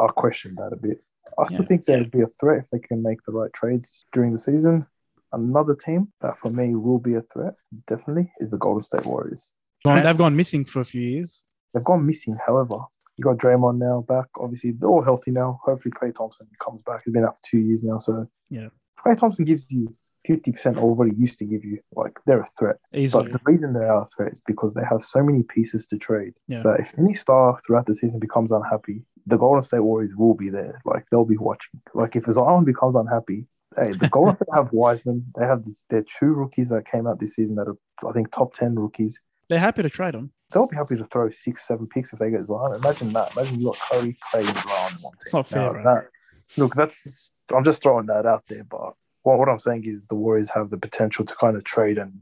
I 0.00 0.06
questioned 0.08 0.56
that 0.58 0.72
a 0.72 0.76
bit. 0.76 1.02
I 1.38 1.44
still 1.46 1.60
Yeah. 1.60 1.66
think 1.66 1.84
there'd 1.86 2.10
be 2.10 2.22
a 2.22 2.26
threat 2.40 2.60
if 2.64 2.70
they 2.70 2.78
can 2.78 3.02
make 3.02 3.18
the 3.26 3.32
right 3.32 3.52
trades 3.52 4.06
during 4.12 4.32
the 4.32 4.38
season. 4.38 4.86
Another 5.32 5.74
team 5.74 6.08
that 6.20 6.38
for 6.38 6.50
me 6.50 6.74
will 6.74 6.98
be 6.98 7.14
a 7.14 7.22
threat, 7.22 7.54
definitely, 7.86 8.32
is 8.40 8.50
the 8.50 8.58
Golden 8.58 8.82
State 8.82 9.04
Warriors. 9.04 9.52
gone, 9.84 10.02
they've 10.02 10.16
gone 10.18 10.36
missing 10.36 10.64
for 10.64 10.80
a 10.80 10.84
few 10.84 11.02
years. 11.02 11.44
They've 11.74 11.84
gone 11.84 12.06
missing, 12.06 12.36
however. 12.46 12.78
You 13.16 13.24
got 13.24 13.38
Draymond 13.38 13.78
now 13.78 14.04
back. 14.08 14.26
Obviously, 14.38 14.72
they're 14.72 14.88
all 14.88 15.02
healthy 15.02 15.30
now. 15.30 15.58
Hopefully, 15.64 15.92
Klay 15.92 16.14
Thompson 16.14 16.46
comes 16.62 16.82
back. 16.82 17.02
He's 17.04 17.14
been 17.14 17.24
out 17.24 17.36
for 17.36 17.42
two 17.50 17.58
years 17.58 17.82
now. 17.82 17.98
So, 17.98 18.26
Yeah. 18.50 18.68
Klay 18.98 19.18
Thompson 19.18 19.44
gives 19.44 19.70
you 19.70 19.94
50% 20.28 20.76
of 20.76 20.82
what 20.82 21.08
he 21.08 21.14
used 21.16 21.38
to 21.38 21.44
give 21.44 21.64
you, 21.64 21.78
like, 21.94 22.18
they're 22.26 22.40
a 22.40 22.46
threat. 22.58 22.76
Easily. 22.94 23.24
But 23.24 23.32
the 23.32 23.40
reason 23.50 23.72
they 23.72 23.84
are 23.84 24.02
a 24.02 24.06
threat 24.06 24.32
is 24.32 24.40
because 24.46 24.74
they 24.74 24.82
have 24.88 25.02
so 25.02 25.22
many 25.22 25.42
pieces 25.44 25.86
to 25.88 25.98
trade 25.98 26.34
Yeah. 26.48 26.62
that 26.62 26.80
if 26.80 26.92
any 26.98 27.14
star 27.14 27.58
throughout 27.64 27.86
the 27.86 27.94
season 27.94 28.18
becomes 28.20 28.50
unhappy, 28.52 29.04
the 29.26 29.36
Golden 29.36 29.62
State 29.62 29.80
Warriors 29.80 30.14
will 30.16 30.34
be 30.34 30.48
there. 30.50 30.80
Like, 30.84 31.04
they'll 31.10 31.24
be 31.24 31.36
watching. 31.36 31.80
Like, 31.94 32.16
if 32.16 32.24
Zion 32.26 32.64
becomes 32.64 32.96
unhappy, 32.96 33.46
hey, 33.76 33.92
the 33.92 34.08
Golden 34.08 34.36
State 34.36 34.48
have 34.54 34.72
Wiseman. 34.72 35.26
They 35.38 35.44
have 35.46 35.64
these, 35.64 35.84
their 35.90 36.02
two 36.02 36.26
rookies 36.26 36.68
that 36.68 36.90
came 36.90 37.06
out 37.06 37.20
this 37.20 37.34
season 37.34 37.56
that 37.56 37.68
are, 37.68 38.08
I 38.08 38.12
think, 38.12 38.30
top 38.30 38.54
10 38.54 38.74
rookies 38.74 39.18
They're 39.48 39.58
happy 39.58 39.82
to 39.82 39.90
trade 39.90 40.14
them. 40.14 40.32
they'll 40.52 40.66
be 40.66 40.76
happy 40.76 40.96
to 40.96 41.04
throw 41.04 41.30
six, 41.30 41.66
seven 41.66 41.86
picks 41.86 42.12
if 42.12 42.18
they 42.18 42.30
get 42.30 42.44
Zion. 42.46 42.74
Imagine 42.74 43.12
that. 43.14 43.32
Imagine 43.36 43.60
you 43.60 43.66
got 43.66 43.78
Curry, 43.78 44.16
Klay, 44.32 44.40
and 44.40 44.58
Zion 44.58 44.92
one 45.02 45.12
team. 45.12 45.18
It's 45.24 45.32
not 45.34 45.46
fair, 45.46 45.62
Now, 45.62 45.72
bro. 45.72 45.82
that- 45.84 46.08
look, 46.56 46.74
that's 46.74 47.32
I'm 47.54 47.64
just 47.64 47.82
throwing 47.82 48.06
that 48.06 48.26
out 48.26 48.44
there, 48.48 48.64
but 48.64 48.94
what, 49.22 49.38
what 49.38 49.48
I'm 49.48 49.58
saying 49.58 49.84
is 49.86 50.06
the 50.06 50.14
Warriors 50.16 50.50
have 50.50 50.70
the 50.70 50.78
potential 50.78 51.24
to 51.24 51.34
kind 51.34 51.56
of 51.56 51.64
trade 51.64 51.98
and 51.98 52.12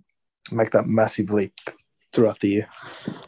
make 0.50 0.70
that 0.70 0.86
massive 0.86 1.30
leap 1.30 1.54
throughout 2.12 2.40
the 2.40 2.48
year. 2.48 2.68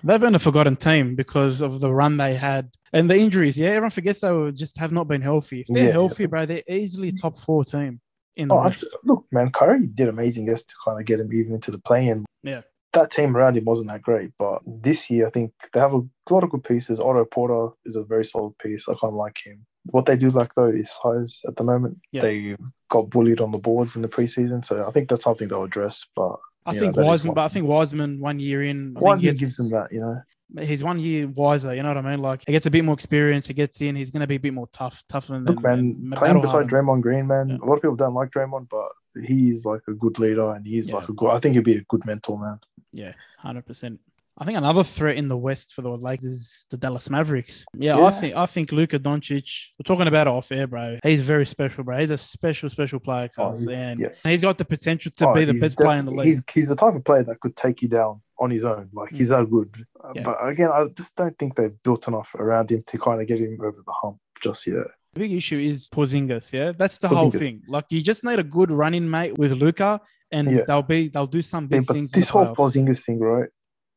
They've 0.04 0.20
been 0.20 0.34
a 0.34 0.38
forgotten 0.38 0.76
team 0.76 1.14
because 1.16 1.60
of 1.60 1.80
the 1.80 1.92
run 1.92 2.16
they 2.18 2.34
had 2.36 2.70
and 2.92 3.10
the 3.10 3.16
injuries. 3.18 3.58
Yeah, 3.58 3.68
everyone 3.70 3.90
forgets 3.90 4.20
they 4.20 4.30
were 4.30 4.52
just 4.52 4.78
have 4.78 4.92
not 4.92 5.08
been 5.08 5.22
healthy. 5.22 5.60
If 5.62 5.66
they're 5.68 5.86
Yeah. 5.86 5.92
healthy, 5.92 6.26
bro, 6.26 6.46
they're 6.46 6.62
easily 6.68 7.10
top 7.12 7.38
four 7.38 7.64
team 7.64 8.00
in 8.37 8.49
the 8.49 8.55
Oh, 8.55 8.64
West. 8.64 8.85
look, 9.05 9.25
man, 9.33 9.51
Curry 9.51 9.87
did 9.87 10.09
amazing 10.09 10.46
just 10.46 10.68
to 10.68 10.75
kind 10.85 11.01
of 11.01 11.07
get 11.07 11.20
him 11.20 11.33
even 11.33 11.55
into 11.55 11.70
the 11.70 11.79
play-in. 11.79 12.25
Yeah. 12.42 12.62
That 12.92 13.11
team 13.11 13.37
around 13.37 13.57
him 13.57 13.64
wasn't 13.64 13.88
that 13.88 14.03
great, 14.03 14.31
but 14.38 14.62
this 14.66 15.11
year 15.11 15.27
I 15.27 15.31
think 15.31 15.53
they 15.75 15.81
have 15.81 15.92
a 15.92 16.03
lot 16.31 16.44
of 16.44 16.51
good 16.51 16.64
pieces. 16.64 16.99
Otto 17.01 17.25
Porter 17.27 17.75
is 17.85 17.96
a 17.96 18.03
very 18.03 18.25
solid 18.25 18.57
piece. 18.59 18.88
I 18.88 18.92
kind 18.92 19.12
of 19.12 19.14
like 19.14 19.38
him. 19.44 19.66
What 19.90 20.07
they 20.07 20.16
do 20.16 20.31
like 20.31 20.55
though 20.55 20.66
is 20.68 20.90
size 21.03 21.40
at 21.46 21.57
the 21.57 21.64
moment. 21.64 21.99
Yeah. 22.12 22.22
They 22.22 22.57
got 22.90 23.11
bullied 23.11 23.40
on 23.40 23.51
the 23.53 23.59
boards 23.59 23.96
in 23.96 24.03
the 24.03 24.09
preseason, 24.09 24.64
so 24.64 24.87
I 24.87 24.90
think 24.92 25.09
that's 25.09 25.25
something 25.25 25.49
they'll 25.49 25.64
address. 25.64 26.05
But 26.14 26.37
I 26.64 26.72
think 26.79 26.96
is 26.96 27.05
Wiseman, 27.05 27.35
but 27.35 27.44
I 27.44 27.49
think 27.49 27.66
Wiseman 27.66 28.18
one 28.20 28.40
year 28.40 28.62
in, 28.62 28.94
I 28.96 29.01
Wiseman 29.01 29.22
gets- 29.31 29.40
gives 29.40 29.57
them 29.57 29.70
that, 29.70 29.92
you 29.92 30.01
know. 30.01 30.20
He's 30.61 30.82
one 30.85 30.98
year 30.98 31.26
wiser. 31.28 31.74
You 31.74 31.82
know 31.82 31.88
what 31.94 31.98
I 32.04 32.11
mean? 32.11 32.20
Like 32.20 32.42
he 32.46 32.52
gets 32.52 32.66
a 32.66 32.70
bit 32.70 32.85
more 32.85 32.94
experience. 32.94 33.46
He 33.46 33.54
gets 33.54 33.80
in. 33.80 33.96
He's 33.96 34.11
going 34.11 34.20
to 34.20 34.26
be 34.26 34.37
a 34.37 34.40
bit 34.40 34.54
more 34.54 34.68
tough, 34.72 35.02
tougher 35.09 35.32
than 35.35 35.44
Look, 35.44 35.62
man, 35.62 36.12
playing 36.16 36.40
beside. 36.40 36.66
Draymond 36.68 37.02
Green, 37.02 37.26
man. 37.26 37.48
Yeah. 37.48 37.56
A 37.62 37.64
lot 37.64 37.74
of 37.76 37.82
people 37.82 37.96
don't 37.96 38.14
like 38.14 38.30
Draymond, 38.30 38.68
but 38.68 38.88
he's 39.24 39.64
like 39.64 39.82
a 39.88 39.92
good 39.92 40.18
leader 40.18 40.52
and 40.54 40.66
he's 40.66 40.88
Yeah. 40.88 40.96
like 40.96 41.09
a 41.09 41.12
good. 41.12 41.30
I 41.30 41.40
think 41.40 41.54
he'd 41.54 41.64
be 41.64 41.76
a 41.78 41.85
good 41.88 42.04
mentor, 42.06 42.38
man. 42.38 42.61
Yeah, 42.92 43.12
hundred 43.38 43.66
percent. 43.66 44.00
I 44.38 44.44
think 44.44 44.59
another 44.59 44.85
threat 44.85 45.16
in 45.16 45.29
the 45.29 45.37
West 45.37 45.72
for 45.72 45.81
the 45.81 45.88
Lakers 45.88 46.25
is 46.25 46.66
the 46.70 46.77
Dallas 46.77 47.09
Mavericks. 47.09 47.64
Yeah, 47.75 48.05
I 48.05 48.11
think 48.11 48.37
I 48.37 48.44
think 48.44 48.70
Luka 48.70 48.99
Doncic. 48.99 49.49
We're 49.79 49.85
talking 49.85 50.07
about 50.09 50.29
off 50.29 50.53
air, 50.53 50.66
bro. 50.66 50.99
He's 51.03 51.22
very 51.22 51.46
special, 51.46 51.85
bro. 51.85 51.99
He's 52.01 52.11
a 52.11 52.18
special, 52.18 52.68
special 52.68 53.01
player, 53.01 53.31
Oh, 53.38 53.53
cuz, 53.53 53.61
he's- 53.62 53.72
and 53.72 54.01
yeah. 54.01 54.09
he's 54.25 54.42
got 54.42 54.59
the 54.59 54.66
potential 54.66 55.11
to 55.16 55.29
Oh, 55.29 55.35
be 55.35 55.46
the 55.46 55.55
best 55.55 55.79
def- 55.79 55.87
player 55.87 55.99
in 55.99 56.05
the 56.05 56.11
league. 56.12 56.27
He's 56.29 56.42
he's 56.53 56.68
the 56.68 56.77
type 56.77 56.94
of 56.94 57.03
player 57.05 57.22
that 57.22 57.40
could 57.40 57.57
take 57.57 57.81
you 57.81 57.88
down 57.88 58.20
on 58.38 58.51
his 58.51 58.62
own. 58.64 58.90
Like 58.92 59.11
he's 59.14 59.31
that 59.31 59.49
good. 59.51 59.87
Uh, 60.05 60.12
Yeah. 60.14 60.22
But 60.25 60.37
again, 60.46 60.70
I 60.70 60.87
just 60.94 61.16
don't 61.16 61.38
think 61.38 61.55
they've 61.57 61.83
built 61.83 62.07
enough 62.07 62.35
around 62.35 62.70
him 62.70 62.83
to 62.88 62.99
kind 62.99 63.22
of 63.22 63.27
get 63.27 63.38
him 63.40 63.57
over 63.62 63.83
the 63.87 63.92
hump 64.03 64.18
just 64.42 64.66
yet. 64.66 64.87
The 65.14 65.20
big 65.20 65.33
issue 65.33 65.57
is 65.59 65.88
Porzingis. 65.88 66.53
Yeah, 66.53 66.72
that's 66.77 66.99
the 66.99 67.09
whole 67.09 67.31
thing. 67.31 67.62
Like 67.68 67.87
you 67.88 68.03
just 68.03 68.22
need 68.22 68.38
a 68.38 68.44
good 68.44 68.70
running 68.70 69.09
mate 69.09 69.38
with 69.38 69.53
Luka, 69.53 70.03
and 70.31 70.51
Yeah. 70.51 70.64
they'll 70.66 70.83
be 70.83 71.09
they'll 71.09 71.25
do 71.25 71.40
some 71.40 71.64
Yeah, 71.70 71.79
big 71.79 71.87
but 71.87 71.94
things. 71.94 72.12
in 72.12 72.20
this 72.20 72.27
the 72.27 72.33
whole 72.35 72.44
playoffs. 72.55 72.57
Porzingis 72.57 73.03
thing, 73.03 73.18
right? 73.20 73.49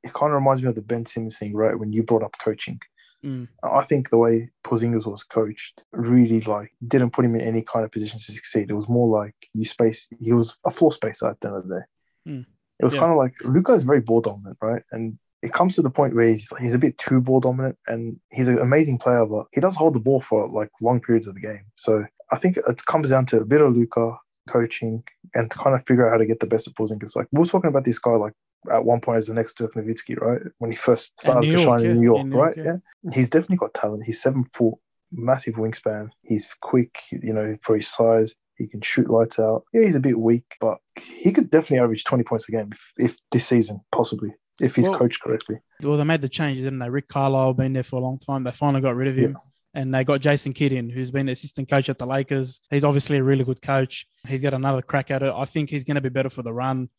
It 0.04 0.14
kind 0.14 0.32
of 0.32 0.36
reminds 0.36 0.62
me 0.62 0.70
of 0.70 0.76
the 0.76 0.82
Ben 0.82 1.06
Simmons 1.06 1.38
thing, 1.38 1.56
right? 1.56 1.78
When 1.78 1.92
you 1.94 2.04
brought 2.04 2.24
up 2.24 2.36
coaching. 2.42 2.80
Mm. 3.26 3.50
I 3.62 3.84
think 3.84 4.10
the 4.10 4.18
way 4.18 4.50
Porzingis 4.66 5.06
was 5.06 5.24
coached 5.24 5.84
really 5.92 6.40
like 6.42 6.72
didn't 6.88 7.12
put 7.12 7.26
him 7.26 7.36
in 7.36 7.42
any 7.42 7.62
kind 7.64 7.84
of 7.84 7.92
position 7.92 8.18
to 8.18 8.32
succeed. 8.32 8.70
It 8.70 8.76
was 8.76 8.88
more 8.88 9.10
like 9.10 9.36
you 9.54 9.66
space. 9.66 10.08
He 10.20 10.32
was 10.32 10.56
a 10.66 10.72
floor 10.72 10.94
spacer 10.94 11.28
at 11.28 11.42
the 11.42 11.50
end 11.50 11.58
of 11.58 11.68
the 11.68 11.76
day. 11.76 11.86
Mm. 12.32 12.46
It 12.80 12.86
was 12.86 12.94
Yeah. 12.94 13.02
kind 13.02 13.12
of 13.12 13.18
like 13.18 13.34
Luka 13.44 13.74
is 13.74 13.84
very 13.84 14.00
ball 14.00 14.22
dominant, 14.22 14.58
right? 14.62 14.84
And 14.94 15.20
it 15.42 15.52
comes 15.52 15.76
to 15.76 15.82
the 15.82 15.90
point 15.90 16.16
where 16.16 16.28
he's 16.28 16.54
he's 16.62 16.74
a 16.74 16.80
bit 16.80 16.98
too 16.98 17.20
ball 17.20 17.42
dominant, 17.42 17.78
and 17.88 18.22
he's 18.32 18.48
an 18.48 18.58
amazing 18.60 19.00
player, 19.00 19.26
but 19.26 19.48
he 19.52 19.60
does 19.60 19.76
hold 19.76 19.96
the 19.96 20.00
ball 20.00 20.22
for 20.22 20.48
like 20.50 20.70
long 20.82 21.02
periods 21.02 21.28
of 21.28 21.36
the 21.36 21.42
game. 21.42 21.66
So 21.76 22.06
I 22.32 22.38
think 22.38 22.56
it 22.56 22.86
comes 22.86 23.10
down 23.10 23.26
to 23.28 23.42
a 23.42 23.46
bit 23.46 23.60
of 23.62 23.76
Luka 23.76 24.18
coaching 24.48 25.04
and 25.36 25.52
to 25.52 25.58
kind 25.58 25.76
of 25.76 25.86
figure 25.86 26.08
out 26.08 26.12
how 26.14 26.18
to 26.18 26.26
get 26.26 26.40
the 26.40 26.48
best 26.48 26.68
of 26.68 26.74
Porzingis. 26.74 27.16
Like 27.18 27.28
we 27.34 27.40
were 27.40 27.46
talking 27.46 27.68
about 27.70 27.84
this 27.84 28.00
guy 28.00 28.12
like 28.12 28.34
at 28.72 28.84
one 28.86 29.02
point 29.02 29.18
as 29.18 29.28
the 29.28 29.34
next 29.34 29.58
Dirk 29.58 29.74
Nowitzki, 29.76 30.20
right? 30.20 30.42
When 30.58 30.72
he 30.72 30.78
first 30.78 31.20
started 31.20 31.50
to 31.50 31.52
York, 31.52 31.64
shine 31.64 31.80
yeah. 31.86 31.92
in 31.92 31.98
New 31.98 32.04
York, 32.04 32.22
In 32.22 32.30
New 32.30 32.36
York, 32.36 32.48
right? 32.48 32.66
yeah. 32.66 32.78
yeah. 33.04 33.12
He's 33.14 33.30
definitely 33.30 33.58
got 33.58 33.74
talent. 33.74 34.04
He's 34.06 34.22
seven 34.22 34.46
foot, 34.54 34.76
massive 35.12 35.56
wingspan. 35.56 36.10
He's 36.24 36.50
quick, 36.62 36.98
you 37.12 37.34
know, 37.34 37.56
for 37.62 37.76
his 37.76 37.88
size. 37.88 38.34
He 38.58 38.68
can 38.68 38.82
shoot 38.82 39.10
lights 39.10 39.40
out. 39.40 39.64
Yeah, 39.74 39.86
he's 39.86 39.96
a 39.96 40.02
bit 40.02 40.20
weak, 40.20 40.56
but 40.60 40.80
he 41.02 41.32
could 41.32 41.50
definitely 41.50 41.80
average 41.80 42.04
20 42.04 42.24
points 42.26 42.50
a 42.50 42.52
game 42.52 42.72
if, 42.74 42.94
if 42.98 43.18
this 43.32 43.48
season, 43.48 43.82
possibly, 43.92 44.36
if 44.60 44.76
he's 44.76 44.90
Well- 44.90 45.00
coached 45.00 45.22
correctly. 45.22 45.60
Well, 45.82 45.96
they 45.96 46.04
made 46.04 46.20
the 46.20 46.28
changes, 46.28 46.66
didn't 46.66 46.80
they? 46.80 46.90
Rick 46.90 47.08
Carlisle 47.08 47.54
been 47.54 47.72
there 47.72 47.84
for 47.84 47.96
a 47.96 48.04
long 48.04 48.20
time. 48.20 48.44
They 48.44 48.52
finally 48.52 48.82
got 48.82 48.96
rid 48.98 49.08
of 49.08 49.16
him. 49.16 49.38
And 49.74 49.94
they 49.94 50.04
got 50.04 50.20
Jason 50.20 50.52
Kidd 50.52 50.74
in, 50.74 50.90
who's 50.90 51.12
been 51.12 51.30
assistant 51.30 51.70
coach 51.70 51.90
at 51.90 52.00
the 52.00 52.08
Lakers. 52.08 52.60
He's 52.72 52.84
obviously 52.84 53.18
a 53.18 53.24
really 53.24 53.44
good 53.44 53.62
coach. 53.62 54.08
He's 54.28 54.42
got 54.42 54.56
another 54.56 54.82
crack 54.82 55.12
at 55.12 55.22
it. 55.22 55.32
I 55.34 55.46
think 55.46 55.70
he's 55.70 55.84
going 55.84 55.96
to 55.96 56.02
be 56.02 56.10
better 56.10 56.30
for 56.30 56.42
the 56.42 56.52
run. 56.52 56.90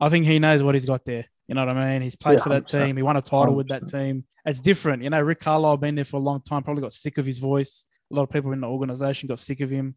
I 0.00 0.08
think 0.08 0.24
he 0.26 0.38
knows 0.38 0.62
what 0.62 0.74
he's 0.74 0.84
got 0.84 1.04
there. 1.04 1.24
You 1.48 1.54
know 1.54 1.64
what 1.66 1.76
I 1.76 1.92
mean? 1.92 2.02
He's 2.02 2.16
played 2.16 2.38
Yeah, 2.38 2.42
for 2.44 2.48
that 2.50 2.64
100%. 2.66 2.86
team. 2.86 2.96
He 2.96 3.02
won 3.02 3.16
a 3.16 3.22
title 3.22 3.54
with 3.54 3.68
that 3.68 3.86
team. 3.88 4.24
It's 4.46 4.60
different. 4.60 5.02
You 5.02 5.10
know, 5.10 5.20
Rick 5.20 5.40
Carlisle 5.40 5.76
been 5.78 5.94
there 5.94 6.04
for 6.04 6.16
a 6.16 6.20
long 6.20 6.40
time, 6.42 6.62
probably 6.62 6.82
got 6.82 6.92
sick 6.92 7.18
of 7.18 7.26
his 7.26 7.38
voice. 7.38 7.86
A 8.10 8.14
lot 8.14 8.22
of 8.24 8.30
people 8.30 8.52
in 8.52 8.60
the 8.60 8.66
organization 8.66 9.26
got 9.28 9.40
sick 9.40 9.60
of 9.60 9.70
him. 9.70 9.96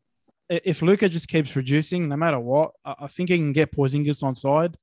If 0.49 0.81
Luka 0.81 1.09
just 1.09 1.27
keeps 1.27 1.51
producing, 1.51 2.07
no 2.07 2.15
matter 2.15 2.39
what, 2.39 2.71
I 2.85 3.07
think 3.07 3.29
he 3.29 3.37
can 3.37 3.51
get 3.53 3.71
Porzingis 3.75 4.23
on 4.23 4.33
side. 4.35 4.77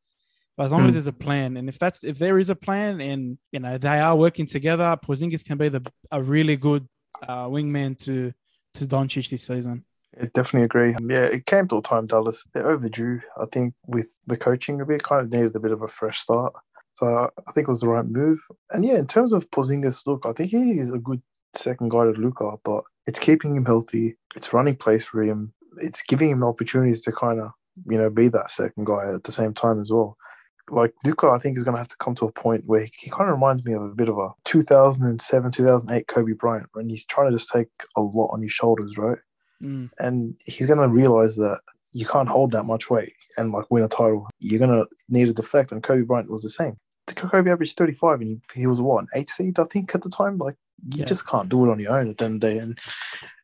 But 0.57 0.67
as 0.67 0.73
long 0.73 0.83
as 0.83 0.91
Mm. 0.91 0.93
there's 0.93 1.07
a 1.07 1.13
plan, 1.13 1.57
and 1.57 1.69
if 1.69 1.79
that's 1.79 2.05
if 2.05 2.19
there 2.19 2.39
is 2.39 2.49
a 2.49 2.55
plan, 2.55 3.01
and 3.01 3.39
you 3.51 3.59
know 3.61 3.77
they 3.77 3.99
are 3.99 4.15
working 4.15 4.47
together, 4.47 4.97
Porzingis 5.05 5.45
can 5.45 5.59
be 5.59 5.69
the 5.69 5.83
a 6.13 6.23
really 6.23 6.57
good 6.57 6.87
uh, 7.27 7.47
wingman 7.47 7.99
to 8.05 8.33
to 8.75 8.87
Doncic 8.87 9.29
this 9.31 9.43
season. 9.45 9.85
I 10.21 10.27
definitely 10.27 10.65
agree. 10.65 10.95
Um, 10.95 11.11
Yeah, 11.11 11.25
it 11.25 11.47
came 11.47 11.69
to 11.69 11.79
a 11.79 11.83
time, 11.83 12.07
Dallas. 12.07 12.45
They're 12.53 12.71
overdue. 12.71 13.21
I 13.41 13.47
think 13.47 13.75
with 13.87 14.21
the 14.27 14.37
coaching 14.37 14.81
a 14.81 14.87
bit, 14.87 15.03
kind 15.03 15.25
of 15.25 15.33
needed 15.33 15.57
a 15.57 15.61
bit 15.61 15.73
of 15.73 15.83
a 15.83 15.89
fresh 15.89 16.19
start. 16.19 16.53
So 16.95 17.31
I 17.47 17.53
think 17.53 17.67
it 17.67 17.71
was 17.71 17.81
the 17.81 17.89
right 17.89 18.05
move. 18.05 18.39
And 18.71 18.85
yeah, 18.85 18.99
in 18.99 19.07
terms 19.07 19.33
of 19.33 19.51
Porzingis, 19.51 20.07
look, 20.07 20.27
I 20.27 20.33
think 20.33 20.51
he 20.51 20.79
is 20.79 20.91
a 20.91 20.99
good 20.99 21.23
second 21.55 21.91
guy 21.91 22.05
to 22.05 22.13
Luka, 22.13 22.53
but 22.65 22.85
it's 23.07 23.19
keeping 23.19 23.57
him 23.57 23.65
healthy. 23.65 24.17
It's 24.37 24.53
running 24.53 24.77
plays 24.77 25.05
for 25.05 25.23
him. 25.23 25.53
It's 25.79 26.03
giving 26.03 26.31
him 26.31 26.45
opportunities 26.45 27.01
to 27.03 27.13
kind 27.13 27.41
of, 27.41 27.51
you 27.91 27.99
know, 27.99 28.11
be 28.11 28.29
that 28.29 28.51
second 28.51 28.87
guy 28.87 29.13
at 29.13 29.25
the 29.25 29.33
same 29.33 29.55
time 29.55 29.81
as 29.81 29.91
well. 29.91 30.17
Like 30.71 30.95
Luka, 31.05 31.29
I 31.29 31.39
think 31.39 31.59
is 31.59 31.65
going 31.65 31.75
to 31.75 31.81
have 31.81 31.89
to 31.89 31.97
come 31.99 32.15
to 32.15 32.27
a 32.27 32.33
point 32.33 32.63
where 32.67 32.85
he, 32.85 32.93
he 32.99 33.11
kind 33.11 33.29
of 33.29 33.35
reminds 33.35 33.65
me 33.65 33.75
of 33.75 33.83
a 33.83 33.95
bit 33.95 34.09
of 34.09 34.17
a 34.17 34.31
2007, 34.45 35.51
2008 35.51 36.07
Kobe 36.07 36.33
Bryant, 36.33 36.69
when 36.73 36.89
he's 36.89 37.05
trying 37.05 37.31
to 37.31 37.37
just 37.37 37.51
take 37.51 37.69
a 37.97 38.01
lot 38.01 38.29
on 38.29 38.41
his 38.41 38.53
shoulders, 38.53 38.97
right? 38.97 39.19
Mm. 39.65 39.91
and 39.99 40.37
he's 40.45 40.67
gonna 40.67 40.89
realize 40.89 41.37
that 41.37 41.61
you 41.93 42.07
can't 42.07 42.29
hold 42.29 42.51
that 42.53 42.65
much 42.65 42.91
weight 42.91 43.13
and 43.37 43.51
like 43.53 43.71
win 43.71 43.83
a 43.85 43.89
title. 43.89 44.29
You're 44.39 44.61
gonna 44.61 44.85
need 45.09 45.27
to 45.27 45.33
deflect, 45.33 45.73
and 45.73 45.83
Kobe 45.83 46.03
Bryant 46.03 46.31
was 46.31 46.43
the 46.43 46.49
same. 46.51 46.77
The 47.07 47.15
Kobe 47.15 47.51
averaged 47.51 47.77
35, 47.77 48.21
and 48.21 48.29
he, 48.29 48.41
he 48.55 48.67
was 48.67 48.81
what 48.81 49.03
an 49.03 49.09
eight 49.15 49.29
seed, 49.31 49.59
I 49.59 49.65
think, 49.65 49.95
at 49.95 50.03
the 50.03 50.11
time. 50.11 50.39
Like 50.39 50.57
you 50.91 51.01
Yeah. 51.01 51.05
just 51.07 51.27
can't 51.27 51.49
do 51.49 51.65
it 51.65 51.71
on 51.71 51.79
your 51.81 51.93
own 51.97 52.09
at 52.11 52.19
the 52.19 52.25
end 52.25 52.35
of 52.37 52.41
the 52.41 52.47
day, 52.55 52.59
and 52.59 52.79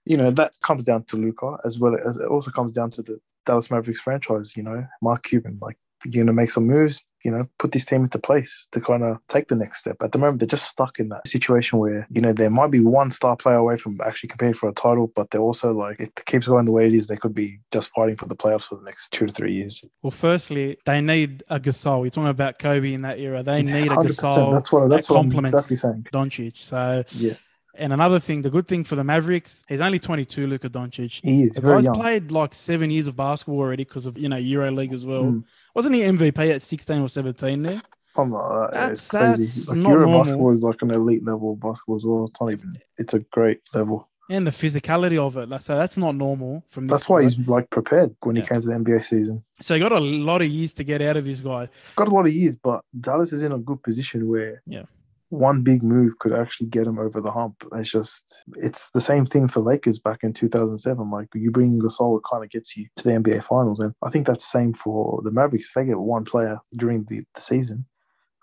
you 0.04 0.16
know 0.16 0.30
that 0.32 0.52
comes 0.62 0.82
down 0.84 1.04
to 1.04 1.16
Luka 1.16 1.56
as 1.64 1.78
well 1.78 1.96
as 2.06 2.16
it 2.16 2.26
also 2.28 2.50
comes 2.50 2.72
down 2.72 2.90
to 2.90 3.02
the 3.02 3.20
Dallas 3.46 3.70
Mavericks 3.70 4.00
franchise. 4.00 4.56
You 4.56 4.62
know, 4.64 4.86
Mark 5.02 5.22
Cuban, 5.24 5.58
like 5.60 5.78
you're 6.04 6.24
gonna 6.24 6.32
make 6.34 6.50
some 6.50 6.66
moves. 6.66 7.00
You 7.24 7.30
know, 7.32 7.48
put 7.58 7.72
this 7.72 7.84
team 7.84 8.02
into 8.04 8.18
place 8.18 8.66
to 8.72 8.80
kind 8.80 9.02
of 9.02 9.18
take 9.28 9.48
the 9.48 9.54
next 9.54 9.78
step. 9.80 9.96
At 10.02 10.12
the 10.12 10.18
moment, 10.18 10.40
they're 10.40 10.46
just 10.46 10.68
stuck 10.68 10.98
in 10.98 11.08
that 11.10 11.26
situation 11.28 11.78
where 11.78 12.06
you 12.10 12.20
know 12.20 12.32
there 12.32 12.50
might 12.50 12.70
be 12.70 12.80
one 12.80 13.10
star 13.10 13.36
player 13.36 13.56
away 13.56 13.76
from 13.76 13.98
actually 14.04 14.28
competing 14.30 14.54
for 14.54 14.68
a 14.68 14.72
title, 14.72 15.12
but 15.14 15.30
they're 15.30 15.40
also 15.40 15.72
like 15.72 16.00
if 16.00 16.08
it 16.08 16.24
keeps 16.26 16.46
going 16.46 16.64
the 16.64 16.72
way 16.72 16.86
it 16.86 16.94
is, 16.94 17.08
they 17.08 17.16
could 17.16 17.34
be 17.34 17.60
just 17.72 17.90
fighting 17.94 18.16
for 18.16 18.26
the 18.26 18.36
playoffs 18.36 18.68
for 18.68 18.76
the 18.76 18.84
next 18.84 19.10
two 19.12 19.26
to 19.26 19.32
three 19.32 19.52
years. 19.52 19.84
Well, 20.02 20.10
firstly, 20.10 20.78
they 20.86 21.00
need 21.00 21.42
a 21.48 21.60
Gasol. 21.60 22.02
You're 22.02 22.10
talking 22.10 22.28
about 22.28 22.58
Kobe 22.58 22.92
in 22.92 23.02
that 23.02 23.18
era. 23.18 23.42
They 23.42 23.62
need 23.62 23.88
a 23.92 23.96
100%. 23.96 24.16
Gasol, 24.16 24.52
That's 24.54 24.72
what 24.72 24.88
that's 24.88 25.08
that 25.08 25.14
what 25.14 25.26
I'm 25.26 25.44
exactly 25.44 25.76
saying. 25.76 26.06
Doncic. 26.12 26.56
So, 26.56 27.04
Yeah, 27.16 27.34
and 27.74 27.92
another 27.92 28.18
thing, 28.18 28.42
the 28.42 28.50
good 28.50 28.66
thing 28.66 28.84
for 28.84 28.96
the 28.96 29.04
Mavericks, 29.04 29.62
he's 29.68 29.80
only 29.80 29.98
22, 29.98 30.46
Luka 30.46 30.68
Doncic. 30.68 31.20
he 31.22 31.44
is 31.44 31.54
The 31.54 31.60
very 31.60 31.76
guy's 31.76 31.84
young. 31.84 31.94
played 31.94 32.30
like 32.30 32.54
seven 32.54 32.90
years 32.90 33.06
of 33.06 33.16
basketball 33.16 33.58
already 33.60 33.84
because 33.84 34.06
of 34.06 34.18
you 34.18 34.28
know 34.28 34.36
Euro 34.36 34.70
League 34.70 34.92
as 34.92 35.06
well. 35.06 35.24
Mm. 35.24 35.44
Wasn't 35.74 35.94
he 35.94 36.02
MVP 36.02 36.50
at 36.54 36.62
16 36.62 37.00
or 37.00 37.08
17 37.08 37.62
there? 37.62 37.80
Something 38.14 38.32
like 38.32 38.70
that. 38.70 38.76
yeah, 38.76 38.88
it's 38.92 39.08
That's- 39.08 39.36
crazy. 39.36 39.60
that's 39.60 39.68
Like 39.68 39.76
Euro 39.78 40.00
normal. 40.00 40.18
basketball 40.20 40.50
is 40.52 40.62
like 40.62 40.82
an 40.82 40.90
elite 40.90 41.24
level 41.24 41.52
of 41.52 41.60
basketball 41.60 41.96
as 41.96 42.04
well. 42.04 42.24
It's 42.24 42.40
not 42.40 42.52
even. 42.52 42.74
It's 42.98 43.14
a 43.14 43.20
great 43.20 43.60
level. 43.74 44.08
And 44.28 44.46
the 44.46 44.50
physicality 44.52 45.18
of 45.18 45.36
it. 45.36 45.48
Like, 45.48 45.62
so 45.62 45.76
that's 45.76 45.96
not 45.98 46.14
normal 46.14 46.62
from 46.68 46.86
this 46.86 46.98
That's 46.98 47.08
why 47.08 47.22
he's 47.22 47.36
like 47.48 47.68
prepared 47.70 48.14
when 48.22 48.36
Yeah. 48.36 48.42
he 48.42 48.48
came 48.48 48.60
to 48.62 48.68
the 48.68 48.74
NBA 48.74 49.00
season. 49.04 49.42
So 49.60 49.74
he 49.74 49.80
got 49.80 49.90
a 49.92 49.98
lot 50.00 50.40
of 50.42 50.48
years 50.48 50.72
to 50.74 50.84
get 50.84 51.02
out 51.02 51.16
of 51.16 51.24
this 51.24 51.40
guy. 51.40 51.68
Got 51.96 52.08
a 52.08 52.14
lot 52.14 52.26
of 52.26 52.32
years, 52.32 52.54
but 52.56 52.84
Dallas 53.00 53.32
is 53.32 53.42
in 53.42 53.52
a 53.52 53.58
good 53.58 53.82
position 53.82 54.28
where 54.28 54.62
Yeah. 54.66 54.84
One 55.30 55.62
big 55.62 55.82
move 55.82 56.18
could 56.18 56.32
actually 56.32 56.66
get 56.68 56.86
him 56.86 56.98
over 56.98 57.20
the 57.20 57.30
hump. 57.30 57.64
It's 57.74 57.90
just 57.90 58.42
it's 58.56 58.90
the 58.90 59.00
same 59.00 59.24
thing 59.24 59.48
for 59.48 59.60
Lakers 59.60 59.98
back 59.98 60.20
in 60.22 60.32
2007. 60.32 61.10
Like 61.10 61.28
you 61.34 61.50
bring 61.50 61.80
Gasol, 61.80 62.18
it 62.18 62.24
kind 62.30 62.44
of 62.44 62.50
gets 62.50 62.76
you 62.76 62.86
to 62.96 63.04
the 63.04 63.10
NBA 63.10 63.44
Finals, 63.44 63.80
and 63.80 63.94
I 64.02 64.10
think 64.10 64.26
that's 64.26 64.44
the 64.44 64.58
same 64.58 64.74
for 64.74 65.20
the 65.22 65.30
Mavericks. 65.30 65.68
If 65.68 65.74
they 65.74 65.86
get 65.86 65.98
one 65.98 66.24
player 66.24 66.58
during 66.76 67.04
the, 67.04 67.22
the 67.34 67.40
season, 67.40 67.86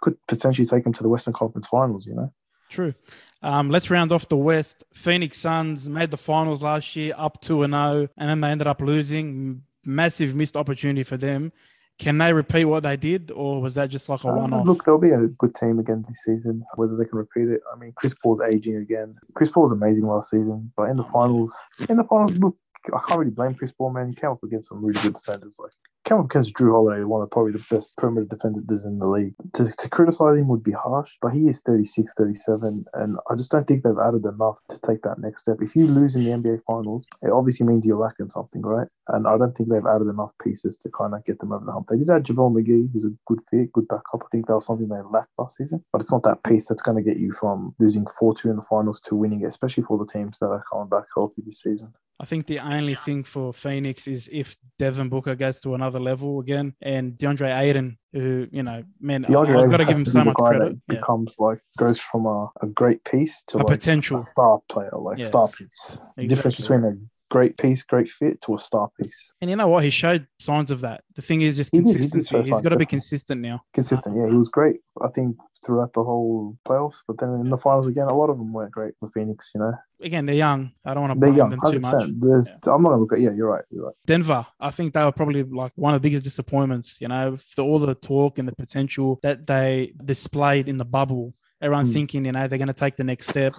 could 0.02 0.18
potentially 0.28 0.66
take 0.66 0.86
them 0.86 0.94
to 0.94 1.04
the 1.04 1.10
Western 1.10 1.34
Conference 1.34 1.68
Finals. 1.68 2.08
You 2.08 2.16
know, 2.16 2.34
True. 2.70 2.94
Um, 3.42 3.70
let's 3.70 3.90
round 3.90 4.12
off 4.12 4.30
the 4.30 4.38
West. 4.38 4.84
Phoenix 4.94 5.38
Suns 5.38 5.90
made 5.90 6.12
the 6.12 6.18
finals 6.18 6.62
last 6.62 6.96
year, 6.96 7.14
up 7.18 7.42
two 7.42 7.64
and 7.64 7.74
zero, 7.74 8.08
and 8.18 8.30
then 8.30 8.42
they 8.42 8.50
ended 8.50 8.68
up 8.68 8.82
losing. 8.82 9.64
Massive 9.84 10.36
missed 10.36 10.58
opportunity 10.58 11.04
for 11.04 11.16
them. 11.16 11.54
Can 12.00 12.20
they 12.20 12.32
repeat 12.32 12.66
what 12.66 12.84
they 12.84 12.96
did, 12.96 13.32
or 13.32 13.60
was 13.60 13.74
that 13.76 13.90
just 13.90 14.08
like 14.08 14.24
a 14.24 14.28
Uh, 14.30 14.36
one-off? 14.36 14.66
look, 14.68 14.86
they'll 14.86 15.00
be 15.00 15.10
a 15.10 15.28
good 15.28 15.56
team 15.56 15.80
again 15.80 16.06
this 16.08 16.24
season. 16.24 16.64
Whether 16.76 16.96
they 16.96 17.06
can 17.06 17.18
repeat 17.18 17.48
it, 17.50 17.62
I 17.74 17.78
mean, 17.80 17.92
Chris 17.96 18.14
Paul's 18.14 18.42
aging 18.42 18.76
again. 18.76 19.16
Chris 19.34 19.50
Paul 19.50 19.64
was 19.64 19.72
amazing 19.72 20.06
last 20.06 20.30
season, 20.30 20.72
but 20.78 20.90
in 20.92 20.98
the 20.98 21.04
finals, 21.06 21.52
in 21.90 21.98
the 21.98 22.04
finals, 22.04 22.38
look, 22.38 22.56
I 22.94 23.00
can't 23.08 23.20
really 23.20 23.32
blame 23.32 23.56
Chris 23.56 23.72
Paul, 23.72 23.94
man. 23.94 24.10
He 24.10 24.16
came 24.16 24.32
up 24.32 24.44
against 24.44 24.70
some 24.70 24.84
really 24.84 25.02
good 25.02 25.14
defenders. 25.14 25.58
Like 25.60 25.72
came 26.08 26.20
up 26.20 26.26
against 26.26 26.54
Jrue 26.54 26.72
Holiday, 26.72 27.04
one 27.04 27.22
of 27.22 27.30
probably 27.32 27.52
the 27.52 27.66
best 27.70 27.96
perimeter 27.98 28.28
defenders 28.30 28.86
in 28.86 29.00
the 29.00 29.08
league. 29.08 29.34
To, 29.56 29.66
to 29.72 29.90
criticize 29.90 30.40
him 30.40 30.48
would 30.48 30.64
be 30.64 30.72
harsh, 30.72 31.12
but 31.22 31.34
he 31.34 31.48
is 31.48 31.60
36, 31.66 32.14
37, 32.16 32.86
and 32.94 33.18
I 33.30 33.36
just 33.36 33.52
don't 33.52 33.68
think 33.68 33.84
they've 33.84 33.98
added 33.98 34.26
enough 34.26 34.58
to 34.70 34.80
take 34.80 35.02
that 35.02 35.20
next 35.20 35.42
step. 35.42 35.58
If 35.62 35.76
you 35.76 35.86
lose 35.86 36.16
in 36.16 36.24
the 36.24 36.32
NBA 36.32 36.62
Finals, 36.66 37.06
it 37.22 37.32
obviously 37.32 37.66
means 37.66 37.86
you're 37.86 37.98
lacking 37.98 38.30
something, 38.30 38.62
right? 38.62 38.88
And 39.10 39.28
I 39.28 39.38
don't 39.38 39.56
think 39.56 39.70
they've 39.70 39.86
added 39.86 40.08
enough 40.08 40.32
pieces 40.42 40.78
to 40.78 40.90
kind 40.90 41.14
of 41.14 41.26
get 41.26 41.40
them 41.40 41.52
over 41.52 41.66
the 41.66 41.72
hump. 41.72 41.88
They 41.90 41.98
did 41.98 42.10
add 42.10 42.24
JaVale 42.24 42.56
McGee, 42.56 42.90
who's 42.94 43.06
a 43.06 43.14
good 43.26 43.40
fit, 43.52 43.74
good 43.74 43.88
backup. 43.88 44.24
I 44.24 44.28
think 44.32 44.48
that 44.48 44.56
was 44.56 44.66
something 44.66 44.88
they 44.88 45.02
lacked 45.10 45.32
last 45.38 45.58
season, 45.58 45.84
but 45.92 46.02
it's 46.02 46.12
not 46.12 46.24
that 46.24 46.44
piece 46.44 46.68
that's 46.68 46.82
going 46.82 46.98
to 46.98 47.04
get 47.04 47.20
you 47.20 47.34
from 47.34 47.76
losing 47.80 48.06
4 48.20 48.36
2 48.36 48.50
in 48.50 48.56
the 48.56 48.62
finals 48.62 49.02
to 49.02 49.16
winning 49.16 49.42
it, 49.42 49.48
especially 49.48 49.84
for 49.84 49.98
the 49.98 50.12
teams 50.12 50.40
that 50.40 50.48
are 50.48 50.64
coming 50.72 50.90
back 50.90 51.06
healthy 51.14 51.42
this 51.46 51.62
season. 51.62 51.94
I 52.20 52.26
think 52.26 52.48
the 52.48 52.60
only 52.60 52.96
thing 52.96 53.24
for 53.24 53.54
Phoenix 53.54 54.08
is 54.08 54.28
if 54.32 54.56
Devin 54.80 55.08
Booker 55.10 55.36
goes 55.36 55.60
to 55.62 55.76
another 55.76 56.00
level 56.00 56.40
again, 56.40 56.74
and 56.82 57.14
DeAndre 57.14 57.56
Ayton, 57.60 57.98
who 58.14 58.48
you 58.52 58.64
know, 58.64 58.84
man, 59.00 59.24
DeAndre 59.24 59.64
I've 59.64 59.70
got 59.70 59.78
to 59.78 59.86
give 59.86 59.98
him 59.98 60.04
be 60.04 60.10
so 60.12 60.24
much 60.24 60.36
credit. 60.36 60.78
Yeah. 60.90 60.96
becomes 60.96 61.36
like 61.38 61.60
goes 61.78 62.00
from 62.02 62.26
a, 62.26 62.50
a 62.62 62.68
great 62.68 63.04
piece 63.04 63.44
to 63.50 63.58
A 63.58 63.60
like 63.60 63.68
potential. 63.68 64.18
a 64.20 64.26
star 64.26 64.60
player, 64.70 64.90
like 64.94 65.20
Yeah. 65.20 65.26
star 65.28 65.48
piece. 65.48 65.98
The 66.16 66.28
Difference 66.28 66.58
between 66.58 66.84
a 66.86 66.96
great 67.30 67.58
piece, 67.58 67.84
great 67.84 68.10
fit 68.10 68.42
to 68.42 68.56
a 68.56 68.60
star 68.60 68.90
piece. 69.00 69.18
And 69.42 69.50
you 69.52 69.56
know 69.56 69.68
what? 69.68 69.84
He 69.84 69.90
showed 69.92 70.26
signs 70.40 70.72
of 70.72 70.82
that. 70.82 71.04
The 71.16 71.22
thing 71.22 71.42
is 71.42 71.56
just 71.58 71.72
did, 71.72 71.84
He 71.86 71.88
has 71.88 71.96
consistency. 71.98 72.30
show 72.30 72.42
He's 72.42 72.52
signs, 72.54 72.64
got 72.64 72.70
to 72.70 72.78
be 72.78 72.86
consistent 72.88 73.42
now. 73.42 73.62
Consistent, 73.74 74.16
yeah, 74.16 74.28
he 74.28 74.36
was 74.36 74.50
great. 74.50 74.78
I 75.04 75.10
think 75.10 75.36
throughout 75.68 75.94
the 75.94 76.04
whole 76.04 76.58
playoffs, 76.68 77.00
but 77.06 77.20
then 77.20 77.30
in 77.42 77.50
the 77.50 77.58
finals 77.58 77.86
again, 77.86 78.08
a 78.08 78.16
lot 78.16 78.30
of 78.32 78.38
them 78.38 78.52
weren't 78.54 78.72
great 78.72 78.94
for 79.00 79.10
Phoenix. 79.12 79.52
You 79.54 79.62
know, 79.62 79.74
Again, 80.02 80.26
they're 80.26 80.36
young. 80.36 80.72
I 80.86 80.94
don't 80.94 81.02
want 81.02 81.12
to 81.12 81.20
blame 81.20 81.36
young, 81.36 81.50
them 81.52 81.60
too 81.70 81.80
much. 81.80 82.10
There's, 82.18 82.50
I'm 82.64 82.82
not 82.82 82.90
gonna 82.90 83.02
look 83.02 83.14
at. 83.14 83.20
Yeah, 83.20 83.32
you're 83.36 83.50
right. 83.50 83.66
You're 83.70 83.86
right. 83.88 83.96
Denver, 84.06 84.48
I 84.60 84.72
think 84.72 84.94
they 84.94 85.04
were 85.04 85.12
probably 85.12 85.44
like 85.44 85.74
one 85.76 85.94
of 85.94 86.02
the 86.02 86.08
biggest 86.08 86.24
disappointments, 86.24 87.00
you 87.02 87.10
know, 87.10 87.38
for 87.54 87.62
all 87.62 87.78
the 87.78 87.94
talk 87.94 88.40
and 88.40 88.48
the 88.48 88.56
potential 88.56 89.20
that 89.22 89.46
they 89.46 89.94
displayed 90.04 90.70
in 90.70 90.78
the 90.78 90.86
bubble. 90.86 91.34
Everyone 91.62 91.88
Hmm. 91.88 91.94
thinking, 91.94 92.26
you 92.26 92.32
know, 92.32 92.48
they're 92.48 92.58
going 92.58 92.68
to 92.68 92.74
take 92.74 92.96
the 92.98 93.04
next 93.04 93.28
step. 93.28 93.54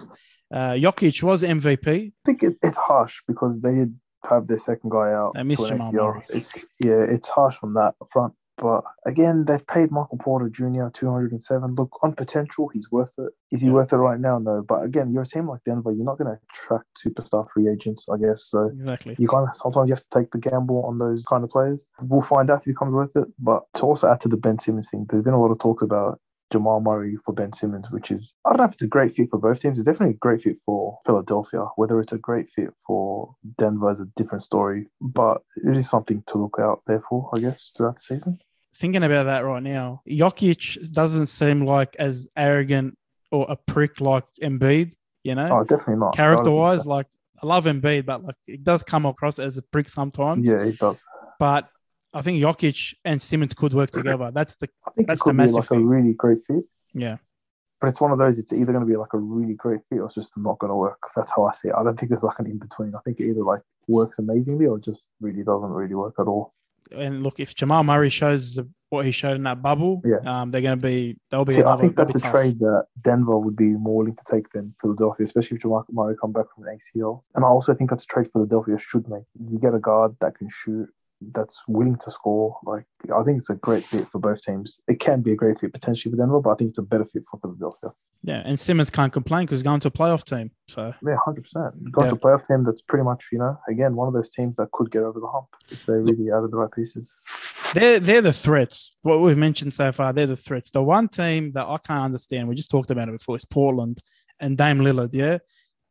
Uh, 0.51 0.71
Jokic 0.71 1.21
was 1.21 1.43
MVP. 1.43 1.87
I 1.87 2.11
think 2.25 2.43
it, 2.43 2.57
it's 2.63 2.77
harsh 2.77 3.21
because 3.27 3.61
they 3.61 3.73
did 3.75 3.99
have 4.23 4.47
their 4.47 4.57
second 4.57 4.89
guy 4.89 5.11
out. 5.11 5.33
They 5.35 5.43
missed 5.43 5.67
Jamal 5.67 5.91
Murray. 5.91 6.21
It's, 6.29 6.55
yeah, 6.79 7.03
it's 7.03 7.29
harsh 7.29 7.57
on 7.61 7.73
that 7.75 7.95
front. 8.11 8.33
But 8.61 8.83
again, 9.05 9.45
they've 9.45 9.65
paid 9.65 9.89
Michael 9.91 10.17
Porter 10.17 10.49
Jr. 10.49 10.89
207. 10.93 11.75
Look, 11.75 11.97
on 12.03 12.13
potential, 12.13 12.67
he's 12.73 12.91
worth 12.91 13.15
it. 13.17 13.31
Is 13.51 13.61
he 13.61 13.67
Yeah. 13.67 13.73
worth 13.73 13.93
it 13.93 13.97
right 13.97 14.19
now? 14.19 14.37
No. 14.37 14.61
But 14.67 14.83
again, 14.83 15.11
you're 15.11 15.23
a 15.23 15.25
team 15.25 15.47
like 15.47 15.63
Denver. 15.63 15.91
You're 15.91 16.05
not 16.05 16.17
going 16.17 16.31
to 16.35 16.39
attract 16.51 16.85
superstar 17.05 17.49
free 17.49 17.69
agents, 17.69 18.05
I 18.11 18.17
guess. 18.17 18.43
So 18.43 18.65
Exactly. 18.65 19.15
you 19.17 19.27
kind 19.27 19.47
of 19.47 19.55
sometimes 19.55 19.87
you 19.89 19.95
have 19.95 20.03
to 20.03 20.09
take 20.19 20.31
the 20.31 20.39
gamble 20.39 20.83
on 20.83 20.97
those 20.97 21.23
kind 21.25 21.43
of 21.43 21.49
players. 21.49 21.85
We'll 22.01 22.21
find 22.21 22.49
out 22.49 22.59
if 22.59 22.65
he 22.65 22.71
becomes 22.71 22.93
worth 22.93 23.15
it. 23.15 23.27
But 23.39 23.63
to 23.75 23.83
also 23.83 24.09
add 24.11 24.19
to 24.21 24.27
the 24.27 24.37
Ben 24.37 24.59
Simmons 24.59 24.89
thing, 24.89 25.05
there's 25.09 25.23
been 25.23 25.33
a 25.33 25.41
lot 25.41 25.51
of 25.51 25.59
talk 25.59 25.81
about 25.81 26.19
Jamal 26.51 26.81
Murray 26.81 27.15
for 27.23 27.31
Ben 27.31 27.53
Simmons, 27.53 27.91
which 27.91 28.09
is 28.09 28.33
I 28.43 28.49
don't 28.49 28.57
know 28.57 28.63
if 28.63 28.73
it's 28.73 28.81
a 28.81 28.87
great 28.87 29.11
fit 29.13 29.29
for 29.29 29.37
both 29.37 29.61
teams. 29.61 29.77
It's 29.77 29.85
definitely 29.85 30.15
a 30.15 30.17
great 30.17 30.41
fit 30.41 30.57
for 30.65 30.97
Philadelphia. 31.05 31.65
Whether 31.75 31.99
it's 32.01 32.11
a 32.11 32.17
great 32.17 32.49
fit 32.49 32.73
for 32.87 33.35
Denver 33.59 33.91
is 33.91 33.99
a 33.99 34.07
different 34.15 34.41
story, 34.41 34.87
but 34.99 35.43
it 35.57 35.77
is 35.77 35.87
something 35.89 36.23
to 36.27 36.37
look 36.39 36.57
out 36.59 36.81
there 36.87 37.01
for, 37.07 37.29
I 37.35 37.39
guess, 37.39 37.71
throughout 37.77 37.97
the 37.97 38.01
season. 38.01 38.39
Thinking 38.75 39.03
about 39.03 39.23
that 39.25 39.45
right 39.45 39.63
now, 39.63 40.01
Jokic 40.07 40.91
doesn't 40.93 41.25
seem 41.27 41.65
like 41.65 41.95
as 41.97 42.27
arrogant 42.37 42.97
or 43.31 43.45
a 43.49 43.55
prick 43.55 43.99
like 43.99 44.25
Embiid, 44.41 44.93
you 45.23 45.35
know, 45.35 45.59
Oh, 45.59 45.63
definitely 45.63 45.97
not. 45.97 46.15
Character 46.15 46.51
wise, 46.51 46.85
Like, 46.85 47.07
I 47.41 47.45
love 47.47 47.65
Embiid, 47.65 48.05
but 48.05 48.23
like, 48.23 48.35
it 48.47 48.63
does 48.63 48.83
come 48.83 49.05
across 49.05 49.39
as 49.39 49.57
a 49.57 49.61
prick 49.61 49.89
sometimes. 49.89 50.45
Yeah, 50.45 50.61
it 50.61 50.77
does. 50.77 51.03
But 51.39 51.67
I 52.13 52.21
think 52.21 52.41
Jokic 52.41 52.93
and 53.05 53.21
Simmons 53.21 53.53
could 53.53 53.73
work 53.73 53.91
together. 53.91 54.31
That's 54.31 54.55
the, 54.57 54.69
I 54.85 54.91
think 54.91 55.07
That's 55.07 55.21
it 55.21 55.23
the 55.25 55.29
could 55.31 55.37
be 55.37 55.37
massive 55.37 55.55
like 55.55 55.67
thing. 55.69 55.81
a 55.81 55.85
really 55.85 56.13
great 56.13 56.39
fit. 56.45 56.63
yeah. 56.93 57.17
But 57.81 57.87
it's 57.87 58.01
one 58.01 58.11
of 58.11 58.17
those, 58.17 58.37
it's 58.37 58.51
either 58.51 58.73
going 58.73 58.83
to 58.85 58.89
be 58.91 58.97
like 58.97 59.13
a 59.13 59.17
really 59.17 59.53
great 59.53 59.79
fit 59.89 59.99
or 59.99 60.05
it's 60.07 60.15
just 60.15 60.35
not 60.37 60.59
going 60.59 60.69
to 60.69 60.75
work. 60.75 60.99
That's 61.15 61.31
how 61.33 61.45
I 61.45 61.53
see 61.53 61.69
it. 61.69 61.75
I 61.77 61.81
don't 61.83 61.97
think 61.97 62.09
there's 62.09 62.23
like 62.23 62.37
an 62.39 62.45
in 62.47 62.57
between. 62.57 62.93
I 62.93 62.99
think 63.05 63.19
it 63.21 63.29
either 63.29 63.41
like 63.43 63.61
works 63.87 64.19
amazingly 64.19 64.65
or 64.65 64.79
just 64.79 65.07
really 65.21 65.43
doesn't 65.43 65.69
really 65.69 65.95
work 65.95 66.15
at 66.19 66.27
all. 66.27 66.53
And 66.91 67.23
look, 67.23 67.39
if 67.39 67.55
Jamal 67.55 67.83
Murray 67.83 68.09
shows 68.09 68.59
what 68.89 69.05
he 69.05 69.11
showed 69.11 69.35
in 69.35 69.43
that 69.43 69.61
bubble, 69.61 70.01
Yeah. 70.03 70.17
um, 70.25 70.49
they're 70.51 70.61
going 70.61 70.79
to 70.79 70.83
be 70.83 71.17
they'll 71.29 71.45
be. 71.45 71.53
See, 71.55 71.63
I 71.63 71.77
think 71.77 71.95
that's 71.95 72.15
a 72.15 72.19
tough. 72.19 72.31
trade 72.31 72.59
that 72.59 72.85
Denver 73.01 73.37
would 73.37 73.55
be 73.55 73.69
more 73.69 73.97
willing 73.97 74.15
to 74.15 74.23
take 74.29 74.49
than 74.51 74.73
Philadelphia, 74.81 75.25
especially 75.25 75.55
if 75.57 75.61
Jamal 75.61 75.85
Murray 75.91 76.15
come 76.19 76.31
back 76.31 76.45
from 76.55 76.65
an 76.65 76.77
ACL. 76.77 77.21
And 77.35 77.45
I 77.45 77.47
also 77.47 77.73
think 77.75 77.89
that's 77.91 78.03
a 78.03 78.07
trade 78.07 78.29
Philadelphia 78.33 78.77
should 78.79 79.07
make. 79.07 79.23
You 79.47 79.59
get 79.59 79.75
a 79.75 79.79
guard 79.79 80.15
that 80.21 80.37
can 80.37 80.49
shoot, 80.49 80.89
that's 81.33 81.61
willing 81.67 81.97
to 81.97 82.11
score. 82.11 82.57
Like 82.63 82.85
I 83.15 83.23
think 83.23 83.39
it's 83.39 83.49
a 83.49 83.55
great 83.55 83.83
fit 83.83 84.07
for 84.09 84.19
both 84.19 84.41
teams. 84.41 84.79
It 84.87 84.99
can 84.99 85.21
be 85.21 85.31
a 85.31 85.35
great 85.35 85.59
fit 85.59 85.73
potentially 85.73 86.11
for 86.11 86.17
Denver, 86.17 86.39
but 86.41 86.51
I 86.51 86.55
think 86.55 86.69
it's 86.71 86.79
a 86.79 86.83
better 86.83 87.05
fit 87.05 87.23
for 87.29 87.39
Philadelphia. 87.39 87.91
Yeah, 88.21 88.41
and 88.45 88.59
Simmons 88.59 88.89
can't 88.89 89.13
complain 89.13 89.45
because 89.45 89.59
he's 89.59 89.63
going 89.63 89.79
to 89.79 89.87
a 89.87 89.91
playoff 89.91 90.23
team. 90.25 90.51
So 90.67 90.93
Yeah, 91.05 91.15
hundred 91.23 91.43
percent. 91.43 91.91
Going 91.91 92.07
Yeah. 92.07 92.11
to 92.11 92.15
a 92.15 92.19
playoff 92.19 92.45
team 92.47 92.63
that's 92.65 92.81
pretty 92.81 93.03
much, 93.03 93.25
you 93.31 93.39
know, 93.39 93.57
again 93.69 93.95
one 93.95 94.07
of 94.07 94.13
those 94.13 94.29
teams 94.29 94.57
that 94.57 94.71
could 94.71 94.91
get 94.91 95.03
over 95.03 95.19
the 95.19 95.27
hump 95.27 95.47
if 95.69 95.85
they 95.85 95.93
really 95.93 96.31
added 96.31 96.51
the 96.51 96.57
right 96.57 96.71
pieces. 96.71 97.09
they're 97.73 97.99
they're 97.99 98.21
the 98.21 98.33
threats. 98.33 98.95
What 99.03 99.21
we've 99.21 99.37
mentioned 99.37 99.73
so 99.73 99.91
far, 99.91 100.11
they're 100.13 100.27
the 100.27 100.35
threats. 100.35 100.71
The 100.71 100.83
one 100.83 101.07
team 101.07 101.51
that 101.53 101.65
I 101.65 101.77
can't 101.77 102.03
understand, 102.05 102.47
we 102.49 102.55
just 102.55 102.71
talked 102.71 102.91
about 102.91 103.07
it 103.09 103.11
before, 103.13 103.35
is 103.37 103.45
Portland 103.45 103.99
and 104.39 104.57
Dame 104.57 104.79
Lillard. 104.79 105.09
Yeah. 105.13 105.37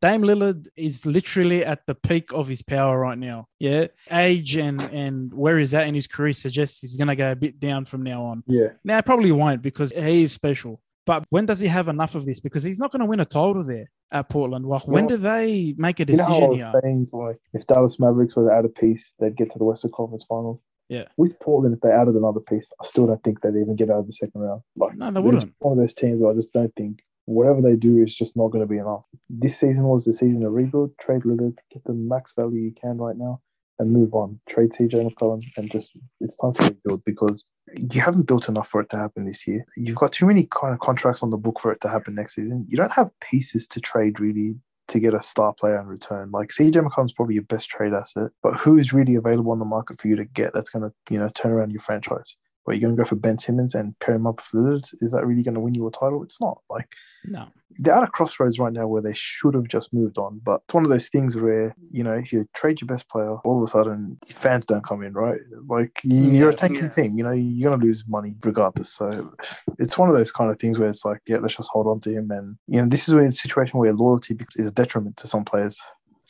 Dame 0.00 0.22
Lillard 0.22 0.68
is 0.76 1.04
literally 1.04 1.64
at 1.64 1.86
the 1.86 1.94
peak 1.94 2.32
of 2.32 2.46
his 2.46 2.62
power 2.62 2.98
right 2.98 3.18
now. 3.18 3.46
Yeah. 3.58 3.88
Age 4.10 4.56
and 4.56 4.80
and 4.80 5.32
where 5.34 5.58
he's 5.58 5.74
at 5.74 5.86
in 5.88 5.94
his 5.94 6.06
career 6.06 6.32
suggests 6.32 6.80
he's 6.80 6.96
gonna 6.96 7.16
go 7.16 7.32
a 7.32 7.36
bit 7.36 7.58
down 7.58 7.84
from 7.84 8.02
now 8.02 8.22
on. 8.22 8.44
Yeah, 8.46 8.68
Now, 8.84 9.00
probably 9.00 9.32
won't 9.32 9.62
because 9.62 9.90
he 9.92 10.22
is 10.22 10.32
special. 10.32 10.80
But 11.08 11.24
when 11.30 11.46
does 11.46 11.58
he 11.58 11.68
have 11.68 11.88
enough 11.88 12.14
of 12.14 12.26
this? 12.26 12.38
Because 12.38 12.62
he's 12.62 12.78
not 12.78 12.92
going 12.92 13.00
to 13.00 13.06
win 13.06 13.18
a 13.18 13.24
title 13.24 13.64
there 13.64 13.90
at 14.12 14.28
Portland. 14.28 14.66
Like, 14.66 14.86
when 14.86 15.06
do 15.06 15.16
they 15.16 15.74
make 15.78 16.00
a 16.00 16.04
decision 16.04 16.32
you 16.34 16.40
know 16.40 16.54
decision 16.54 16.60
how 16.60 16.66
I 16.66 16.72
was 16.72 16.72
here? 16.72 16.80
saying, 16.82 17.08
like 17.12 17.36
if 17.54 17.66
Dallas 17.66 17.98
Mavericks 17.98 18.36
were 18.36 18.50
to 18.50 18.54
add 18.54 18.66
a 18.66 18.68
piece, 18.68 19.14
they'd 19.18 19.34
get 19.34 19.50
to 19.52 19.58
the 19.58 19.64
Western 19.64 19.90
Conference 19.90 20.24
Finals. 20.28 20.60
Yeah. 20.90 21.04
With 21.16 21.40
Portland, 21.40 21.74
if 21.74 21.80
they 21.80 21.90
added 21.90 22.14
another 22.14 22.40
piece, 22.40 22.68
I 22.78 22.86
still 22.86 23.06
don't 23.06 23.24
think 23.24 23.40
they'd 23.40 23.56
even 23.56 23.74
get 23.74 23.88
out 23.90 24.00
of 24.00 24.06
the 24.06 24.12
second 24.12 24.38
round. 24.40 24.60
Like 24.76 24.96
No, 24.96 25.10
they 25.10 25.20
wouldn't. 25.20 25.54
One 25.60 25.78
of 25.78 25.78
those 25.78 25.94
teams 25.94 26.20
where 26.20 26.30
I 26.30 26.34
just 26.34 26.52
don't 26.52 26.74
think 26.76 27.00
whatever 27.28 27.60
they 27.60 27.76
do 27.76 28.02
is 28.02 28.16
just 28.16 28.36
not 28.36 28.48
going 28.48 28.62
to 28.62 28.66
be 28.66 28.78
enough. 28.78 29.04
This 29.28 29.58
season 29.58 29.84
was 29.84 30.04
the 30.04 30.14
season 30.14 30.40
to 30.40 30.50
rebuild, 30.50 30.96
trade 30.98 31.22
Lillard, 31.22 31.58
get 31.70 31.84
the 31.84 31.92
max 31.92 32.32
value 32.34 32.60
you 32.60 32.72
can 32.80 32.96
right 32.96 33.16
now, 33.16 33.42
and 33.78 33.92
move 33.92 34.14
on. 34.14 34.40
Trade 34.48 34.70
CJ 34.72 35.12
McCollum, 35.12 35.42
and 35.58 35.70
just 35.70 35.92
it's 36.20 36.36
time 36.36 36.54
to 36.54 36.62
rebuild 36.64 37.04
because 37.04 37.44
you 37.76 38.00
haven't 38.00 38.26
built 38.26 38.48
enough 38.48 38.68
for 38.68 38.80
it 38.80 38.88
to 38.90 38.96
happen 38.96 39.26
this 39.26 39.46
year. 39.46 39.66
You've 39.76 39.96
got 39.96 40.12
too 40.12 40.24
many 40.24 40.48
kind 40.50 40.72
of 40.72 40.80
contracts 40.80 41.22
on 41.22 41.28
the 41.28 41.36
book 41.36 41.60
for 41.60 41.70
it 41.70 41.82
to 41.82 41.88
happen 41.88 42.14
next 42.14 42.34
season. 42.34 42.66
You 42.66 42.78
don't 42.78 42.92
have 42.92 43.10
pieces 43.20 43.66
to 43.68 43.80
trade 43.80 44.18
really 44.18 44.56
to 44.88 44.98
get 44.98 45.12
a 45.12 45.22
star 45.22 45.52
player 45.52 45.78
in 45.78 45.86
return. 45.86 46.30
Like 46.30 46.48
CJ 46.48 46.82
McCollum's 46.82 47.12
probably 47.12 47.34
your 47.34 47.44
best 47.44 47.68
trade 47.68 47.92
asset, 47.92 48.30
but 48.42 48.54
who 48.54 48.78
is 48.78 48.94
really 48.94 49.16
available 49.16 49.52
on 49.52 49.58
the 49.58 49.66
market 49.66 50.00
for 50.00 50.08
you 50.08 50.16
to 50.16 50.24
get 50.24 50.54
that's 50.54 50.70
going 50.70 50.90
to 50.90 51.12
you 51.12 51.18
know 51.18 51.28
turn 51.28 51.52
around 51.52 51.72
your 51.72 51.80
franchise? 51.80 52.36
Are 52.68 52.74
you 52.74 52.80
going 52.80 52.94
to 52.96 53.02
go 53.02 53.08
for 53.08 53.16
Ben 53.16 53.38
Simmons 53.38 53.74
and 53.74 53.98
pair 53.98 54.14
him 54.14 54.26
up 54.26 54.36
with 54.38 54.50
Lillard? 54.52 54.88
Is 55.00 55.12
that 55.12 55.26
really 55.26 55.42
going 55.42 55.54
to 55.54 55.60
win 55.60 55.74
you 55.74 55.86
a 55.86 55.90
title? 55.90 56.22
It's 56.22 56.40
not. 56.40 56.60
Like 56.68 56.88
No. 57.24 57.48
they're 57.78 57.94
at 57.94 58.02
a 58.02 58.06
crossroads 58.08 58.58
right 58.58 58.72
now 58.72 58.86
where 58.86 59.02
they 59.02 59.14
should 59.14 59.54
have 59.54 59.68
just 59.68 59.92
moved 59.92 60.18
on. 60.18 60.40
But 60.44 60.62
it's 60.64 60.74
one 60.74 60.84
of 60.84 60.90
those 60.90 61.08
things 61.08 61.36
where, 61.36 61.74
you 61.90 62.02
know, 62.02 62.14
if 62.14 62.32
you 62.32 62.48
trade 62.54 62.80
your 62.80 62.86
best 62.86 63.08
player, 63.08 63.36
all 63.38 63.58
of 63.58 63.68
a 63.68 63.70
sudden 63.70 64.18
fans 64.26 64.66
don't 64.66 64.84
come 64.84 65.02
in, 65.02 65.12
right? 65.14 65.40
Like 65.66 66.00
you're 66.02 66.50
a 66.50 66.54
tanking 66.54 66.84
yeah. 66.84 66.90
team, 66.90 67.16
you 67.16 67.24
know, 67.24 67.32
you're 67.32 67.70
going 67.70 67.80
to 67.80 67.86
lose 67.86 68.04
money 68.08 68.36
regardless. 68.44 68.92
So 68.92 69.34
it's 69.78 69.96
one 69.98 70.08
of 70.08 70.14
those 70.14 70.32
kind 70.32 70.50
of 70.50 70.58
things 70.58 70.78
where 70.78 70.88
it's 70.88 71.04
like, 71.04 71.20
yeah, 71.26 71.38
let's 71.38 71.56
just 71.56 71.70
hold 71.70 71.86
on 71.86 72.00
to 72.00 72.10
him. 72.10 72.30
And, 72.30 72.56
you 72.66 72.80
know, 72.82 72.88
this 72.88 73.08
is 73.08 73.14
a 73.14 73.30
situation 73.30 73.78
where 73.78 73.92
loyalty 73.92 74.36
is 74.56 74.68
a 74.68 74.72
detriment 74.72 75.16
to 75.18 75.28
some 75.28 75.44
players. 75.44 75.78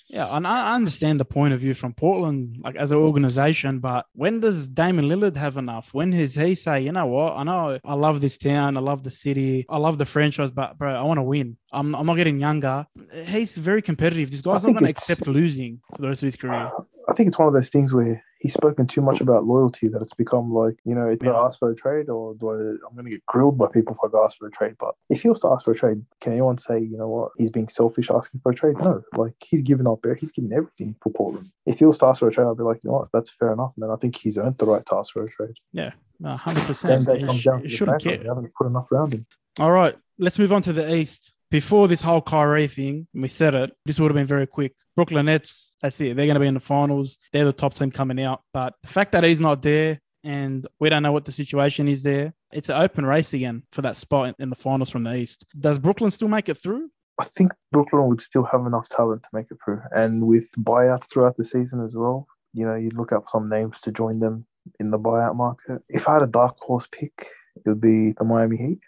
Yeah, 0.08 0.34
and 0.34 0.46
I 0.46 0.74
understand 0.74 1.20
the 1.20 1.26
point 1.26 1.52
of 1.52 1.60
view 1.60 1.74
from 1.74 1.92
Portland, 1.92 2.56
like 2.64 2.76
as 2.76 2.92
an 2.92 2.96
organization, 2.96 3.78
but 3.78 4.06
when 4.14 4.40
does 4.40 4.66
Damian 4.66 5.06
Lillard 5.06 5.36
have 5.36 5.58
enough? 5.58 5.92
When 5.92 6.10
does 6.10 6.34
he 6.34 6.54
say, 6.54 6.80
you 6.80 6.92
know 6.92 7.06
what, 7.06 7.36
I 7.36 7.42
know 7.42 7.78
I 7.84 7.94
love 7.94 8.22
this 8.22 8.38
town, 8.38 8.78
I 8.78 8.80
love 8.80 9.02
the 9.02 9.10
city, 9.10 9.66
I 9.68 9.76
love 9.76 9.98
the 9.98 10.06
franchise, 10.06 10.50
but 10.50 10.78
bro, 10.78 10.94
I 10.94 11.02
want 11.02 11.18
to 11.18 11.22
win. 11.22 11.58
I'm, 11.72 11.94
I'm 11.94 12.06
not 12.06 12.16
getting 12.16 12.40
younger. 12.40 12.86
He's 13.26 13.58
very 13.58 13.82
competitive. 13.82 14.30
This 14.30 14.40
guy's 14.40 14.64
not 14.64 14.72
going 14.72 14.84
to 14.84 14.90
accept 14.90 15.26
losing 15.26 15.80
for 15.94 16.00
the 16.00 16.08
rest 16.08 16.22
of 16.22 16.28
his 16.28 16.36
career. 16.36 16.70
I 17.08 17.12
think 17.12 17.28
it's 17.28 17.38
one 17.38 17.48
of 17.48 17.54
those 17.54 17.68
things 17.68 17.92
where 17.92 18.24
he's 18.38 18.54
spoken 18.54 18.86
too 18.86 19.00
much 19.00 19.20
about 19.20 19.44
loyalty 19.44 19.88
that 19.88 20.00
it's 20.00 20.14
become 20.14 20.52
like, 20.52 20.76
you 20.84 20.94
know, 20.94 21.14
do 21.14 21.26
Yeah. 21.26 21.32
I 21.32 21.46
ask 21.46 21.58
for 21.58 21.70
a 21.70 21.74
trade 21.76 22.08
or 22.08 22.34
do 22.34 22.50
I, 22.50 22.54
I'm 22.86 22.94
going 22.94 23.04
to 23.04 23.10
get 23.10 23.26
grilled 23.26 23.58
by 23.58 23.66
people 23.66 23.94
if 23.94 23.98
I 24.04 24.08
go 24.10 24.24
ask 24.24 24.38
for 24.38 24.46
a 24.46 24.50
trade. 24.50 24.76
But 24.78 24.94
if 25.10 25.22
he 25.22 25.28
was 25.28 25.40
to 25.40 25.48
ask 25.48 25.64
for 25.64 25.72
a 25.72 25.74
trade, 25.74 26.04
can 26.20 26.32
anyone 26.32 26.56
say, 26.58 26.78
you 26.80 26.96
know 26.96 27.08
what, 27.08 27.32
he's 27.36 27.50
being 27.50 27.68
selfish 27.68 28.10
asking 28.10 28.40
for 28.40 28.52
a 28.52 28.54
trade? 28.54 28.76
No, 28.78 29.02
like 29.16 29.34
he's 29.44 29.62
given 29.62 29.86
up. 29.86 30.04
He's 30.20 30.32
given 30.32 30.52
everything 30.52 30.94
for 31.02 31.10
Portland. 31.10 31.46
If 31.66 31.80
he 31.80 31.84
was 31.84 31.98
to 31.98 32.06
ask 32.06 32.20
for 32.20 32.28
a 32.28 32.32
trade, 32.32 32.46
I'd 32.46 32.56
be 32.56 32.62
like, 32.62 32.80
you 32.84 32.90
know 32.90 32.98
what, 32.98 33.08
that's 33.12 33.30
fair 33.30 33.52
enough. 33.52 33.74
Man, 33.76 33.90
I 33.90 33.96
think 33.96 34.16
he's 34.16 34.38
earned 34.38 34.58
the 34.58 34.66
right 34.66 34.84
to 34.86 34.96
ask 34.96 35.12
for 35.12 35.24
a 35.24 35.28
trade. 35.28 35.54
Yeah, 35.72 35.92
no, 36.20 36.36
100%. 36.36 37.04
Then 37.06 37.26
comes 37.26 37.40
sh- 37.40 37.44
down 37.44 37.56
to 37.58 37.62
the 37.64 37.68
shouldn't 37.68 38.02
care. 38.02 38.18
They 38.18 38.28
haven't 38.28 38.54
put 38.54 38.66
enough 38.66 38.90
around 38.92 39.14
him. 39.14 39.26
All 39.58 39.72
right, 39.72 39.96
let's 40.18 40.38
move 40.38 40.52
on 40.52 40.62
to 40.62 40.72
the 40.72 40.94
East. 40.94 41.32
Before 41.50 41.88
this 41.88 42.02
whole 42.02 42.20
Kyrie 42.20 42.66
thing, 42.66 43.06
we 43.14 43.28
said 43.28 43.54
it, 43.54 43.72
this 43.86 43.98
would 43.98 44.10
have 44.10 44.16
been 44.16 44.26
very 44.26 44.46
quick. 44.46 44.74
Brooklyn 44.94 45.26
Nets, 45.26 45.74
that's 45.80 46.00
it. 46.00 46.16
They're 46.16 46.26
going 46.26 46.34
to 46.34 46.40
be 46.40 46.46
in 46.46 46.54
the 46.54 46.60
finals. 46.60 47.18
They're 47.32 47.44
the 47.44 47.52
top 47.52 47.72
team 47.72 47.90
coming 47.90 48.20
out. 48.20 48.42
But 48.52 48.74
the 48.82 48.88
fact 48.88 49.12
that 49.12 49.24
he's 49.24 49.40
not 49.40 49.62
there 49.62 50.00
and 50.24 50.66
we 50.78 50.90
don't 50.90 51.02
know 51.02 51.12
what 51.12 51.24
the 51.24 51.32
situation 51.32 51.88
is 51.88 52.02
there, 52.02 52.34
it's 52.52 52.68
an 52.68 52.82
open 52.82 53.06
race 53.06 53.32
again 53.32 53.62
for 53.72 53.82
that 53.82 53.96
spot 53.96 54.34
in- 54.38 54.50
the 54.50 54.56
finals 54.56 54.90
from 54.90 55.04
the 55.04 55.14
East. 55.14 55.46
Does 55.58 55.78
Brooklyn 55.78 56.10
still 56.10 56.28
make 56.28 56.48
it 56.48 56.56
through? 56.56 56.90
I 57.18 57.24
think 57.24 57.52
Brooklyn 57.72 58.08
would 58.08 58.20
still 58.20 58.44
have 58.44 58.66
enough 58.66 58.88
talent 58.88 59.22
to 59.22 59.28
make 59.32 59.46
it 59.50 59.58
through. 59.64 59.80
And 59.92 60.26
with 60.26 60.50
buyouts 60.58 61.10
throughout 61.10 61.36
the 61.36 61.44
season 61.44 61.82
as 61.82 61.96
well, 61.96 62.26
you 62.52 62.66
know, 62.66 62.74
you'd 62.74 62.96
look 62.96 63.10
for 63.10 63.22
some 63.28 63.48
names 63.48 63.80
to 63.82 63.92
join 63.92 64.20
them 64.20 64.46
in 64.78 64.90
the 64.90 64.98
buyout 64.98 65.36
market. 65.36 65.82
If 65.88 66.08
I 66.08 66.14
had 66.14 66.22
a 66.22 66.26
dark 66.26 66.58
horse 66.58 66.88
pick, 66.90 67.28
it 67.56 67.68
would 67.68 67.80
be 67.80 68.12
the 68.12 68.24
Miami 68.24 68.56
Heat. 68.56 68.80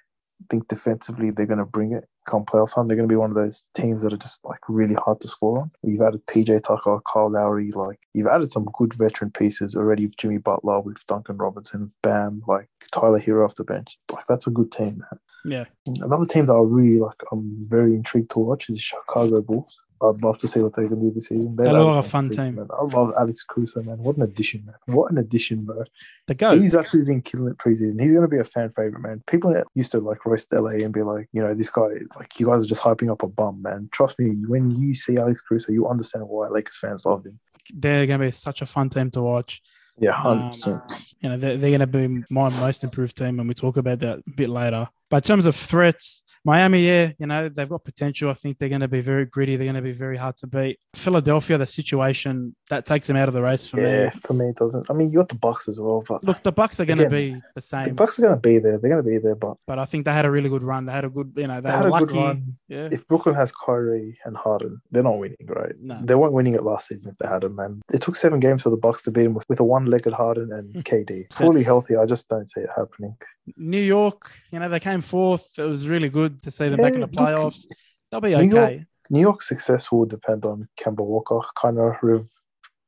I 0.42 0.44
think 0.50 0.68
defensively 0.68 1.30
they're 1.30 1.46
going 1.46 1.58
to 1.58 1.66
bring 1.66 1.92
it 1.92 2.08
come 2.26 2.44
playoff 2.44 2.74
time. 2.74 2.88
They're 2.88 2.96
going 2.96 3.08
to 3.08 3.12
be 3.12 3.16
one 3.16 3.30
of 3.30 3.36
those 3.36 3.64
teams 3.74 4.02
that 4.02 4.12
are 4.12 4.18
just 4.18 4.44
like 4.44 4.60
really 4.68 4.94
hard 4.94 5.20
to 5.20 5.28
score 5.28 5.60
on. 5.60 5.70
You've 5.82 6.02
added 6.02 6.26
PJ 6.26 6.62
Tucker, 6.62 7.00
Kyle 7.10 7.30
Lowry, 7.30 7.70
like 7.72 8.00
you've 8.14 8.26
added 8.26 8.52
some 8.52 8.66
good 8.74 8.94
veteran 8.94 9.30
pieces 9.30 9.74
already 9.74 10.06
with 10.06 10.16
Jimmy 10.16 10.38
Butler, 10.38 10.80
with 10.80 11.04
Duncan 11.06 11.36
Robinson, 11.36 11.92
Bam, 12.02 12.42
like 12.46 12.68
Tyler 12.92 13.20
Herro 13.20 13.44
off 13.44 13.54
the 13.54 13.64
bench. 13.64 13.98
Like 14.12 14.24
that's 14.28 14.46
a 14.46 14.50
good 14.50 14.72
team, 14.72 14.98
man. 14.98 15.20
Yeah. 15.44 15.64
Another 16.02 16.26
team 16.26 16.46
that 16.46 16.52
I 16.52 16.60
really 16.60 17.00
like, 17.00 17.20
I'm 17.32 17.66
very 17.68 17.94
intrigued 17.94 18.30
to 18.32 18.40
watch 18.40 18.68
is 18.68 18.76
the 18.76 18.82
Chicago 18.82 19.40
Bulls. 19.40 19.82
I'd 20.02 20.22
love 20.22 20.38
to 20.38 20.48
see 20.48 20.60
what 20.60 20.74
they 20.74 20.88
can 20.88 21.00
do 21.00 21.10
this 21.14 21.26
season. 21.28 21.56
They've 21.56 21.66
They 21.66 21.72
look 21.72 21.98
added 21.98 22.06
a 22.06 22.08
fun 22.08 22.30
team. 22.30 22.54
Man. 22.56 22.68
I 22.72 22.82
love 22.84 23.12
Alex 23.18 23.42
Caruso, 23.42 23.82
man. 23.82 23.98
What 23.98 24.16
an 24.16 24.22
addition, 24.22 24.64
man. 24.64 24.96
What 24.96 25.10
an 25.12 25.18
addition, 25.18 25.64
bro. 25.64 25.84
The 26.26 26.34
GOAT. 26.34 26.60
He's 26.60 26.74
actually 26.74 27.04
been 27.04 27.20
killing 27.22 27.48
it 27.48 27.58
preseason. 27.58 28.00
He's 28.00 28.10
going 28.12 28.22
to 28.22 28.28
be 28.28 28.38
a 28.38 28.44
fan 28.44 28.70
favorite, 28.70 29.00
man. 29.00 29.22
People 29.26 29.52
that 29.52 29.66
used 29.74 29.92
to 29.92 29.98
like 29.98 30.24
roast 30.24 30.52
LA 30.52 30.70
and 30.70 30.92
be 30.92 31.02
like, 31.02 31.28
you 31.32 31.42
know, 31.42 31.54
this 31.54 31.70
guy, 31.70 31.88
like, 32.16 32.38
you 32.40 32.46
guys 32.46 32.62
are 32.64 32.68
just 32.68 32.82
hyping 32.82 33.10
up 33.10 33.22
a 33.22 33.28
bum, 33.28 33.60
man. 33.62 33.88
Trust 33.92 34.18
me, 34.18 34.36
when 34.46 34.70
you 34.70 34.94
see 34.94 35.18
Alex 35.18 35.40
Caruso, 35.42 35.72
you 35.72 35.86
understand 35.88 36.26
why 36.28 36.48
Lakers 36.48 36.78
fans 36.78 37.04
love 37.04 37.26
him. 37.26 37.38
They're 37.72 38.06
going 38.06 38.20
to 38.20 38.26
be 38.26 38.32
such 38.32 38.62
a 38.62 38.66
fun 38.66 38.88
team 38.90 39.10
to 39.12 39.22
watch. 39.22 39.60
Yeah, 39.98 40.18
Um, 40.22 40.50
100%. 40.50 41.04
you 41.20 41.28
know, 41.28 41.36
they're, 41.36 41.56
they're 41.58 41.76
going 41.78 41.80
to 41.80 41.86
be 41.86 42.24
my 42.30 42.48
most 42.60 42.82
improved 42.84 43.18
team, 43.18 43.38
and 43.38 43.46
we 43.46 43.54
talk 43.54 43.76
about 43.76 43.98
that 44.00 44.20
a 44.26 44.30
bit 44.30 44.48
later. 44.48 44.88
But 45.10 45.18
in 45.18 45.22
terms 45.28 45.44
of 45.44 45.54
threats, 45.54 46.22
Miami, 46.44 46.86
yeah, 46.86 47.12
you 47.18 47.26
know, 47.26 47.48
they've 47.48 47.68
got 47.68 47.84
potential. 47.84 48.30
I 48.30 48.34
think 48.34 48.58
they're 48.58 48.68
going 48.70 48.80
to 48.80 48.88
be 48.88 49.00
very 49.02 49.26
gritty. 49.26 49.56
They're 49.56 49.66
going 49.66 49.74
to 49.74 49.82
be 49.82 49.92
very 49.92 50.16
hard 50.16 50.36
to 50.38 50.46
beat. 50.46 50.78
Philadelphia, 50.94 51.58
the 51.58 51.66
situation 51.66 52.54
that 52.70 52.86
takes 52.86 53.06
them 53.08 53.16
out 53.16 53.28
of 53.28 53.34
the 53.34 53.42
race 53.42 53.68
for 53.68 53.80
yeah, 53.80 54.04
me. 54.06 54.10
for 54.24 54.32
me, 54.32 54.46
it 54.48 54.56
doesn't. 54.56 54.90
I 54.90 54.94
mean, 54.94 55.10
you 55.10 55.18
got 55.18 55.28
the 55.28 55.34
Bucks 55.34 55.68
as 55.68 55.78
well, 55.78 56.02
but 56.08 56.24
Look, 56.24 56.42
the 56.42 56.52
Bucks 56.52 56.80
are 56.80 56.84
going 56.86 56.98
to 56.98 57.10
be 57.10 57.40
the 57.54 57.60
same. 57.60 57.88
the 57.88 57.94
Bucks 57.94 58.18
are 58.18 58.22
going 58.22 58.34
to 58.34 58.40
be 58.40 58.58
there. 58.58 58.78
They're 58.78 58.90
going 58.90 59.02
to 59.04 59.10
be 59.10 59.18
there, 59.18 59.34
but 59.34 59.56
but 59.66 59.78
I 59.78 59.84
think 59.84 60.04
they 60.06 60.12
had 60.12 60.24
a 60.24 60.30
really 60.30 60.48
good 60.48 60.62
run. 60.62 60.86
They 60.86 60.92
had 60.92 61.04
a 61.04 61.10
good, 61.10 61.32
you 61.36 61.46
know, 61.46 61.60
they, 61.60 61.68
they 61.70 61.76
had 61.76 61.82
were 61.82 61.88
a 61.88 61.92
lucky. 61.92 62.06
good 62.06 62.16
run. 62.16 62.56
Yeah, 62.68 62.88
If 62.90 63.06
Brooklyn 63.06 63.34
has 63.34 63.52
Kyrie 63.52 64.18
and 64.24 64.36
Harden, 64.36 64.80
they're 64.90 65.02
not 65.02 65.18
winning, 65.18 65.36
right? 65.46 65.74
No. 65.80 66.00
They 66.02 66.14
weren't 66.14 66.32
winning 66.32 66.54
it 66.54 66.62
last 66.62 66.88
season 66.88 67.10
if 67.10 67.18
they 67.18 67.28
had 67.28 67.44
him, 67.44 67.56
man. 67.56 67.82
It 67.92 68.00
took 68.02 68.16
seven 68.16 68.40
games 68.40 68.62
for 68.62 68.70
the 68.70 68.76
Bucks 68.76 69.02
to 69.02 69.10
beat 69.10 69.24
him 69.26 69.34
with, 69.34 69.44
with 69.48 69.60
a 69.60 69.64
one-legged 69.64 70.12
Harden 70.14 70.52
and 70.52 70.70
Hmm. 70.74 70.80
KD. 70.80 71.32
Fully 71.32 71.62
healthy, 71.64 71.96
I 71.96 72.06
just 72.06 72.28
don't 72.28 72.48
see 72.50 72.60
it 72.60 72.70
happening. 72.74 73.16
New 73.56 73.80
York, 73.80 74.32
you 74.52 74.58
know, 74.58 74.68
they 74.68 74.80
came 74.80 75.00
fourth. 75.00 75.58
It 75.58 75.62
was 75.62 75.88
really 75.88 76.08
good 76.08 76.42
to 76.42 76.50
see 76.50 76.68
them 76.68 76.80
back 76.80 76.94
in 76.94 77.00
the 77.00 77.08
Yeah, 77.10 77.20
playoffs. 77.20 77.64
They'll 78.10 78.20
be 78.20 78.34
New 78.36 78.50
York- 78.50 78.68
okay. 78.70 78.84
New 79.10 79.20
York's 79.20 79.48
success 79.48 79.90
will 79.90 80.04
depend 80.04 80.44
on 80.44 80.68
Kemba 80.78 81.04
Walker 81.04 81.40
kind 81.56 81.78
of 81.78 81.96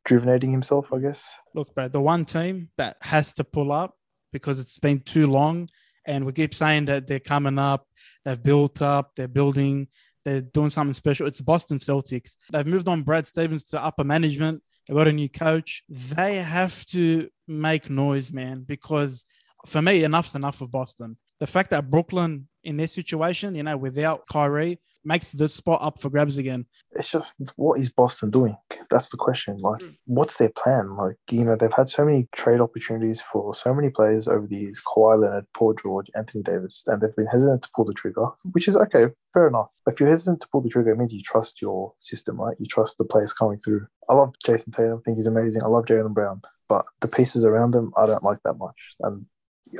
rejuvenating 0.04 0.52
himself, 0.52 0.92
I 0.92 0.98
guess. 0.98 1.28
Look, 1.54 1.74
bro, 1.74 1.88
the 1.88 2.00
one 2.00 2.24
team 2.24 2.70
that 2.76 2.96
has 3.00 3.32
to 3.34 3.44
pull 3.44 3.72
up 3.72 3.96
because 4.32 4.58
it's 4.60 4.78
been 4.78 5.00
too 5.00 5.26
long, 5.26 5.68
and 6.06 6.24
we 6.24 6.32
keep 6.32 6.54
saying 6.54 6.86
that 6.86 7.06
they're 7.06 7.20
coming 7.20 7.58
up, 7.58 7.86
they've 8.24 8.42
built 8.42 8.80
up, 8.82 9.12
they're 9.16 9.28
building, 9.28 9.88
they're 10.24 10.40
doing 10.40 10.70
something 10.70 10.94
special. 10.94 11.26
It's 11.26 11.40
Boston 11.40 11.78
Celtics. 11.78 12.36
They've 12.52 12.66
moved 12.66 12.88
on 12.88 13.02
Brad 13.02 13.26
Stevens 13.26 13.64
to 13.64 13.84
upper 13.84 14.04
management. 14.04 14.62
They 14.88 14.94
got 14.94 15.08
a 15.08 15.12
new 15.12 15.28
coach. 15.28 15.82
They 15.88 16.36
have 16.40 16.84
to 16.86 17.28
make 17.46 17.90
noise, 17.90 18.32
man, 18.32 18.62
because 18.66 19.24
for 19.66 19.82
me, 19.82 20.04
enough's 20.04 20.34
enough 20.34 20.60
of 20.60 20.70
Boston. 20.70 21.16
The 21.40 21.46
fact 21.46 21.70
that 21.70 21.90
Brooklyn 21.90 22.48
in 22.64 22.76
their 22.76 22.86
situation, 22.86 23.54
you 23.54 23.62
know, 23.62 23.76
without 23.76 24.26
Kyrie, 24.30 24.78
makes 25.04 25.32
the 25.32 25.48
spot 25.48 25.80
up 25.82 26.00
for 26.00 26.08
grabs 26.10 26.38
again. 26.38 26.64
It's 26.92 27.10
just 27.10 27.34
what 27.56 27.80
is 27.80 27.90
Boston 27.90 28.30
doing? 28.30 28.56
That's 28.88 29.08
the 29.08 29.16
question. 29.16 29.58
Like, 29.58 29.80
Mm. 29.82 29.96
what's 30.04 30.36
their 30.36 30.50
plan? 30.50 30.94
Like, 30.94 31.16
you 31.28 31.44
know, 31.44 31.56
they've 31.56 31.72
had 31.72 31.88
so 31.88 32.04
many 32.04 32.28
trade 32.30 32.60
opportunities 32.60 33.20
for 33.20 33.52
so 33.52 33.74
many 33.74 33.90
players 33.90 34.28
over 34.28 34.46
the 34.46 34.54
years 34.56 34.80
Kawhi 34.86 35.20
Leonard, 35.20 35.46
Paul 35.54 35.74
George, 35.74 36.08
Anthony 36.14 36.44
Davis, 36.44 36.84
and 36.86 37.00
they've 37.00 37.16
been 37.16 37.26
hesitant 37.26 37.62
to 37.62 37.68
pull 37.74 37.84
the 37.84 37.94
trigger, 37.94 38.26
which 38.52 38.68
is 38.68 38.76
okay, 38.76 39.06
fair 39.34 39.48
enough. 39.48 39.70
If 39.88 39.98
you're 39.98 40.08
hesitant 40.08 40.40
to 40.42 40.48
pull 40.52 40.60
the 40.60 40.68
trigger, 40.68 40.92
it 40.92 40.98
means 40.98 41.12
you 41.12 41.20
trust 41.22 41.60
your 41.60 41.94
system, 41.98 42.40
right? 42.40 42.56
You 42.60 42.66
trust 42.66 42.96
the 42.98 43.04
players 43.04 43.32
coming 43.32 43.58
through. 43.58 43.88
I 44.08 44.14
love 44.14 44.32
Jayson 44.46 44.70
Tatum, 44.72 44.98
I 44.98 45.02
think 45.04 45.16
he's 45.16 45.26
amazing. 45.26 45.64
I 45.64 45.66
love 45.66 45.86
Jaylen 45.86 46.14
Brown, 46.14 46.42
but 46.68 46.84
the 47.00 47.08
pieces 47.08 47.42
around 47.42 47.72
them, 47.72 47.92
I 47.96 48.06
don't 48.06 48.22
like 48.22 48.38
that 48.44 48.54
much. 48.54 48.76
And 49.00 49.26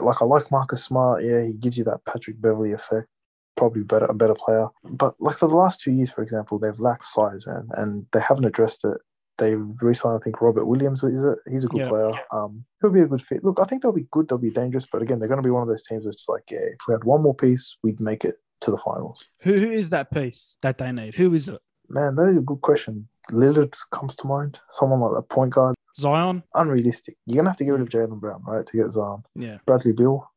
like, 0.01 0.23
I 0.23 0.25
like 0.25 0.51
Marcus 0.51 0.85
Smart. 0.85 1.25
Yeah, 1.25 1.43
he 1.45 1.53
gives 1.53 1.77
you 1.79 1.85
that 1.85 2.05
Patrick 2.07 2.41
Beverley 2.41 2.73
effect 2.73 3.09
probably 3.57 3.83
better 3.83 4.07
a 4.07 4.15
better 4.15 4.35
player. 4.35 4.69
But 4.85 5.15
like 5.21 5.37
for 5.37 5.47
the 5.49 5.55
last 5.57 5.81
two 5.81 5.93
years, 5.93 6.11
for 6.11 6.23
example, 6.23 6.59
they've 6.59 6.79
lacked 6.81 7.05
size, 7.05 7.47
man, 7.47 7.69
and 7.75 8.07
they 8.13 8.21
haven't 8.21 8.47
addressed 8.47 8.85
it. 8.85 8.97
They 9.39 9.55
re-signed, 9.57 10.19
I 10.21 10.23
think, 10.25 10.41
Robert 10.41 10.67
Williams. 10.67 11.03
Is 11.03 11.25
it? 11.25 11.39
He's 11.51 11.65
a 11.65 11.69
good 11.69 11.81
Yeah. 11.81 11.89
player. 11.89 12.13
Um, 12.33 12.65
he'll 12.81 12.91
be 12.91 13.01
a 13.01 13.07
good 13.07 13.23
fit. 13.23 13.43
Look, 13.45 13.59
I 13.61 13.65
think 13.65 13.83
they'll 13.83 13.93
be 13.93 14.07
good. 14.11 14.29
They'll 14.29 14.39
be 14.39 14.51
dangerous, 14.51 14.87
but 14.91 15.03
again, 15.03 15.19
they're 15.19 15.29
going 15.29 15.43
to 15.43 15.47
be 15.47 15.51
one 15.51 15.63
of 15.63 15.69
those 15.69 15.83
teams 15.85 16.05
that's 16.05 16.29
like, 16.29 16.45
yeah, 16.51 16.59
if 16.61 16.79
we 16.87 16.93
had 16.93 17.05
one 17.05 17.23
more 17.23 17.35
piece, 17.35 17.77
we'd 17.83 18.01
make 18.01 18.25
it 18.25 18.37
to 18.61 18.71
the 18.71 18.79
finals. 18.79 19.25
Who, 19.41 19.55
who 19.59 19.71
is 19.71 19.91
that 19.91 20.11
piece 20.11 20.57
that 20.63 20.79
they 20.79 20.93
need? 20.93 21.15
Who 21.17 21.33
is 21.35 21.49
it? 21.49 21.61
Man, 21.89 22.15
that 22.17 22.29
is 22.29 22.37
a 22.37 22.43
good 22.43 22.61
question. 22.61 23.09
Lillard 23.31 23.75
comes 23.91 24.17
to 24.17 24.27
mind. 24.27 24.59
Someone 24.71 25.01
like 25.01 25.19
a 25.19 25.23
point 25.23 25.53
guard. 25.53 25.75
Zion? 25.97 26.43
Unrealistic. 26.55 27.17
You're 27.27 27.37
gonna 27.37 27.51
have 27.51 27.57
to 27.59 27.65
get 27.65 27.71
rid 27.73 27.81
of 27.83 27.89
Jaylen 27.89 28.21
Brown, 28.21 28.43
right, 28.47 28.65
to 28.67 28.77
get 28.77 28.93
Zion. 28.93 29.23
Yeah. 29.35 29.59
Bradley 29.67 29.93
Beal. 29.93 30.29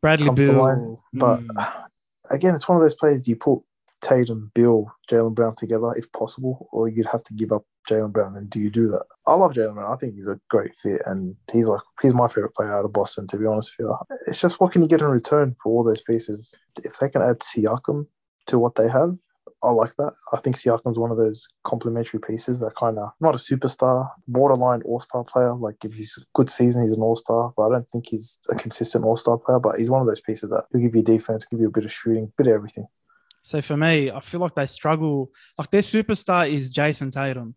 Bradley 0.00 0.30
Beal. 0.30 1.02
But 1.12 1.40
Mm. 1.40 1.84
again, 2.30 2.54
it's 2.54 2.68
one 2.68 2.76
of 2.76 2.82
those 2.82 2.94
players 2.94 3.26
you 3.28 3.36
put 3.36 3.60
Tatum, 4.00 4.50
Beal, 4.54 4.86
Jaylen 5.08 5.34
Brown 5.34 5.54
together 5.54 5.92
if 5.96 6.10
possible, 6.12 6.68
or 6.72 6.88
you'd 6.88 7.06
have 7.06 7.22
to 7.24 7.34
give 7.34 7.52
up 7.52 7.64
Jaylen 7.88 8.12
Brown. 8.12 8.36
And 8.36 8.50
do 8.50 8.58
you 8.58 8.68
do 8.68 8.88
that? 8.88 9.04
I 9.28 9.34
love 9.34 9.52
Jaylen 9.52 9.74
Brown. 9.74 9.92
I 9.92 9.96
think 9.96 10.14
he's 10.14 10.26
a 10.26 10.40
great 10.50 10.74
fit, 10.74 11.02
and 11.06 11.36
he's 11.52 11.68
like 11.68 11.82
he's 12.00 12.12
my 12.14 12.26
favorite 12.26 12.54
player 12.54 12.74
out 12.74 12.84
of 12.84 12.92
Boston. 12.92 13.28
To 13.28 13.36
be 13.36 13.46
honest 13.46 13.72
with 13.78 13.86
you, 13.86 13.96
it's 14.26 14.40
just 14.40 14.58
what 14.60 14.72
can 14.72 14.82
you 14.82 14.88
get 14.88 15.00
in 15.00 15.06
return 15.06 15.54
for 15.62 15.70
all 15.72 15.84
those 15.84 16.00
pieces? 16.02 16.52
If 16.82 16.98
they 16.98 17.08
can 17.08 17.22
add 17.22 17.38
Siakam 17.40 18.06
to 18.48 18.58
what 18.58 18.74
they 18.74 18.88
have, 18.88 19.16
I 19.62 19.70
like 19.70 19.94
that. 19.96 20.12
I 20.32 20.38
think 20.38 20.56
Siakam's 20.56 20.98
one 20.98 21.10
of 21.10 21.16
those 21.16 21.46
complementary 21.62 22.20
pieces 22.20 22.58
that 22.60 22.74
kind 22.74 22.98
of 22.98 23.12
not 23.20 23.34
a 23.34 23.38
superstar, 23.38 24.10
borderline 24.26 24.82
all 24.82 25.00
star 25.00 25.24
player. 25.24 25.54
Like 25.54 25.84
if 25.84 25.94
he's 25.94 26.18
a 26.20 26.24
good 26.34 26.50
season, 26.50 26.82
he's 26.82 26.92
an 26.92 27.00
all 27.00 27.16
star, 27.16 27.52
but 27.56 27.62
I 27.66 27.70
don't 27.70 27.90
think 27.90 28.08
he's 28.08 28.40
a 28.50 28.54
consistent 28.56 29.04
all 29.04 29.16
star 29.16 29.38
player. 29.38 29.60
But 29.60 29.78
he's 29.78 29.90
one 29.90 30.00
of 30.00 30.06
those 30.06 30.20
pieces 30.20 30.50
that 30.50 30.64
he'll 30.72 30.80
give 30.80 30.94
you 30.94 31.02
defense, 31.02 31.44
give 31.44 31.60
you 31.60 31.68
a 31.68 31.72
bit 31.72 31.84
of 31.84 31.92
shooting, 31.92 32.32
bit 32.36 32.48
of 32.48 32.54
everything. 32.54 32.86
So 33.42 33.60
for 33.60 33.76
me, 33.76 34.10
I 34.10 34.20
feel 34.20 34.40
like 34.40 34.54
they 34.54 34.66
struggle. 34.66 35.30
Like 35.58 35.70
their 35.70 35.82
superstar 35.82 36.50
is 36.50 36.72
Jayson 36.72 37.12
Tatum. 37.12 37.54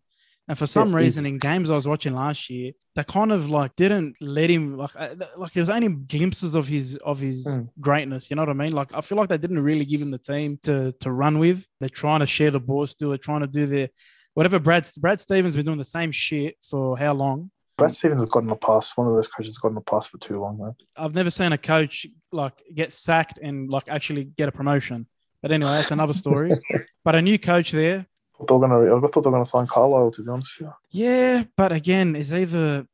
And 0.48 0.56
for 0.56 0.66
some 0.66 0.90
Yeah, 0.92 0.98
reason, 0.98 1.26
in 1.26 1.38
games 1.38 1.70
I 1.70 1.74
was 1.74 1.88
watching 1.88 2.14
last 2.14 2.48
year, 2.50 2.72
they 2.94 3.02
kind 3.04 3.32
of 3.32 3.50
like 3.50 3.74
didn't 3.76 4.14
let 4.20 4.48
him 4.48 4.76
like 4.76 4.90
uh, 4.96 5.14
like 5.36 5.52
there 5.52 5.62
was 5.62 5.70
only 5.70 5.88
glimpses 5.88 6.54
of 6.54 6.68
his 6.68 6.96
of 6.98 7.18
his 7.18 7.46
Mm. 7.46 7.68
greatness. 7.80 8.30
You 8.30 8.36
know 8.36 8.42
what 8.42 8.50
I 8.50 8.54
mean? 8.54 8.72
Like 8.72 8.94
I 8.94 9.00
feel 9.00 9.18
like 9.18 9.28
they 9.28 9.38
didn't 9.38 9.58
really 9.58 9.84
give 9.84 10.00
him 10.00 10.10
the 10.12 10.18
team 10.18 10.58
to 10.62 10.92
to 11.00 11.10
run 11.10 11.38
with. 11.40 11.66
They're 11.80 11.88
trying 11.88 12.20
to 12.20 12.26
share 12.26 12.50
the 12.52 12.60
ball 12.60 12.86
still. 12.86 13.08
They're 13.08 13.18
trying 13.18 13.40
to 13.40 13.46
do 13.48 13.66
their 13.66 13.88
whatever. 14.34 14.58
Brad 14.60 14.88
Brad 14.98 15.20
Stevens 15.20 15.56
been 15.56 15.64
doing 15.66 15.78
the 15.78 15.84
same 15.84 16.12
shit 16.12 16.56
for 16.70 16.96
how 16.96 17.12
long? 17.14 17.50
Brad 17.76 17.94
Stevens 17.94 18.22
has 18.22 18.30
gotten 18.30 18.48
a 18.50 18.56
pass. 18.56 18.96
One 18.96 19.06
of 19.08 19.14
those 19.14 19.28
coaches 19.28 19.48
has 19.54 19.58
gotten 19.58 19.76
a 19.76 19.82
pass 19.82 20.06
for 20.06 20.16
too 20.18 20.40
long, 20.40 20.58
man. 20.58 20.74
I've 20.96 21.14
never 21.14 21.30
seen 21.30 21.52
a 21.52 21.58
coach 21.58 22.06
like 22.32 22.62
get 22.72 22.92
sacked 22.92 23.38
and 23.42 23.68
like 23.68 23.88
actually 23.88 24.24
get 24.24 24.48
a 24.48 24.52
promotion. 24.52 25.06
But 25.42 25.50
anyway, 25.52 25.72
that's 25.72 25.90
another 25.90 26.14
story. 26.14 26.52
but 27.04 27.14
a 27.16 27.20
new 27.20 27.38
coach 27.38 27.72
there, 27.72 28.06
They're 28.38 28.58
gonna. 28.58 28.96
I 28.96 29.00
thought 29.00 29.14
they 29.22 29.30
were 29.30 29.36
gonna 29.36 29.46
sign 29.46 29.66
Carlisle. 29.66 30.10
To 30.12 30.22
be 30.22 30.30
honest 30.30 30.60
with 30.60 30.70
Yeah, 30.90 31.44
but 31.56 31.72
again, 31.72 32.14
is 32.16 32.30
he 32.30 32.44
the 32.44 32.86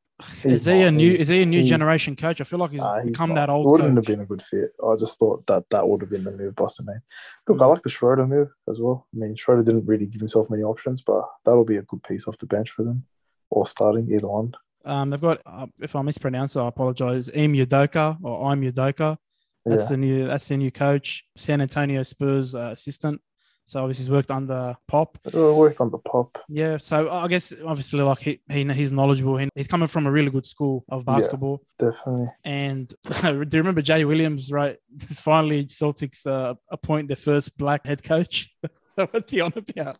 is 0.44 0.66
he 0.66 0.82
a 0.82 0.90
new 0.90 1.10
is 1.12 1.28
he 1.28 1.42
a 1.42 1.46
new 1.46 1.64
generation 1.64 2.14
coach? 2.14 2.40
I 2.40 2.44
feel 2.44 2.60
like 2.60 2.70
he's 2.70 2.80
Nah, 2.80 3.02
become 3.02 3.34
that 3.34 3.48
It 3.48 3.52
old 3.52 3.66
wouldn't 3.66 3.96
coach. 3.96 4.06
have 4.06 4.16
been 4.16 4.22
a 4.22 4.26
good 4.26 4.42
fit. 4.42 4.70
I 4.86 4.94
just 4.96 5.18
thought 5.18 5.44
that 5.48 5.68
that 5.70 5.88
would 5.88 6.00
have 6.00 6.10
been 6.10 6.22
the 6.24 6.30
move 6.30 6.54
Boston 6.54 6.86
made. 6.86 7.00
Look, 7.48 7.60
I 7.60 7.66
like 7.66 7.82
the 7.82 7.90
Schroeder 7.90 8.26
move 8.26 8.48
as 8.70 8.78
well. 8.78 9.08
I 9.14 9.18
mean, 9.18 9.34
Schroeder 9.34 9.64
didn't 9.64 9.86
really 9.86 10.06
give 10.06 10.20
himself 10.20 10.48
many 10.48 10.62
options, 10.62 11.02
but 11.04 11.24
that'll 11.44 11.64
be 11.64 11.76
a 11.78 11.82
good 11.82 12.02
piece 12.04 12.28
off 12.28 12.38
the 12.38 12.46
bench 12.46 12.70
for 12.70 12.84
them, 12.84 13.04
or 13.50 13.66
starting 13.66 14.08
either 14.12 14.28
one. 14.28 14.54
Um, 14.84 15.10
they've 15.10 15.20
got 15.20 15.40
uh, 15.44 15.66
if 15.80 15.96
I 15.96 16.02
mispronounce 16.02 16.54
it, 16.54 16.60
I 16.60 16.68
apologize. 16.68 17.28
Im 17.34 17.52
Udoka 17.54 18.16
or 18.22 18.50
I'm 18.52 18.62
Udoka. 18.62 19.16
That's 19.64 19.82
Yeah, 19.84 19.88
the 19.88 19.96
new 19.96 20.26
that's 20.28 20.46
the 20.46 20.56
new 20.56 20.70
coach, 20.70 21.24
San 21.36 21.60
Antonio 21.60 22.02
Spurs 22.04 22.54
uh, 22.54 22.70
assistant. 22.72 23.20
So 23.64 23.80
obviously 23.80 24.04
he's 24.04 24.10
worked 24.10 24.30
under 24.30 24.76
Pop. 24.88 25.18
Uh, 25.34 25.54
worked 25.54 25.78
the 25.90 25.98
pop. 25.98 26.36
Yeah, 26.48 26.76
so 26.78 27.08
I 27.08 27.28
guess 27.28 27.52
obviously 27.64 28.00
like 28.02 28.18
he, 28.18 28.40
he 28.50 28.64
he's 28.72 28.92
knowledgeable. 28.92 29.36
He, 29.38 29.48
he's 29.54 29.68
coming 29.68 29.88
from 29.88 30.06
a 30.06 30.10
really 30.10 30.30
good 30.30 30.44
school 30.44 30.84
of 30.88 31.04
Yeah. 31.06 31.16
basketball. 31.18 31.62
Definitely. 31.78 32.28
And 32.44 32.88
do 33.22 33.28
you 33.32 33.60
remember 33.62 33.80
Jay 33.82 34.04
Williams? 34.04 34.50
Right, 34.50 34.76
finally 34.98 35.66
Celtics 35.66 36.26
uh, 36.26 36.54
appoint 36.70 37.08
their 37.08 37.16
first 37.16 37.56
black 37.56 37.86
head 37.86 38.02
coach. 38.02 38.50
What's 38.94 39.32
he 39.32 39.40
on 39.40 39.52
about? 39.56 39.96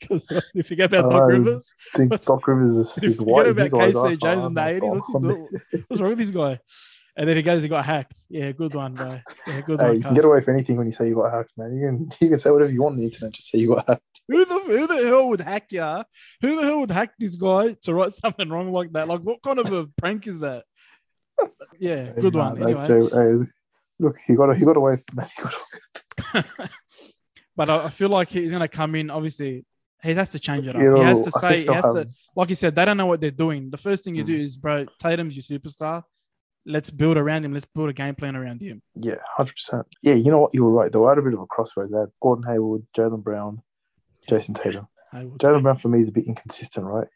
Because 0.00 0.30
if 0.54 0.70
you 0.70 0.76
go 0.76 0.84
about 0.84 1.10
Doc 1.10 1.28
Rivers, 1.28 1.72
I 1.94 1.98
think 1.98 2.20
Doc 2.22 2.46
Rivers 2.46 2.76
is, 2.76 2.96
if 2.98 3.04
is 3.04 3.18
you 3.18 3.24
white. 3.24 3.46
forget 3.46 3.68
about 3.68 3.94
KC 3.94 4.20
Jones 4.22 4.46
in 4.46 4.54
the 4.54 4.60
80s, 4.60 4.80
what's 4.94 5.06
he 5.06 5.12
doing? 5.20 5.48
what's 5.88 6.00
wrong 6.02 6.10
with 6.10 6.18
this 6.18 6.30
guy? 6.30 6.60
And 7.18 7.26
then 7.28 7.36
he 7.36 7.42
goes, 7.42 7.62
he 7.62 7.68
got 7.68 7.84
hacked. 7.84 8.14
Yeah, 8.28 8.52
good 8.52 8.74
one, 8.74 8.92
bro. 8.94 9.18
Yeah, 9.46 9.60
good 9.62 9.80
Hey, 9.80 9.86
one. 9.86 9.96
you 9.96 10.02
can 10.02 10.14
get 10.14 10.24
away 10.26 10.36
with 10.40 10.48
anything 10.50 10.76
when 10.76 10.86
you 10.86 10.92
say 10.92 11.08
you 11.08 11.14
got 11.14 11.32
hacked, 11.32 11.52
man. 11.56 11.74
You 11.74 11.86
can 11.86 12.10
you 12.20 12.28
can 12.28 12.38
say 12.38 12.50
whatever 12.50 12.70
you 12.70 12.82
want 12.82 12.92
on 12.94 12.98
the 12.98 13.04
internet. 13.04 13.32
Just 13.32 13.48
say 13.50 13.58
you 13.58 13.68
got 13.68 13.88
hacked. 13.88 14.02
Who 14.28 14.44
the 14.44 14.58
who 14.60 14.86
the 14.86 15.06
hell 15.08 15.28
would 15.30 15.40
hack 15.40 15.72
ya? 15.72 16.04
Who 16.42 16.56
the 16.56 16.62
hell 16.62 16.80
would 16.80 16.90
hack 16.90 17.12
this 17.18 17.34
guy 17.36 17.74
to 17.84 17.94
write 17.94 18.12
something 18.22 18.48
wrong 18.48 18.70
like 18.72 18.92
that? 18.92 19.08
Like, 19.08 19.20
what 19.22 19.42
kind 19.42 19.58
of 19.58 19.72
a 19.72 19.86
prank 19.86 20.26
is 20.26 20.40
that? 20.40 20.64
Yeah, 21.78 22.10
good 22.12 22.34
one. 22.34 22.58
that 22.58 22.64
Anyway, 22.66 22.86
Joe- 22.86 23.08
hey, 23.12 23.46
look, 23.98 24.16
he 24.26 24.34
got 24.34 24.54
he 24.56 24.64
got 24.64 24.76
away. 24.76 24.96
From, 24.96 25.04
man, 25.16 25.28
he 25.34 25.42
got 25.42 25.54
away. 26.34 26.44
but 27.56 27.70
I, 27.70 27.84
I 27.84 27.88
feel 27.90 28.08
like 28.10 28.28
he's 28.28 28.50
gonna 28.52 28.68
come 28.68 28.94
in. 28.94 29.10
Obviously, 29.10 29.64
he 30.02 30.14
has 30.14 30.28
to 30.30 30.38
change 30.38 30.66
it 30.66 30.76
up. 30.76 30.82
You 30.82 30.96
he 30.96 31.02
has 31.02 31.20
to 31.22 31.30
say, 31.32 31.64
he 31.64 31.72
has 31.72 31.84
to, 31.84 32.08
like 32.34 32.48
you 32.50 32.54
said, 32.54 32.74
they 32.74 32.84
don't 32.84 32.96
know 32.96 33.06
what 33.06 33.20
they're 33.20 33.30
doing. 33.30 33.70
The 33.70 33.78
first 33.78 34.04
thing 34.04 34.14
you 34.14 34.22
Mm. 34.24 34.26
do 34.26 34.36
is, 34.38 34.56
bro, 34.56 34.86
Tatum's 34.98 35.34
your 35.36 35.58
superstar. 35.58 36.02
Let's 36.66 36.90
build 36.90 37.16
around 37.16 37.44
him. 37.44 37.52
Let's 37.52 37.64
build 37.64 37.88
a 37.88 37.92
game 37.92 38.14
plan 38.14 38.36
around 38.36 38.60
him. 38.60 38.82
Yeah, 38.94 39.16
hundred 39.36 39.54
percent. 39.54 39.86
Yeah, 40.02 40.14
you 40.14 40.30
know 40.30 40.40
what? 40.40 40.54
You 40.54 40.64
were 40.64 40.72
right. 40.72 40.90
They 40.90 40.98
were 40.98 41.12
at 41.12 41.18
a 41.18 41.22
bit 41.22 41.34
of 41.34 41.40
a 41.40 41.46
crossroads. 41.46 41.92
there. 41.92 42.10
Gordon 42.20 42.44
Hayward, 42.50 42.82
Jaylen 42.96 43.22
Brown, 43.22 43.62
Jayson 44.28 44.54
Tatum. 44.54 44.88
I 45.12 45.24
Jaylen 45.24 45.62
Brown 45.62 45.76
for 45.76 45.88
me 45.88 46.02
is 46.02 46.08
a 46.08 46.12
bit 46.12 46.26
inconsistent, 46.26 46.84
right? 46.84 47.06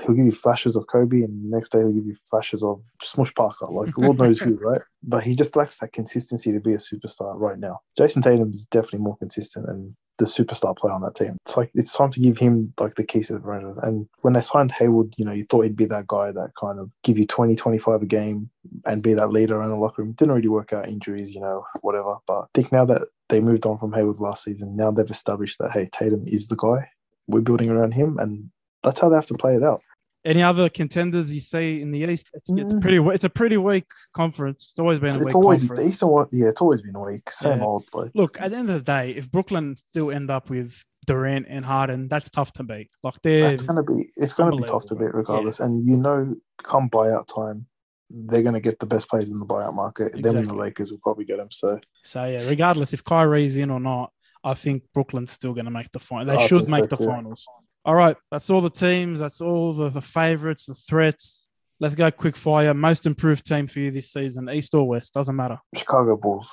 He'll 0.00 0.14
give 0.14 0.24
you 0.24 0.32
flashes 0.32 0.76
of 0.76 0.86
Kobe, 0.86 1.22
and 1.22 1.44
the 1.44 1.56
next 1.56 1.72
day 1.72 1.78
he'll 1.78 1.92
give 1.92 2.06
you 2.06 2.16
flashes 2.28 2.62
of 2.62 2.82
Smush 3.02 3.34
Parker, 3.34 3.66
like 3.66 3.98
Lord 3.98 4.18
knows 4.18 4.38
who, 4.38 4.54
right? 4.62 4.80
But 5.02 5.24
he 5.24 5.34
just 5.34 5.56
lacks 5.56 5.78
that 5.78 5.92
consistency 5.92 6.52
to 6.52 6.60
be 6.60 6.74
a 6.74 6.78
superstar 6.78 7.34
right 7.34 7.58
now. 7.58 7.80
Jayson 7.98 8.22
Tatum 8.22 8.50
is 8.50 8.66
definitely 8.66 9.00
more 9.00 9.16
consistent 9.16 9.68
and 9.68 9.96
the 10.20 10.26
superstar 10.26 10.76
player 10.76 10.92
on 10.92 11.00
that 11.00 11.16
team. 11.16 11.38
It's 11.44 11.56
like 11.56 11.70
it's 11.74 11.94
time 11.94 12.10
to 12.10 12.20
give 12.20 12.38
him 12.38 12.72
like 12.78 12.94
the 12.94 13.04
keys 13.04 13.28
to 13.28 13.34
the 13.34 13.40
franchise. 13.40 13.82
And 13.82 14.06
when 14.20 14.34
they 14.34 14.42
signed 14.42 14.70
Hayward, 14.72 15.14
you 15.16 15.24
know, 15.24 15.32
you 15.32 15.44
thought 15.44 15.62
he'd 15.62 15.76
be 15.76 15.86
that 15.86 16.06
guy 16.06 16.30
that 16.30 16.52
kind 16.60 16.78
of 16.78 16.90
give 17.02 17.18
you 17.18 17.26
20, 17.26 17.56
25 17.56 18.02
a 18.02 18.06
game 18.06 18.50
and 18.84 19.02
be 19.02 19.14
that 19.14 19.32
leader 19.32 19.62
in 19.62 19.70
the 19.70 19.76
locker 19.76 20.02
room. 20.02 20.12
Didn't 20.12 20.34
really 20.34 20.48
work 20.48 20.72
out 20.72 20.88
injuries, 20.88 21.34
you 21.34 21.40
know, 21.40 21.64
whatever. 21.80 22.16
But 22.26 22.40
I 22.42 22.46
think 22.54 22.70
now 22.70 22.84
that 22.84 23.08
they 23.30 23.40
moved 23.40 23.66
on 23.66 23.78
from 23.78 23.94
Hayward 23.94 24.20
last 24.20 24.44
season, 24.44 24.76
now 24.76 24.90
they've 24.90 25.10
established 25.10 25.58
that 25.58 25.72
hey, 25.72 25.88
Tatum 25.90 26.24
is 26.26 26.48
the 26.48 26.56
guy. 26.56 26.90
We're 27.26 27.40
building 27.40 27.70
around 27.70 27.92
him, 27.92 28.18
and 28.18 28.50
that's 28.82 29.00
how 29.00 29.08
they 29.08 29.16
have 29.16 29.26
to 29.26 29.34
play 29.34 29.56
it 29.56 29.62
out. 29.62 29.80
Any 30.24 30.42
other 30.42 30.68
contenders 30.68 31.32
you 31.32 31.40
see 31.40 31.80
in 31.80 31.92
the 31.92 32.00
East? 32.00 32.28
It's, 32.34 32.50
it's 32.50 32.72
Mm. 32.74 32.80
pretty. 32.82 32.98
It's 33.14 33.24
a 33.24 33.30
pretty 33.30 33.56
weak 33.56 33.86
conference. 34.14 34.68
It's 34.70 34.78
always 34.78 34.98
been 34.98 35.06
It's, 35.08 35.16
a 35.16 35.20
weak 35.20 35.26
it's 35.28 35.34
always 35.34 35.62
the 35.62 35.68
conference. 35.68 35.88
Eastern 35.90 36.08
one. 36.10 36.26
Yeah, 36.30 36.48
it's 36.48 36.60
always 36.60 36.82
been 36.82 37.00
weak. 37.00 37.30
Same 37.30 37.58
Yeah. 37.58 37.64
old. 37.64 37.84
Like 37.94 38.10
Look, 38.14 38.38
at 38.40 38.50
the 38.50 38.58
end 38.58 38.68
of 38.68 38.76
the 38.76 38.82
day, 38.84 39.12
if 39.12 39.30
Brooklyn 39.30 39.76
still 39.76 40.10
end 40.10 40.30
up 40.30 40.50
with 40.50 40.84
Durant 41.06 41.46
and 41.48 41.64
Harden, 41.64 42.08
that's 42.08 42.28
tough 42.28 42.52
to 42.54 42.62
beat. 42.62 42.90
Like 43.02 43.14
they're 43.22 43.50
that's 43.50 43.62
gonna 43.62 43.82
be. 43.82 44.10
It's 44.16 44.34
gonna 44.34 44.54
be 44.56 44.62
tough 44.64 44.84
to 44.86 44.94
beat 44.94 45.14
regardless. 45.14 45.58
And 45.58 45.86
you 45.86 45.96
know, 45.96 46.36
come 46.62 46.90
buyout 46.90 47.26
time, 47.34 47.66
they're 48.10 48.42
gonna 48.42 48.60
get 48.60 48.78
the 48.78 48.86
best 48.86 49.08
players 49.08 49.30
in 49.30 49.38
the 49.38 49.46
buyout 49.46 49.72
market. 49.72 50.20
Them 50.22 50.36
and 50.36 50.44
the 50.46 50.54
Lakers 50.54 50.90
will 50.90 50.98
probably 50.98 51.24
get 51.24 51.38
them. 51.38 51.48
So 51.50 51.80
so 52.04 52.26
yeah. 52.26 52.46
Regardless 52.46 52.92
if 52.92 53.02
Kyrie's 53.02 53.56
in 53.56 53.70
or 53.70 53.80
not, 53.80 54.12
I 54.44 54.52
think 54.52 54.82
Brooklyn's 54.92 55.30
still 55.30 55.54
going 55.54 55.64
to 55.66 55.70
make 55.70 55.90
the 55.92 55.98
final. 56.00 56.26
They 56.34 56.42
I 56.42 56.46
should 56.46 56.68
make 56.68 56.84
so 56.84 56.86
the 56.88 56.96
too. 56.98 57.06
finals. 57.06 57.46
All 57.84 57.94
right, 57.94 58.16
that's 58.30 58.50
all 58.50 58.60
the 58.60 58.70
teams. 58.70 59.18
That's 59.20 59.40
all 59.40 59.72
the, 59.72 59.88
the 59.88 60.00
favorites, 60.02 60.66
the 60.66 60.74
threats. 60.74 61.46
Let's 61.78 61.94
go 61.94 62.10
quick 62.10 62.36
fire. 62.36 62.74
Most 62.74 63.06
improved 63.06 63.46
team 63.46 63.66
for 63.66 63.78
you 63.80 63.90
this 63.90 64.12
season, 64.12 64.50
East 64.50 64.74
or 64.74 64.86
West, 64.86 65.14
doesn't 65.14 65.34
matter. 65.34 65.58
Chicago 65.74 66.16
Bulls. 66.16 66.46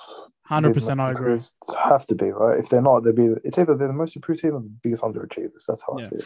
Hundred 0.43 0.73
percent, 0.73 1.01
I 1.01 1.11
agree. 1.11 1.37
Have 1.83 2.07
to 2.07 2.15
be 2.15 2.31
right. 2.31 2.57
If 2.57 2.69
they're 2.69 2.81
not, 2.81 3.03
they'll 3.03 3.11
be. 3.11 3.35
It's 3.43 3.57
either 3.57 3.75
they're 3.75 3.87
the 3.89 3.93
most 3.93 4.15
improved 4.15 4.39
team 4.41 4.55
or 4.55 4.61
the 4.61 4.69
biggest 4.81 5.03
underachievers. 5.03 5.65
That's 5.67 5.81
how 5.85 5.97
Yeah. 5.99 6.05
I 6.05 6.09
see 6.09 6.15
it. 6.15 6.23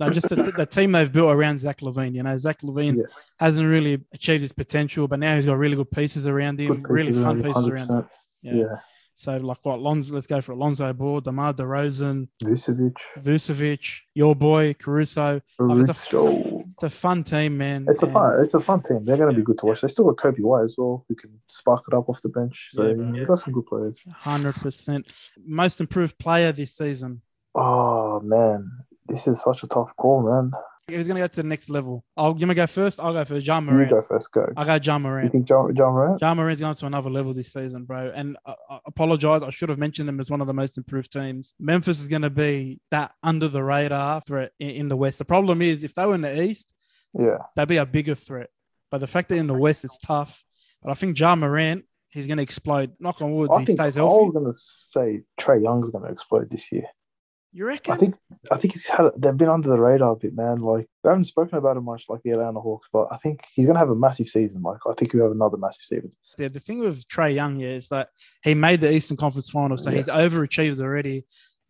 No, 0.00 0.10
just 0.10 0.28
the, 0.28 0.36
the 0.36 0.66
team 0.66 0.92
they've 0.92 1.10
built 1.10 1.34
around 1.34 1.58
Zach 1.58 1.80
LaVine. 1.80 2.14
You 2.14 2.22
know, 2.22 2.36
Zach 2.36 2.60
LaVine 2.60 2.98
Yeah. 2.98 3.04
hasn't 3.38 3.66
really 3.66 4.04
achieved 4.12 4.42
his 4.42 4.52
potential, 4.52 5.08
but 5.08 5.18
now 5.18 5.34
he's 5.34 5.46
got 5.46 5.56
really 5.56 5.74
good 5.76 5.90
pieces 5.90 6.26
around 6.28 6.60
him, 6.60 6.82
Good 6.82 6.90
really 6.92 7.12
fun 7.14 7.40
around 7.40 7.42
pieces 7.42 7.66
around 7.68 7.88
him. 7.88 7.96
100%. 7.96 8.08
Yeah. 8.42 8.76
Yeah. 9.18 9.38
So 9.38 9.44
like 9.44 9.58
what 9.64 9.80
Lonzo, 9.80 10.14
let's 10.14 10.26
go 10.26 10.40
for 10.40 10.52
Alonzo 10.52 10.92
Ball, 10.92 11.20
DeMar 11.20 11.54
DeRozan, 11.54 12.28
Vucevic, 12.42 12.96
Vucevic, 13.20 13.98
your 14.14 14.34
boy 14.34 14.74
Caruso. 14.74 15.40
Like, 15.58 15.88
it's, 15.88 16.12
a, 16.12 16.62
it's 16.74 16.82
a 16.84 16.90
fun 16.90 17.24
team, 17.24 17.58
man. 17.58 17.86
It's 17.88 18.02
a 18.02 18.06
fun, 18.06 18.44
it's 18.44 18.54
a 18.54 18.60
fun 18.60 18.82
team. 18.82 19.04
They're 19.04 19.16
going 19.16 19.28
to 19.30 19.34
Yeah. 19.34 19.38
be 19.40 19.44
good 19.44 19.58
to 19.58 19.66
watch. 19.66 19.80
They 19.80 19.88
still 19.88 20.10
got 20.10 20.16
Coby 20.16 20.40
White 20.40 20.64
as 20.64 20.76
well, 20.78 21.04
who 21.08 21.14
can 21.14 21.40
spark 21.48 21.84
it 21.88 21.94
up 21.94 22.08
off 22.08 22.22
the 22.22 22.28
bench. 22.28 22.70
So 22.72 22.86
Yeah, 22.86 22.94
yeah, 22.94 23.12
you 23.20 23.26
got 23.26 23.40
some 23.40 23.52
good 23.52 23.66
players. 23.66 23.98
Hundred 24.12 24.54
percent. 24.54 25.06
Most 25.44 25.80
improved 25.80 26.18
player 26.18 26.52
this 26.52 26.74
season. 26.74 27.22
Oh 27.54 28.20
man, 28.20 28.70
this 29.06 29.26
is 29.26 29.40
such 29.42 29.62
a 29.64 29.66
tough 29.66 29.94
call, 29.96 30.22
man. 30.22 30.52
Who's 30.88 31.06
gonna 31.06 31.20
go 31.20 31.26
to 31.26 31.36
the 31.36 31.42
next 31.42 31.68
level? 31.68 32.02
I'll 32.16 32.30
you 32.38 32.46
wanna 32.46 32.54
go 32.54 32.66
first? 32.66 32.98
I'll 32.98 33.12
go 33.12 33.24
first. 33.24 33.44
John 33.44 33.66
You 33.66 33.72
Morant. 33.72 33.90
go 33.90 34.00
first. 34.00 34.32
Go. 34.32 34.46
I 34.56 34.64
got 34.64 34.80
John 34.80 35.02
You 35.02 35.08
Morant. 35.08 35.32
think 35.32 35.46
John, 35.46 35.74
Ja 35.76 35.90
Morant? 35.90 36.20
Ja 36.22 36.34
Morant's 36.34 36.60
going 36.62 36.74
to 36.74 36.86
another 36.86 37.10
level 37.10 37.34
this 37.34 37.52
season, 37.52 37.84
bro. 37.84 38.10
And 38.14 38.38
I, 38.46 38.54
I 38.70 38.78
apologize. 38.86 39.42
I 39.42 39.50
should 39.50 39.68
have 39.68 39.78
mentioned 39.78 40.08
them 40.08 40.18
as 40.18 40.30
one 40.30 40.40
of 40.40 40.46
the 40.46 40.54
most 40.54 40.78
improved 40.78 41.12
teams. 41.12 41.52
Memphis 41.60 42.00
is 42.00 42.08
going 42.08 42.22
to 42.22 42.30
be 42.30 42.80
that 42.90 43.12
under 43.22 43.48
the 43.48 43.62
radar 43.62 44.22
threat 44.22 44.52
in, 44.58 44.70
in 44.70 44.88
the 44.88 44.96
West. 44.96 45.18
The 45.18 45.24
problem 45.26 45.60
is 45.60 45.84
if 45.84 45.94
they 45.94 46.06
were 46.06 46.14
in 46.14 46.22
the 46.22 46.42
East, 46.42 46.72
Yeah. 47.12 47.38
they'd 47.54 47.68
be 47.68 47.76
a 47.76 47.84
bigger 47.86 48.14
threat. 48.14 48.48
But 48.90 48.98
the 48.98 49.06
fact 49.06 49.28
that 49.28 49.36
in 49.36 49.46
the 49.46 49.54
West 49.58 49.84
it's 49.84 49.98
tough. 49.98 50.42
But 50.82 50.90
I 50.90 50.94
think 50.94 51.18
Ja 51.20 51.36
Morant, 51.36 51.84
he's 52.08 52.26
going 52.26 52.38
to 52.38 52.42
explode. 52.42 52.92
Knock 52.98 53.20
on 53.20 53.32
wood, 53.32 53.50
I 53.52 53.60
he 53.60 53.66
stays 53.72 53.96
healthy. 53.96 54.00
I 54.00 54.22
was 54.22 54.32
gonna 54.32 54.52
say 54.54 55.22
Trae 55.38 55.62
Young's 55.62 55.90
gonna 55.90 56.10
explode 56.10 56.48
this 56.50 56.72
year. 56.72 56.84
You 57.52 57.66
reckon? 57.66 57.94
I 57.94 57.96
think 57.96 58.14
I 58.50 58.56
think 58.58 58.74
he's 58.74 58.86
had 58.86 59.10
they've 59.16 59.36
been 59.36 59.48
under 59.48 59.68
the 59.70 59.78
radar 59.80 60.12
a 60.12 60.16
bit, 60.16 60.34
man. 60.34 60.58
Like 60.58 60.86
we 61.02 61.08
haven't 61.08 61.24
spoken 61.24 61.56
about 61.56 61.76
him 61.78 61.84
much, 61.84 62.04
like 62.08 62.20
the 62.22 62.30
Atlanta 62.30 62.60
Hawks, 62.60 62.88
but 62.92 63.08
I 63.10 63.16
think 63.16 63.40
he's 63.54 63.66
gonna 63.66 63.78
have 63.78 63.88
a 63.90 63.94
massive 63.94 64.28
season. 64.28 64.60
Like 64.62 64.80
I 64.88 64.92
think 64.94 65.12
he'll 65.12 65.22
have 65.22 65.32
another 65.32 65.56
massive 65.56 65.84
season. 65.84 66.10
the, 66.36 66.48
the 66.48 66.60
thing 66.60 66.80
with 66.80 67.06
Trae 67.08 67.34
Young 67.34 67.58
yeah, 67.58 67.70
is 67.70 67.88
that 67.88 68.08
he 68.42 68.54
made 68.54 68.80
the 68.82 68.92
Eastern 68.92 69.16
Conference 69.16 69.48
Finals, 69.50 69.82
so 69.84 69.90
Yeah. 69.90 69.96
he's 69.96 70.08
overachieved 70.08 70.80
already. 70.80 71.24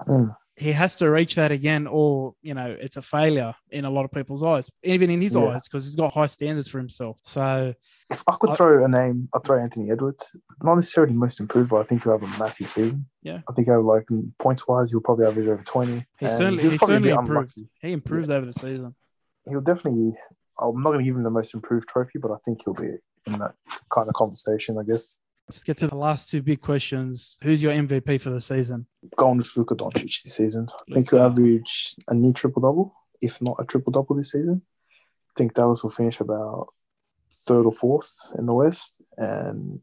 Mm. 0.06 0.34
He 0.59 0.72
has 0.72 0.96
to 0.96 1.09
reach 1.09 1.36
that 1.36 1.52
again, 1.52 1.86
or 1.86 2.34
you 2.42 2.52
know, 2.52 2.76
it's 2.80 2.96
a 2.96 3.02
failure 3.02 3.54
in 3.70 3.84
a 3.84 3.90
lot 3.90 4.04
of 4.04 4.11
people's 4.11 4.42
eyes, 4.42 4.68
even 4.82 5.09
in 5.09 5.20
his 5.20 5.34
Yeah. 5.34 5.44
eyes, 5.44 5.68
because 5.68 5.84
he's 5.84 5.94
got 5.94 6.12
high 6.12 6.26
standards 6.26 6.66
for 6.68 6.78
himself. 6.78 7.18
So 7.22 7.74
If 8.11 8.24
I 8.26 8.36
could 8.40 8.50
I- 8.50 8.54
throw 8.54 8.84
a 8.84 8.88
name, 8.88 9.28
I'd 9.34 9.44
throw 9.44 9.61
Anthony 9.61 9.90
Edwards. 9.90 10.34
Not 10.62 10.74
necessarily 10.74 11.12
most 11.14 11.38
improved, 11.38 11.70
but 11.70 11.76
I 11.78 11.84
think 11.84 12.02
he'll 12.02 12.18
have 12.18 12.22
a 12.24 12.38
massive 12.38 12.70
season. 12.70 13.06
Yeah. 13.22 13.42
I 13.48 13.52
think 13.52 13.68
have 13.68 13.84
like 13.84 14.09
points 14.38 14.66
wise, 14.66 14.90
he'll 14.90 15.00
probably 15.00 15.26
average 15.26 15.46
over 15.46 15.62
twenty. 15.62 16.04
he 16.18 16.26
certainly, 16.28 16.62
he'll 16.62 16.72
he 16.72 16.78
be 16.78 16.86
certainly 16.86 17.11
improved. 17.11 17.30
unlucky. 17.30 17.68
He 17.80 17.92
improved 17.92 18.30
over 18.30 18.46
the 18.46 18.52
season. 18.52 18.94
He'll 19.48 19.61
definitely. 19.61 20.16
I'm 20.61 20.82
not 20.82 20.90
going 20.90 20.98
to 20.98 21.04
give 21.04 21.14
him 21.14 21.22
the 21.22 21.30
most 21.30 21.54
improved 21.54 21.88
trophy, 21.88 22.18
but 22.18 22.32
I 22.32 22.36
think 22.44 22.62
he'll 22.64 22.74
be 22.74 22.96
in 23.26 23.38
that 23.38 23.54
kind 23.94 24.09
of 24.09 24.14
conversation. 24.14 24.76
I 24.76 24.82
guess. 24.82 25.16
Let's 25.49 25.64
get 25.64 25.78
to 25.78 25.86
the 25.86 25.94
last 25.96 26.28
two 26.30 26.42
big 26.42 26.61
questions. 26.61 27.38
Who's 27.42 27.62
your 27.62 27.72
MVP 27.72 28.20
for 28.20 28.30
the 28.30 28.40
season? 28.40 28.86
Going 29.16 29.38
with 29.38 29.57
Luka 29.57 29.74
Doncic 29.74 30.22
this 30.22 30.34
season. 30.34 30.68
I 30.90 30.94
think 30.94 31.09
he'll 31.11 31.20
average 31.22 31.94
a 32.09 32.14
near 32.14 32.32
triple 32.34 32.61
double, 32.61 32.94
if 33.22 33.40
not 33.40 33.57
a 33.59 33.64
triple 33.64 33.90
double 33.90 34.14
this 34.14 34.32
season. 34.32 34.61
I 34.92 35.32
think 35.38 35.55
Dallas 35.55 35.82
will 35.82 35.90
finish 35.90 36.20
about 36.20 36.68
third 37.32 37.64
or 37.64 37.72
fourth 37.72 38.14
in 38.36 38.44
the 38.46 38.53
West, 38.55 39.01
and 39.16 39.80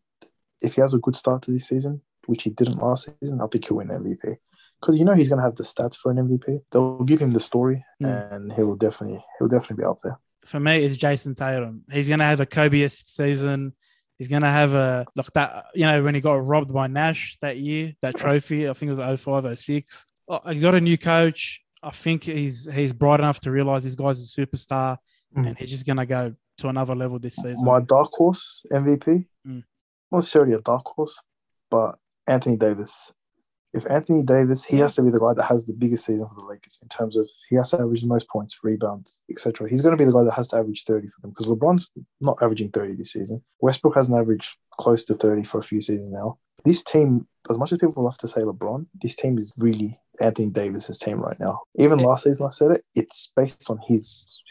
if 0.61 0.75
he 0.75 0.81
has 0.81 0.93
a 0.93 0.99
good 0.99 1.15
start 1.15 1.41
to 1.43 1.51
this 1.51 1.67
season, 1.67 2.01
which 2.27 2.43
he 2.43 2.49
didn't 2.51 2.77
last 2.77 3.09
season, 3.19 3.41
I 3.41 3.47
think 3.47 3.67
he'll 3.67 3.77
win 3.77 3.87
MVP. 3.87 4.35
Because 4.79 4.97
you 4.97 5.05
know 5.05 5.13
he's 5.13 5.29
going 5.29 5.37
to 5.39 5.43
have 5.45 5.55
the 5.55 5.63
stats 5.63 5.95
for 5.95 6.11
an 6.11 6.17
MVP. 6.17 6.59
They'll 6.71 7.03
give 7.03 7.21
him 7.21 7.31
the 7.31 7.39
story, 7.39 7.83
Mm. 8.03 8.31
and 8.33 8.53
he'll 8.53 8.75
definitely 8.75 9.23
he'll 9.39 9.47
definitely 9.47 9.81
be 9.83 9.87
up 9.87 9.99
there. 10.03 10.19
For 10.45 10.59
me, 10.59 10.83
it's 10.83 10.97
Jayson 10.97 11.33
Tatum. 11.35 11.85
He's 11.91 12.07
gonna 12.09 12.25
have 12.25 12.39
a 12.39 12.45
Kobe-esque 12.45 13.07
season. 13.07 13.73
He's 14.17 14.27
gonna 14.29 14.51
have 14.51 14.73
a 14.73 15.05
like 15.15 15.31
that. 15.33 15.65
You 15.73 15.85
know, 15.85 16.03
when 16.03 16.15
he 16.15 16.21
got 16.21 16.45
robbed 16.45 16.73
by 16.73 16.87
Nash 16.87 17.37
that 17.41 17.57
year, 17.57 17.93
that 18.01 18.15
trophy. 18.17 18.69
I 18.69 18.73
think 18.73 18.91
it 18.91 18.95
was 18.95 19.19
05, 19.21 19.59
06. 19.59 20.05
Oh, 20.29 20.39
He's 20.51 20.61
got 20.61 20.73
a 20.75 20.81
new 20.81 20.97
coach. 20.97 21.61
I 21.83 21.91
think 21.91 22.23
he's 22.23 22.67
he's 22.71 22.93
bright 22.93 23.19
enough 23.19 23.39
to 23.41 23.51
realize 23.51 23.83
this 23.83 23.95
guy's 23.95 24.19
a 24.19 24.41
superstar, 24.41 24.97
Mm. 25.37 25.47
and 25.49 25.57
he's 25.57 25.69
just 25.69 25.85
gonna 25.85 26.05
go 26.05 26.33
to 26.59 26.67
another 26.69 26.95
level 26.95 27.19
this 27.19 27.35
season. 27.35 27.63
My 27.65 27.81
dark 27.81 28.11
horse 28.13 28.63
MVP, 28.71 29.27
Mm. 29.45 29.63
not 30.11 30.19
necessarily 30.19 30.53
a 30.53 30.61
dark 30.61 30.85
horse, 30.87 31.21
but 31.69 31.99
Anthony 32.25 32.55
Davis. 32.57 33.11
If 33.75 33.85
Anthony 33.91 34.23
Davis, 34.23 34.63
he 34.63 34.77
has 34.77 34.95
to 34.95 35.01
be 35.01 35.09
the 35.09 35.19
guy 35.19 35.33
that 35.33 35.43
has 35.43 35.65
the 35.65 35.73
biggest 35.73 36.05
season 36.05 36.25
for 36.27 36.35
the 36.35 36.45
Lakers 36.47 36.79
in 36.81 36.87
terms 36.87 37.17
of 37.17 37.29
he 37.49 37.57
has 37.57 37.71
to 37.71 37.79
average 37.81 38.01
the 38.01 38.07
most 38.07 38.29
points, 38.29 38.59
rebounds, 38.63 39.21
etc. 39.29 39.69
He's 39.69 39.81
going 39.81 39.91
to 39.95 40.01
be 40.01 40.05
the 40.05 40.13
guy 40.13 40.23
that 40.23 40.31
has 40.31 40.47
to 40.49 40.57
average 40.57 40.85
30 40.85 41.09
for 41.09 41.19
them 41.21 41.31
because 41.31 41.47
LeBron's 41.47 41.91
not 42.21 42.37
averaging 42.41 42.69
30 42.71 42.95
this 42.95 43.11
season. 43.11 43.43
Westbrook 43.59 43.95
hasn't 43.95 44.17
averaged 44.17 44.57
close 44.79 45.03
to 45.03 45.13
30 45.13 45.43
for 45.43 45.57
a 45.59 45.63
few 45.63 45.81
seasons 45.81 46.09
now. 46.09 46.37
This 46.63 46.83
team, 46.83 47.27
as 47.49 47.57
much 47.57 47.73
as 47.73 47.79
people 47.79 48.03
love 48.03 48.17
to 48.19 48.29
say 48.29 48.41
LeBron, 48.41 48.85
this 49.01 49.15
team 49.15 49.37
is 49.37 49.51
really 49.57 49.99
Anthony 50.21 50.49
Davis's 50.49 50.97
team 50.97 51.19
right 51.19 51.39
now. 51.39 51.61
Even 51.75 51.99
last 51.99 52.23
season, 52.23 52.45
I 52.45 52.49
said 52.49 52.71
it. 52.71 52.85
It's 52.95 53.29
based 53.35 53.69
on 53.69 53.79
his 53.85 54.41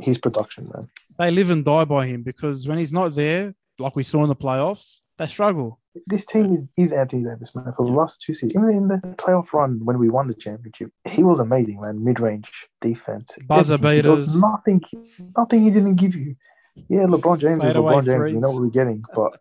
his 0.00 0.18
production, 0.18 0.70
man. 0.74 0.90
they 1.18 1.30
live 1.30 1.50
and 1.50 1.64
die 1.64 1.84
by 1.84 2.06
him 2.06 2.22
because 2.22 2.66
when 2.66 2.78
he's 2.78 2.92
not 2.92 3.14
there, 3.14 3.54
like 3.78 3.96
we 3.96 4.02
saw 4.02 4.22
in 4.24 4.28
the 4.28 4.36
playoffs, 4.36 5.00
they 5.18 5.26
struggle. 5.26 5.80
this 6.06 6.26
team 6.26 6.68
is, 6.76 6.86
is 6.86 6.92
Anthony 6.92 7.24
Davis, 7.24 7.54
man. 7.54 7.72
For 7.76 7.86
the 7.86 7.92
last 7.92 8.20
two 8.20 8.34
seasons, 8.34 8.52
even 8.52 8.70
in 8.70 8.88
the 8.88 8.96
playoff 9.16 9.52
run 9.52 9.84
when 9.84 9.98
we 9.98 10.08
won 10.08 10.28
the 10.28 10.34
championship, 10.34 10.90
he 11.08 11.22
was 11.22 11.40
amazing, 11.40 11.80
man. 11.80 12.02
Mid 12.02 12.20
range 12.20 12.50
defense, 12.80 13.30
Buzzer 13.46 13.74
everything. 13.74 14.02
There 14.02 14.12
was 14.12 14.26
beaters. 14.26 14.40
nothing, 14.40 14.80
nothing 15.36 15.62
he 15.62 15.70
didn't 15.70 15.96
give 15.96 16.14
you. 16.14 16.36
Yeah, 16.88 17.06
LeBron 17.06 17.38
James 17.38 17.62
is 17.62 17.72
LeBron 17.72 18.04
James. 18.04 18.16
Threes. 18.16 18.36
know 18.36 18.50
what 18.50 18.62
we're 18.62 18.68
getting, 18.68 19.04
but 19.14 19.38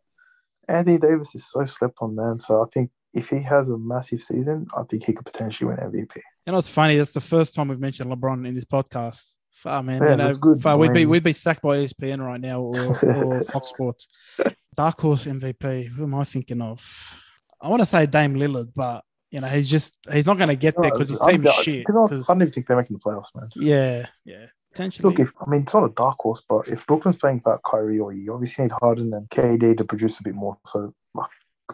Anthony 0.68 0.98
Davis 1.00 1.34
is 1.36 1.50
so 1.50 1.66
slept 1.66 1.98
on, 2.02 2.16
man. 2.16 2.40
So 2.40 2.62
I 2.62 2.66
think 2.72 2.92
if 3.14 3.30
he 3.30 3.42
has 3.42 3.70
a 3.70 3.78
massive 3.78 4.22
season, 4.22 4.68
I 4.76 4.84
think 4.84 5.06
he 5.06 5.14
could 5.14 5.26
potentially 5.26 5.70
win 5.70 5.78
MVP. 5.78 6.16
You 6.46 6.52
know, 6.52 6.58
it's 6.58 6.70
funny. 6.70 6.98
That's 6.98 7.14
the 7.14 7.22
first 7.22 7.56
time 7.56 7.70
we've 7.70 7.80
mentioned 7.80 8.12
LeBron 8.12 8.48
in 8.48 8.56
this 8.56 8.66
podcast. 8.66 9.34
Far 9.64 9.82
man, 9.82 10.01
Yeah, 10.03 10.09
you 10.11 10.16
know, 10.18 10.34
good. 10.36 10.61
we'd 10.78 10.93
be 10.93 11.05
we'd 11.05 11.24
be 11.24 11.32
sacked 11.32 11.61
by 11.61 11.78
ESPN 11.78 12.20
right 12.20 12.41
now 12.41 12.59
or, 12.61 12.97
or 13.05 13.43
Fox 13.45 13.70
Sports. 13.70 14.07
Dark 14.76 14.99
horse 14.99 15.24
MVP. 15.24 15.88
Who 15.88 16.03
am 16.03 16.16
I 16.16 16.26
thinking 16.26 16.61
of? 16.61 16.86
I 17.61 17.70
want 17.70 17.82
to 17.82 17.86
say 17.86 18.05
Dame 18.05 18.36
Lillard, 18.36 18.74
but 18.76 19.05
you 19.32 19.39
know 19.39 19.47
he's 19.47 19.70
just 19.70 19.93
he's 20.11 20.26
not 20.26 20.38
going 20.38 20.49
to 20.49 20.55
get 20.57 20.76
there 20.78 20.91
because 20.91 21.07
his 21.07 21.20
team 21.22 21.47
is 21.47 21.53
shit. 21.55 21.86
To 21.86 21.93
be 21.93 21.97
honest, 21.97 22.16
'cause- 22.16 22.30
I 22.30 22.34
don't 22.34 22.41
even 22.41 22.53
think 22.53 22.68
they're 22.68 22.76
making 22.76 22.97
the 22.97 23.09
playoffs, 23.09 23.34
man. 23.34 23.49
yeah, 23.55 24.07
yeah, 24.26 24.47
potentially. 24.74 25.09
Look, 25.09 25.20
if 25.22 25.32
I 25.39 25.49
mean 25.49 25.61
it's 25.61 25.74
not 25.74 25.86
a 25.86 25.93
dark 25.93 26.18
horse, 26.20 26.43
but 26.47 26.68
if 26.68 26.86
Brooklyn's 26.86 27.16
playing 27.18 27.38
without 27.38 27.61
Kyrie 27.64 27.99
or 27.99 28.11
you 28.11 28.34
obviously 28.34 28.66
need 28.66 28.74
Harden 28.82 29.14
and 29.14 29.30
KD 29.30 29.78
to 29.78 29.86
produce 29.86 30.20
a 30.20 30.24
bit 30.24 30.36
more, 30.36 30.57
so 30.68 30.93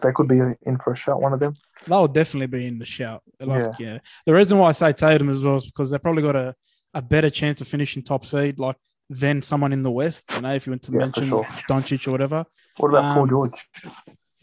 they 0.00 0.12
could 0.12 0.28
be 0.28 0.38
in 0.62 0.78
for 0.78 0.92
a 0.92 0.96
shot. 0.96 1.20
One 1.20 1.32
of 1.32 1.40
them. 1.40 1.54
They'll 1.88 2.06
definitely 2.06 2.46
be 2.46 2.66
in 2.68 2.78
the 2.78 2.86
shout. 2.86 3.22
Like, 3.40 3.72
yeah. 3.80 3.98
The 4.24 4.32
reason 4.32 4.56
why 4.58 4.68
I 4.68 4.72
say 4.72 4.92
Tatum 4.92 5.28
as 5.28 5.40
well 5.40 5.56
is 5.56 5.66
because 5.66 5.90
they 5.90 5.98
probably 5.98 6.22
got 6.22 6.36
a, 6.36 6.54
a 6.94 7.02
better 7.02 7.30
chance 7.30 7.60
of 7.60 7.68
finishing 7.68 8.02
top 8.02 8.24
seed, 8.24 8.58
like 8.58 8.76
than 9.08 9.42
someone 9.42 9.72
in 9.72 9.82
the 9.82 9.90
West. 9.90 10.30
You 10.34 10.40
know, 10.42 10.54
if 10.54 10.66
you 10.66 10.72
want 10.72 10.82
to 10.82 10.92
Yeah, 10.92 10.98
mention 10.98 11.24
sure. 11.24 11.44
Doncic 11.68 12.06
or 12.06 12.12
whatever. 12.12 12.44
What 12.78 12.88
about 12.90 13.14
Paul 13.14 13.22
Um, 13.24 13.28
George? 13.28 13.68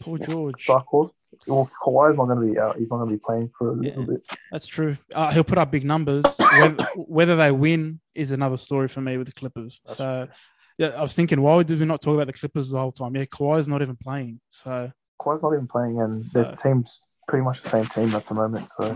Paul 0.00 0.18
George. 0.18 0.66
Horse. 0.66 1.12
Well, 1.46 1.70
Kawhi's 1.82 2.16
not 2.16 2.26
going 2.26 2.46
to 2.46 2.52
be 2.52 2.58
out. 2.58 2.76
He's 2.78 2.88
not 2.90 2.98
going 2.98 3.10
to 3.10 3.16
be 3.16 3.20
playing 3.24 3.50
for 3.58 3.70
a 3.70 3.72
little 3.72 4.02
Yeah. 4.02 4.06
bit. 4.06 4.22
That's 4.50 4.66
true. 4.66 4.96
Uh, 5.14 5.30
he'll 5.30 5.44
put 5.44 5.58
up 5.58 5.70
big 5.70 5.84
numbers. 5.84 6.24
whether, 6.60 6.84
whether 6.96 7.36
they 7.36 7.50
win 7.52 8.00
is 8.14 8.30
another 8.30 8.56
story 8.56 8.88
for 8.88 9.00
me 9.00 9.16
with 9.18 9.26
the 9.28 9.32
Clippers. 9.32 9.80
That's 9.86 9.98
so, 9.98 10.28
yeah, 10.78 10.88
I 10.88 11.02
was 11.02 11.14
thinking, 11.14 11.40
why 11.40 11.62
did 11.62 11.78
we 11.78 11.86
not 11.86 12.00
talk 12.02 12.14
about 12.14 12.26
the 12.26 12.32
Clippers 12.32 12.70
the 12.70 12.78
whole 12.78 12.92
time? 12.92 13.14
Yeah, 13.16 13.24
Kawhi's 13.26 13.68
not 13.68 13.82
even 13.82 13.96
playing. 13.96 14.40
So, 14.50 14.90
Kawhi's 15.20 15.42
not 15.42 15.52
even 15.52 15.66
playing, 15.66 16.00
and 16.00 16.24
their 16.32 16.44
So- 16.44 16.70
team's 16.70 17.00
pretty 17.26 17.44
much 17.44 17.62
the 17.62 17.68
same 17.68 17.86
team 17.86 18.14
at 18.14 18.26
the 18.26 18.34
moment. 18.34 18.70
So 18.70 18.94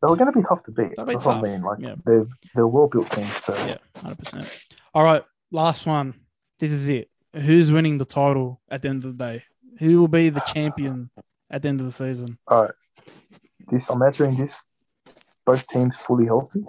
they're 0.00 0.16
going 0.16 0.32
to 0.32 0.38
be 0.38 0.44
tough 0.46 0.62
to 0.64 0.72
beat. 0.72 0.90
Be 0.90 0.94
That's 0.96 1.24
what 1.24 1.26
I 1.26 1.34
tough, 1.34 1.42
mean. 1.42 1.62
Like 1.62 1.78
yeah. 1.80 1.94
they're 2.04 2.26
they're 2.54 2.64
a 2.64 2.68
well 2.68 2.88
built 2.88 3.10
team. 3.10 3.26
So 3.44 3.54
yeah, 3.66 3.78
100%. 3.96 4.48
All 4.94 5.04
right, 5.04 5.24
last 5.50 5.86
one. 5.86 6.14
This 6.58 6.72
is 6.72 6.88
it. 6.88 7.10
Who's 7.34 7.70
winning 7.70 7.98
the 7.98 8.04
title 8.04 8.60
at 8.70 8.82
the 8.82 8.88
end 8.88 9.04
of 9.04 9.16
the 9.16 9.24
day? 9.24 9.44
Who 9.78 10.00
will 10.00 10.08
be 10.08 10.30
the 10.30 10.40
champion 10.40 11.10
at 11.50 11.62
the 11.62 11.68
end 11.68 11.80
of 11.80 11.86
the 11.86 11.92
season? 11.92 12.38
all 12.46 12.62
right, 12.62 12.74
this 13.68 13.88
I'm 13.90 14.02
answering 14.02 14.36
this. 14.36 14.56
Both 15.44 15.66
teams 15.68 15.96
fully 15.96 16.26
healthy. 16.26 16.64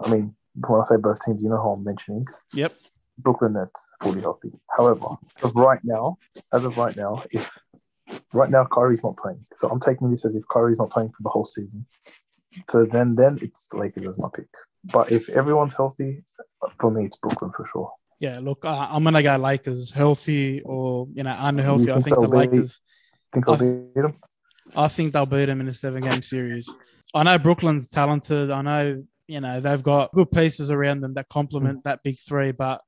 I 0.00 0.10
mean, 0.10 0.34
when 0.54 0.80
I 0.80 0.84
say 0.84 0.96
both 0.96 1.24
teams, 1.24 1.42
you 1.42 1.48
know 1.48 1.60
who 1.60 1.70
I'm 1.70 1.84
mentioning. 1.84 2.26
Yep. 2.52 2.72
Brooklyn 3.18 3.52
Nets 3.52 3.90
fully 4.02 4.20
healthy. 4.20 4.50
However, 4.76 5.06
as 5.44 5.52
right 5.54 5.78
now, 5.84 6.18
as 6.52 6.64
of 6.64 6.76
right 6.76 6.96
now, 6.96 7.22
if 7.30 7.56
right 8.32 8.50
now 8.50 8.64
Kyrie's 8.64 9.04
not 9.04 9.16
playing, 9.16 9.46
so 9.56 9.68
I'm 9.68 9.80
taking 9.80 10.10
this 10.10 10.24
as 10.24 10.34
if 10.34 10.42
Kyrie's 10.52 10.78
not 10.78 10.90
playing 10.90 11.10
for 11.10 11.22
the 11.22 11.28
whole 11.28 11.44
season. 11.44 11.86
So 12.68 12.84
then, 12.84 13.14
then 13.14 13.38
it's 13.42 13.68
Lakers 13.72 14.06
as 14.06 14.18
my 14.18 14.28
pick. 14.34 14.46
But 14.84 15.10
if 15.10 15.28
everyone's 15.28 15.74
healthy, 15.74 16.24
for 16.78 16.90
me, 16.90 17.06
it's 17.06 17.16
Brooklyn 17.16 17.52
for 17.52 17.66
sure. 17.66 17.92
Yeah, 18.20 18.38
look, 18.40 18.64
uh, 18.64 18.88
I'm 18.90 19.04
gonna 19.04 19.22
go 19.22 19.36
Lakers, 19.36 19.90
healthy 19.90 20.62
or 20.62 21.08
you 21.12 21.22
know 21.22 21.36
unhealthy. 21.38 21.90
I 21.90 21.94
think 21.94 22.04
think 22.16 22.20
the 22.20 22.28
Lakers. 22.28 22.80
Think 23.32 23.48
I'll 23.48 23.54
I- 23.54 23.58
beat 23.58 23.94
them. 23.94 24.16
I 24.76 24.88
think 24.88 25.12
they'll 25.12 25.26
beat 25.26 25.46
them 25.46 25.60
in 25.60 25.68
a 25.68 25.72
seven 25.72 26.00
game 26.02 26.22
series. 26.22 26.70
I 27.14 27.22
know 27.22 27.38
Brooklyn's 27.38 27.86
talented. 27.86 28.50
I 28.50 28.62
know, 28.62 29.04
you 29.26 29.40
know, 29.40 29.60
they've 29.60 29.82
got 29.82 30.12
good 30.12 30.30
pieces 30.30 30.70
around 30.70 31.00
them 31.00 31.14
that 31.14 31.28
complement 31.28 31.84
that 31.84 32.00
big 32.02 32.18
three, 32.18 32.52
but 32.52 32.80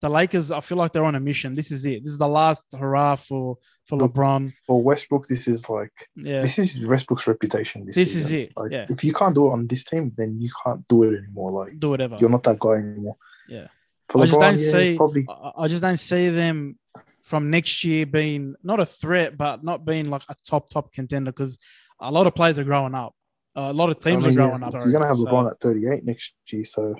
the 0.00 0.08
Lakers, 0.08 0.50
I 0.50 0.60
feel 0.60 0.78
like 0.78 0.92
they're 0.92 1.04
on 1.04 1.14
a 1.16 1.20
mission. 1.20 1.54
This 1.54 1.70
is 1.72 1.84
it. 1.84 2.04
This 2.04 2.12
is 2.12 2.18
the 2.18 2.28
last 2.28 2.64
hurrah 2.72 3.16
for 3.16 3.58
for 3.86 3.98
LeBron. 3.98 4.52
For 4.66 4.80
Westbrook, 4.82 5.26
this 5.28 5.48
is 5.48 5.68
like 5.68 5.92
Yeah, 6.14 6.42
this 6.42 6.58
is 6.58 6.84
Westbrook's 6.84 7.26
reputation. 7.26 7.84
This, 7.86 7.96
This 7.96 8.14
is 8.14 8.30
it, 8.32 8.52
Like, 8.56 8.70
yeah. 8.70 8.86
if 8.88 9.02
you 9.02 9.12
can't 9.12 9.34
do 9.34 9.48
it 9.48 9.52
on 9.52 9.66
this 9.66 9.82
team, 9.84 10.12
then 10.16 10.40
you 10.40 10.50
can't 10.64 10.86
do 10.88 11.02
it 11.04 11.18
anymore. 11.18 11.50
Like 11.50 11.80
do 11.80 11.90
whatever. 11.90 12.16
you're 12.20 12.30
not 12.30 12.42
that 12.44 12.58
guy 12.58 12.74
anymore. 12.74 13.16
Yeah. 13.48 13.68
For 14.08 14.22
I 14.22 14.26
just 14.26 14.40
don't 14.40 14.58
yeah, 14.58 14.70
see. 14.70 14.96
probably 14.96 15.26
I, 15.56 15.68
just 15.68 15.82
don't 15.82 15.96
see 15.98 16.28
them 16.30 16.78
from 17.24 17.50
next 17.50 17.82
year 17.84 18.06
being 18.06 18.54
not 18.62 18.80
a 18.80 18.86
threat, 18.86 19.36
but 19.36 19.62
not 19.64 19.84
being 19.84 20.08
like 20.10 20.22
a 20.28 20.36
top 20.46 20.70
top 20.70 20.92
contender 20.92 21.30
because 21.32 21.58
a 22.00 22.10
lot 22.10 22.26
of 22.26 22.34
players 22.34 22.58
are 22.58 22.64
growing 22.64 22.94
up. 22.94 23.14
a 23.56 23.72
lot 23.72 23.90
of 23.90 23.98
teams 24.00 24.24
I 24.24 24.28
mean, 24.28 24.38
are 24.38 24.42
yeah, 24.42 24.48
growing 24.48 24.62
up. 24.62 24.72
You're 24.74 24.92
gonna 24.92 25.06
have 25.08 25.18
so- 25.18 25.24
LeBron 25.24 25.50
at 25.50 25.60
38 25.60 26.04
next 26.04 26.32
year, 26.52 26.64
so 26.64 26.94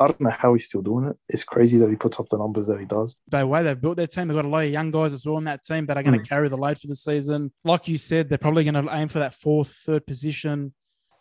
I 0.00 0.06
don't 0.06 0.20
know 0.22 0.30
how 0.30 0.54
he's 0.54 0.64
still 0.64 0.82
doing 0.82 1.04
it. 1.10 1.16
It's 1.28 1.44
crazy 1.44 1.76
that 1.78 1.90
he 1.90 1.94
puts 1.96 2.18
up 2.18 2.28
the 2.30 2.38
numbers 2.38 2.66
that 2.68 2.80
he 2.80 2.86
does. 2.86 3.14
the 3.28 3.46
way 3.46 3.62
they've 3.62 3.80
built 3.80 3.96
their 3.98 4.06
team, 4.06 4.28
they've 4.28 4.36
got 4.36 4.44
a 4.46 4.48
lot 4.48 4.64
of 4.64 4.70
young 4.70 4.90
guys 4.90 5.12
as 5.12 5.26
well 5.26 5.38
in 5.38 5.44
that 5.44 5.64
team 5.64 5.86
that 5.86 5.96
are 5.96 6.02
going 6.02 6.14
to 6.18 6.24
Mm. 6.24 6.28
carry 6.28 6.48
the 6.48 6.56
load 6.56 6.78
for 6.80 6.86
the 6.88 6.96
season. 6.96 7.52
Like 7.64 7.86
you 7.86 7.98
said, 7.98 8.28
they're 8.28 8.38
probably 8.38 8.64
going 8.64 8.82
to 8.86 8.92
aim 8.94 9.08
for 9.08 9.18
that 9.20 9.34
fourth, 9.34 9.72
third 9.86 10.06
position. 10.06 10.72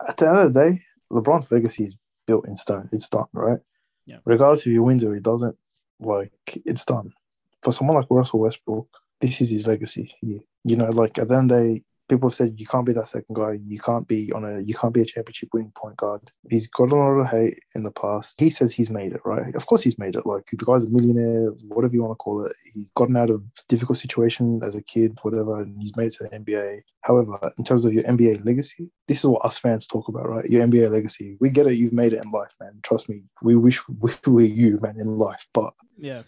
At 0.07 0.17
the 0.17 0.27
end 0.29 0.37
of 0.39 0.53
the 0.53 0.59
day, 0.59 0.81
LeBron's 1.11 1.51
legacy 1.51 1.83
is 1.85 1.95
built 2.25 2.47
in 2.47 2.55
stone. 2.57 2.87
It's 2.93 3.09
done, 3.09 3.25
right? 3.33 3.59
Yeah. 4.05 4.17
Regardless 4.25 4.61
if 4.61 4.71
he 4.71 4.79
wins 4.79 5.03
or 5.03 5.13
he 5.13 5.19
doesn't, 5.21 5.57
like 5.99 6.31
it's 6.65 6.85
done. 6.85 7.11
For 7.61 7.73
someone 7.73 7.97
like 7.97 8.07
Russell 8.09 8.39
Westbrook, 8.39 8.87
this 9.19 9.41
is 9.41 9.49
his 9.49 9.67
legacy. 9.67 10.15
He, 10.21 10.39
you 10.63 10.75
know, 10.77 10.89
like 10.89 11.19
at 11.19 11.27
the 11.27 11.35
end 11.35 11.51
of 11.51 11.57
the 11.57 11.63
day, 11.75 11.83
people 12.09 12.29
have 12.29 12.35
said 12.35 12.59
you 12.59 12.65
can't 12.65 12.85
be 12.85 12.93
that 12.93 13.07
second 13.07 13.35
guy. 13.35 13.53
You 13.61 13.79
can't 13.79 14.07
be 14.07 14.31
on 14.33 14.43
a 14.43 14.59
you 14.61 14.73
can't 14.73 14.93
be 14.93 15.01
a 15.01 15.05
championship 15.05 15.49
winning 15.53 15.71
point 15.75 15.95
guard. 15.97 16.31
He's 16.49 16.67
got 16.67 16.91
a 16.91 16.95
lot 16.95 17.11
of 17.11 17.27
hate 17.27 17.59
in 17.75 17.83
the 17.83 17.91
past. 17.91 18.39
He 18.39 18.49
says 18.49 18.73
he's 18.73 18.89
made 18.89 19.13
it, 19.13 19.21
right? 19.23 19.53
Of 19.55 19.65
course 19.67 19.83
he's 19.83 19.99
made 19.99 20.15
it. 20.15 20.25
Like 20.25 20.47
the 20.51 20.65
guy's 20.65 20.83
a 20.83 20.89
millionaire, 20.89 21.51
whatever 21.67 21.93
you 21.93 22.01
want 22.01 22.11
to 22.11 22.15
call 22.15 22.45
it. 22.45 22.53
He's 22.73 22.89
gotten 22.95 23.15
out 23.15 23.29
of 23.29 23.43
difficult 23.67 23.99
situation 23.99 24.61
as 24.63 24.75
a 24.75 24.81
kid, 24.81 25.17
whatever, 25.21 25.61
and 25.61 25.79
he's 25.81 25.95
made 25.95 26.07
it 26.07 26.13
to 26.15 26.23
the 26.23 26.39
NBA. 26.39 26.81
However, 27.01 27.39
in 27.57 27.63
terms 27.63 27.85
of 27.85 27.93
your 27.93 28.03
NBA 28.03 28.45
legacy, 28.45 28.89
this 29.07 29.19
is 29.19 29.25
what 29.25 29.45
us 29.45 29.59
fans 29.59 29.87
talk 29.87 30.07
about, 30.07 30.27
right? 30.27 30.45
Your 30.49 30.65
NBA 30.65 30.89
legacy. 30.91 31.37
We 31.39 31.49
get 31.49 31.67
it, 31.67 31.75
you've 31.75 31.93
made 31.93 32.13
it 32.13 32.23
in 32.23 32.31
life, 32.31 32.55
man. 32.59 32.79
Trust 32.83 33.07
me. 33.07 33.23
We 33.41 33.55
wish 33.55 33.87
we 33.87 34.13
were 34.25 34.41
you, 34.41 34.79
man, 34.81 34.99
in 34.99 35.17
life. 35.17 35.47
But 35.53 35.73
Yeah, 35.97 36.23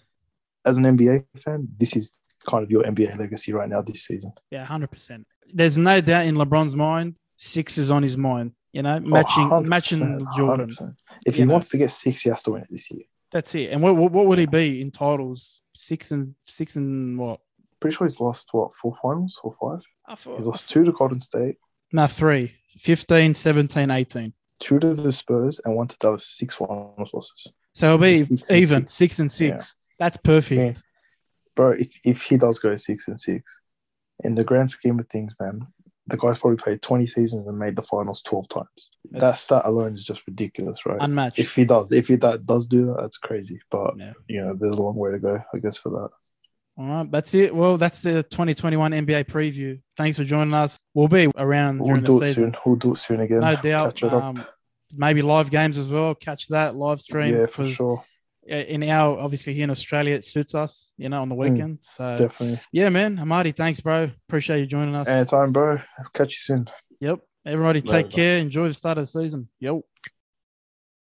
as 0.66 0.78
an 0.78 0.84
NBA 0.84 1.26
fan, 1.44 1.68
this 1.78 1.96
is 1.96 2.14
kind 2.48 2.64
of 2.64 2.72
your 2.72 2.84
NBA 2.84 3.18
legacy 3.18 3.54
right 3.54 3.70
now 3.70 3.82
this 3.82 4.04
season. 4.04 4.34
yeah, 4.50 4.64
hundred 4.66 4.92
percent. 4.92 5.26
There's 5.54 5.78
no 5.78 6.02
doubt 6.02 6.26
in 6.26 6.36
LeBron's 6.36 6.76
mind, 6.76 7.18
six 7.36 7.78
is 7.78 7.92
on 7.92 8.04
his 8.04 8.18
mind. 8.18 8.54
You 8.74 8.84
know, 8.84 9.00
matching 9.02 9.50
Oh, 9.52 9.62
matching 9.62 10.26
Jordan. 10.38 10.70
100%. 10.70 10.96
If 11.26 11.36
he 11.36 11.44
know. 11.46 11.54
wants 11.54 11.70
to 11.70 11.78
get 11.78 11.92
six, 11.92 12.22
he 12.22 12.30
has 12.30 12.42
to 12.44 12.52
win 12.52 12.62
it 12.62 12.70
this 12.72 12.90
year. 12.90 13.02
That's 13.32 13.54
it. 13.56 13.72
And 13.72 13.82
what, 13.82 13.96
what 13.98 14.12
what 14.14 14.26
would 14.28 14.40
he 14.40 14.46
be 14.46 14.82
in 14.82 14.92
titles? 14.92 15.62
Six 15.76 16.12
and 16.12 16.36
six 16.48 16.76
and 16.78 17.18
what? 17.20 17.40
Pretty 17.80 17.96
sure 17.96 18.08
he's 18.08 18.20
lost 18.20 18.48
what 18.52 18.72
four 18.76 18.96
finals 19.02 19.40
or 19.44 19.54
five. 19.60 19.82
I 20.08 20.16
thought, 20.16 20.38
He's 20.38 20.46
lost 20.48 20.70
two 20.70 20.84
to 20.86 20.92
Golden 20.92 21.20
State, 21.20 21.58
no, 21.92 22.08
three. 22.08 22.54
15, 22.80 23.36
17, 23.36 23.92
18. 23.92 24.34
two 24.60 24.80
to 24.80 24.94
the 24.94 25.12
Spurs, 25.12 25.60
and 25.66 25.76
one 25.76 25.88
to 25.88 25.98
Dallas. 26.00 26.26
Six 26.26 26.56
finals 26.56 27.14
losses. 27.14 27.48
So 27.74 27.88
it'll 27.88 27.98
be 27.98 28.26
Six 28.26 28.52
even 28.52 28.82
six. 28.84 28.94
six 28.94 29.20
and 29.20 29.32
six. 29.32 29.76
That's 30.00 30.18
perfect. 30.18 30.82
Bro, 31.62 31.72
if, 31.74 31.94
if 32.04 32.22
he 32.24 32.38
does 32.38 32.58
go 32.58 32.76
six 32.76 33.08
and 33.08 33.22
six, 33.22 33.44
in 34.24 34.34
the 34.34 34.44
grand 34.44 34.72
scheme 34.72 35.00
of 35.00 35.08
things, 35.10 35.34
man, 35.40 35.68
the 36.08 36.18
guy's 36.18 36.40
probably 36.40 36.58
played 36.58 36.82
20 36.82 37.06
seasons 37.06 37.48
and 37.48 37.60
made 37.60 37.76
the 37.76 37.84
finals 37.84 38.24
12 38.24 38.50
times. 38.50 38.90
that 39.12 39.20
That's- 39.20 39.42
stat 39.42 39.62
alone 39.66 39.94
is 39.94 40.04
just 40.04 40.26
ridiculous, 40.26 40.86
right? 40.88 40.98
Unmatched. 41.00 41.38
if 41.38 41.54
he 41.54 41.64
does, 41.66 41.92
if 41.92 42.08
he 42.08 42.16
that 42.16 42.48
does 42.48 42.66
do 42.66 42.88
that, 42.88 42.98
that's 43.02 43.18
crazy. 43.20 43.60
But 43.70 43.96
Yeah. 43.98 44.14
you 44.28 44.44
know, 44.44 44.56
there's 44.56 44.76
a 44.76 44.82
long 44.82 44.96
way 44.96 45.12
to 45.12 45.20
go, 45.20 45.40
I 45.54 45.58
guess, 45.60 45.78
for 45.78 45.90
that. 45.92 46.10
All 46.78 46.88
right, 46.88 47.12
that's 47.12 47.34
it. 47.36 47.54
Well, 47.54 47.78
that's 47.78 48.02
the 48.02 48.24
2021 48.24 48.92
NBA 48.94 49.26
preview. 49.26 49.80
Thanks 49.98 50.18
for 50.18 50.24
joining 50.24 50.56
us. 50.56 50.78
We'll 50.96 51.08
be 51.10 51.30
around 51.38 51.78
We'll 51.80 51.98
do 51.98 52.18
the 52.20 52.26
it 52.26 52.30
season. 52.30 52.54
soon. 52.54 52.56
We'll 52.66 52.76
do 52.78 52.94
it 52.94 52.98
soon 52.98 53.20
again. 53.22 53.42
No 53.42 53.56
doubt. 53.56 53.96
Catch 53.96 54.04
it 54.04 54.14
up. 54.14 54.24
Um, 54.24 54.46
maybe 54.92 55.22
live 55.22 55.52
games 55.52 55.78
as 55.78 55.90
well. 55.90 56.16
Catch 56.16 56.48
that 56.48 56.76
live 56.76 57.02
stream. 57.02 57.36
yeah, 57.36 57.46
for 57.46 57.68
sure. 57.70 58.04
Uh, 58.50 58.56
In 58.56 58.84
our 58.84 59.20
obviously 59.20 59.54
here 59.54 59.64
in 59.66 59.70
Australia, 59.70 60.16
it 60.16 60.26
suits 60.26 60.56
us. 60.56 60.92
You 60.98 61.10
know, 61.10 61.22
on 61.22 61.30
the 61.30 61.36
Mm. 61.36 61.50
weekend. 61.52 61.78
So 61.82 62.16
Definitely. 62.18 62.60
yeah, 62.72 62.90
man. 62.90 63.18
Amadi, 63.18 63.52
thanks, 63.56 63.82
bro. 63.82 64.10
Appreciate 64.28 64.60
you 64.60 64.66
joining 64.66 64.96
us. 64.96 65.08
Anytime, 65.08 65.52
bro. 65.52 65.80
Catch 66.14 66.34
you 66.34 66.40
soon. 66.40 66.68
Yep. 67.00 67.20
Everybody, 67.46 67.82
Later, 67.82 67.92
take 68.04 68.10
bro. 68.12 68.16
care. 68.16 68.38
Enjoy 68.38 68.68
the 68.68 68.74
start 68.74 68.98
of 68.98 69.06
the 69.12 69.22
season. 69.22 69.48
Yo. 69.60 69.84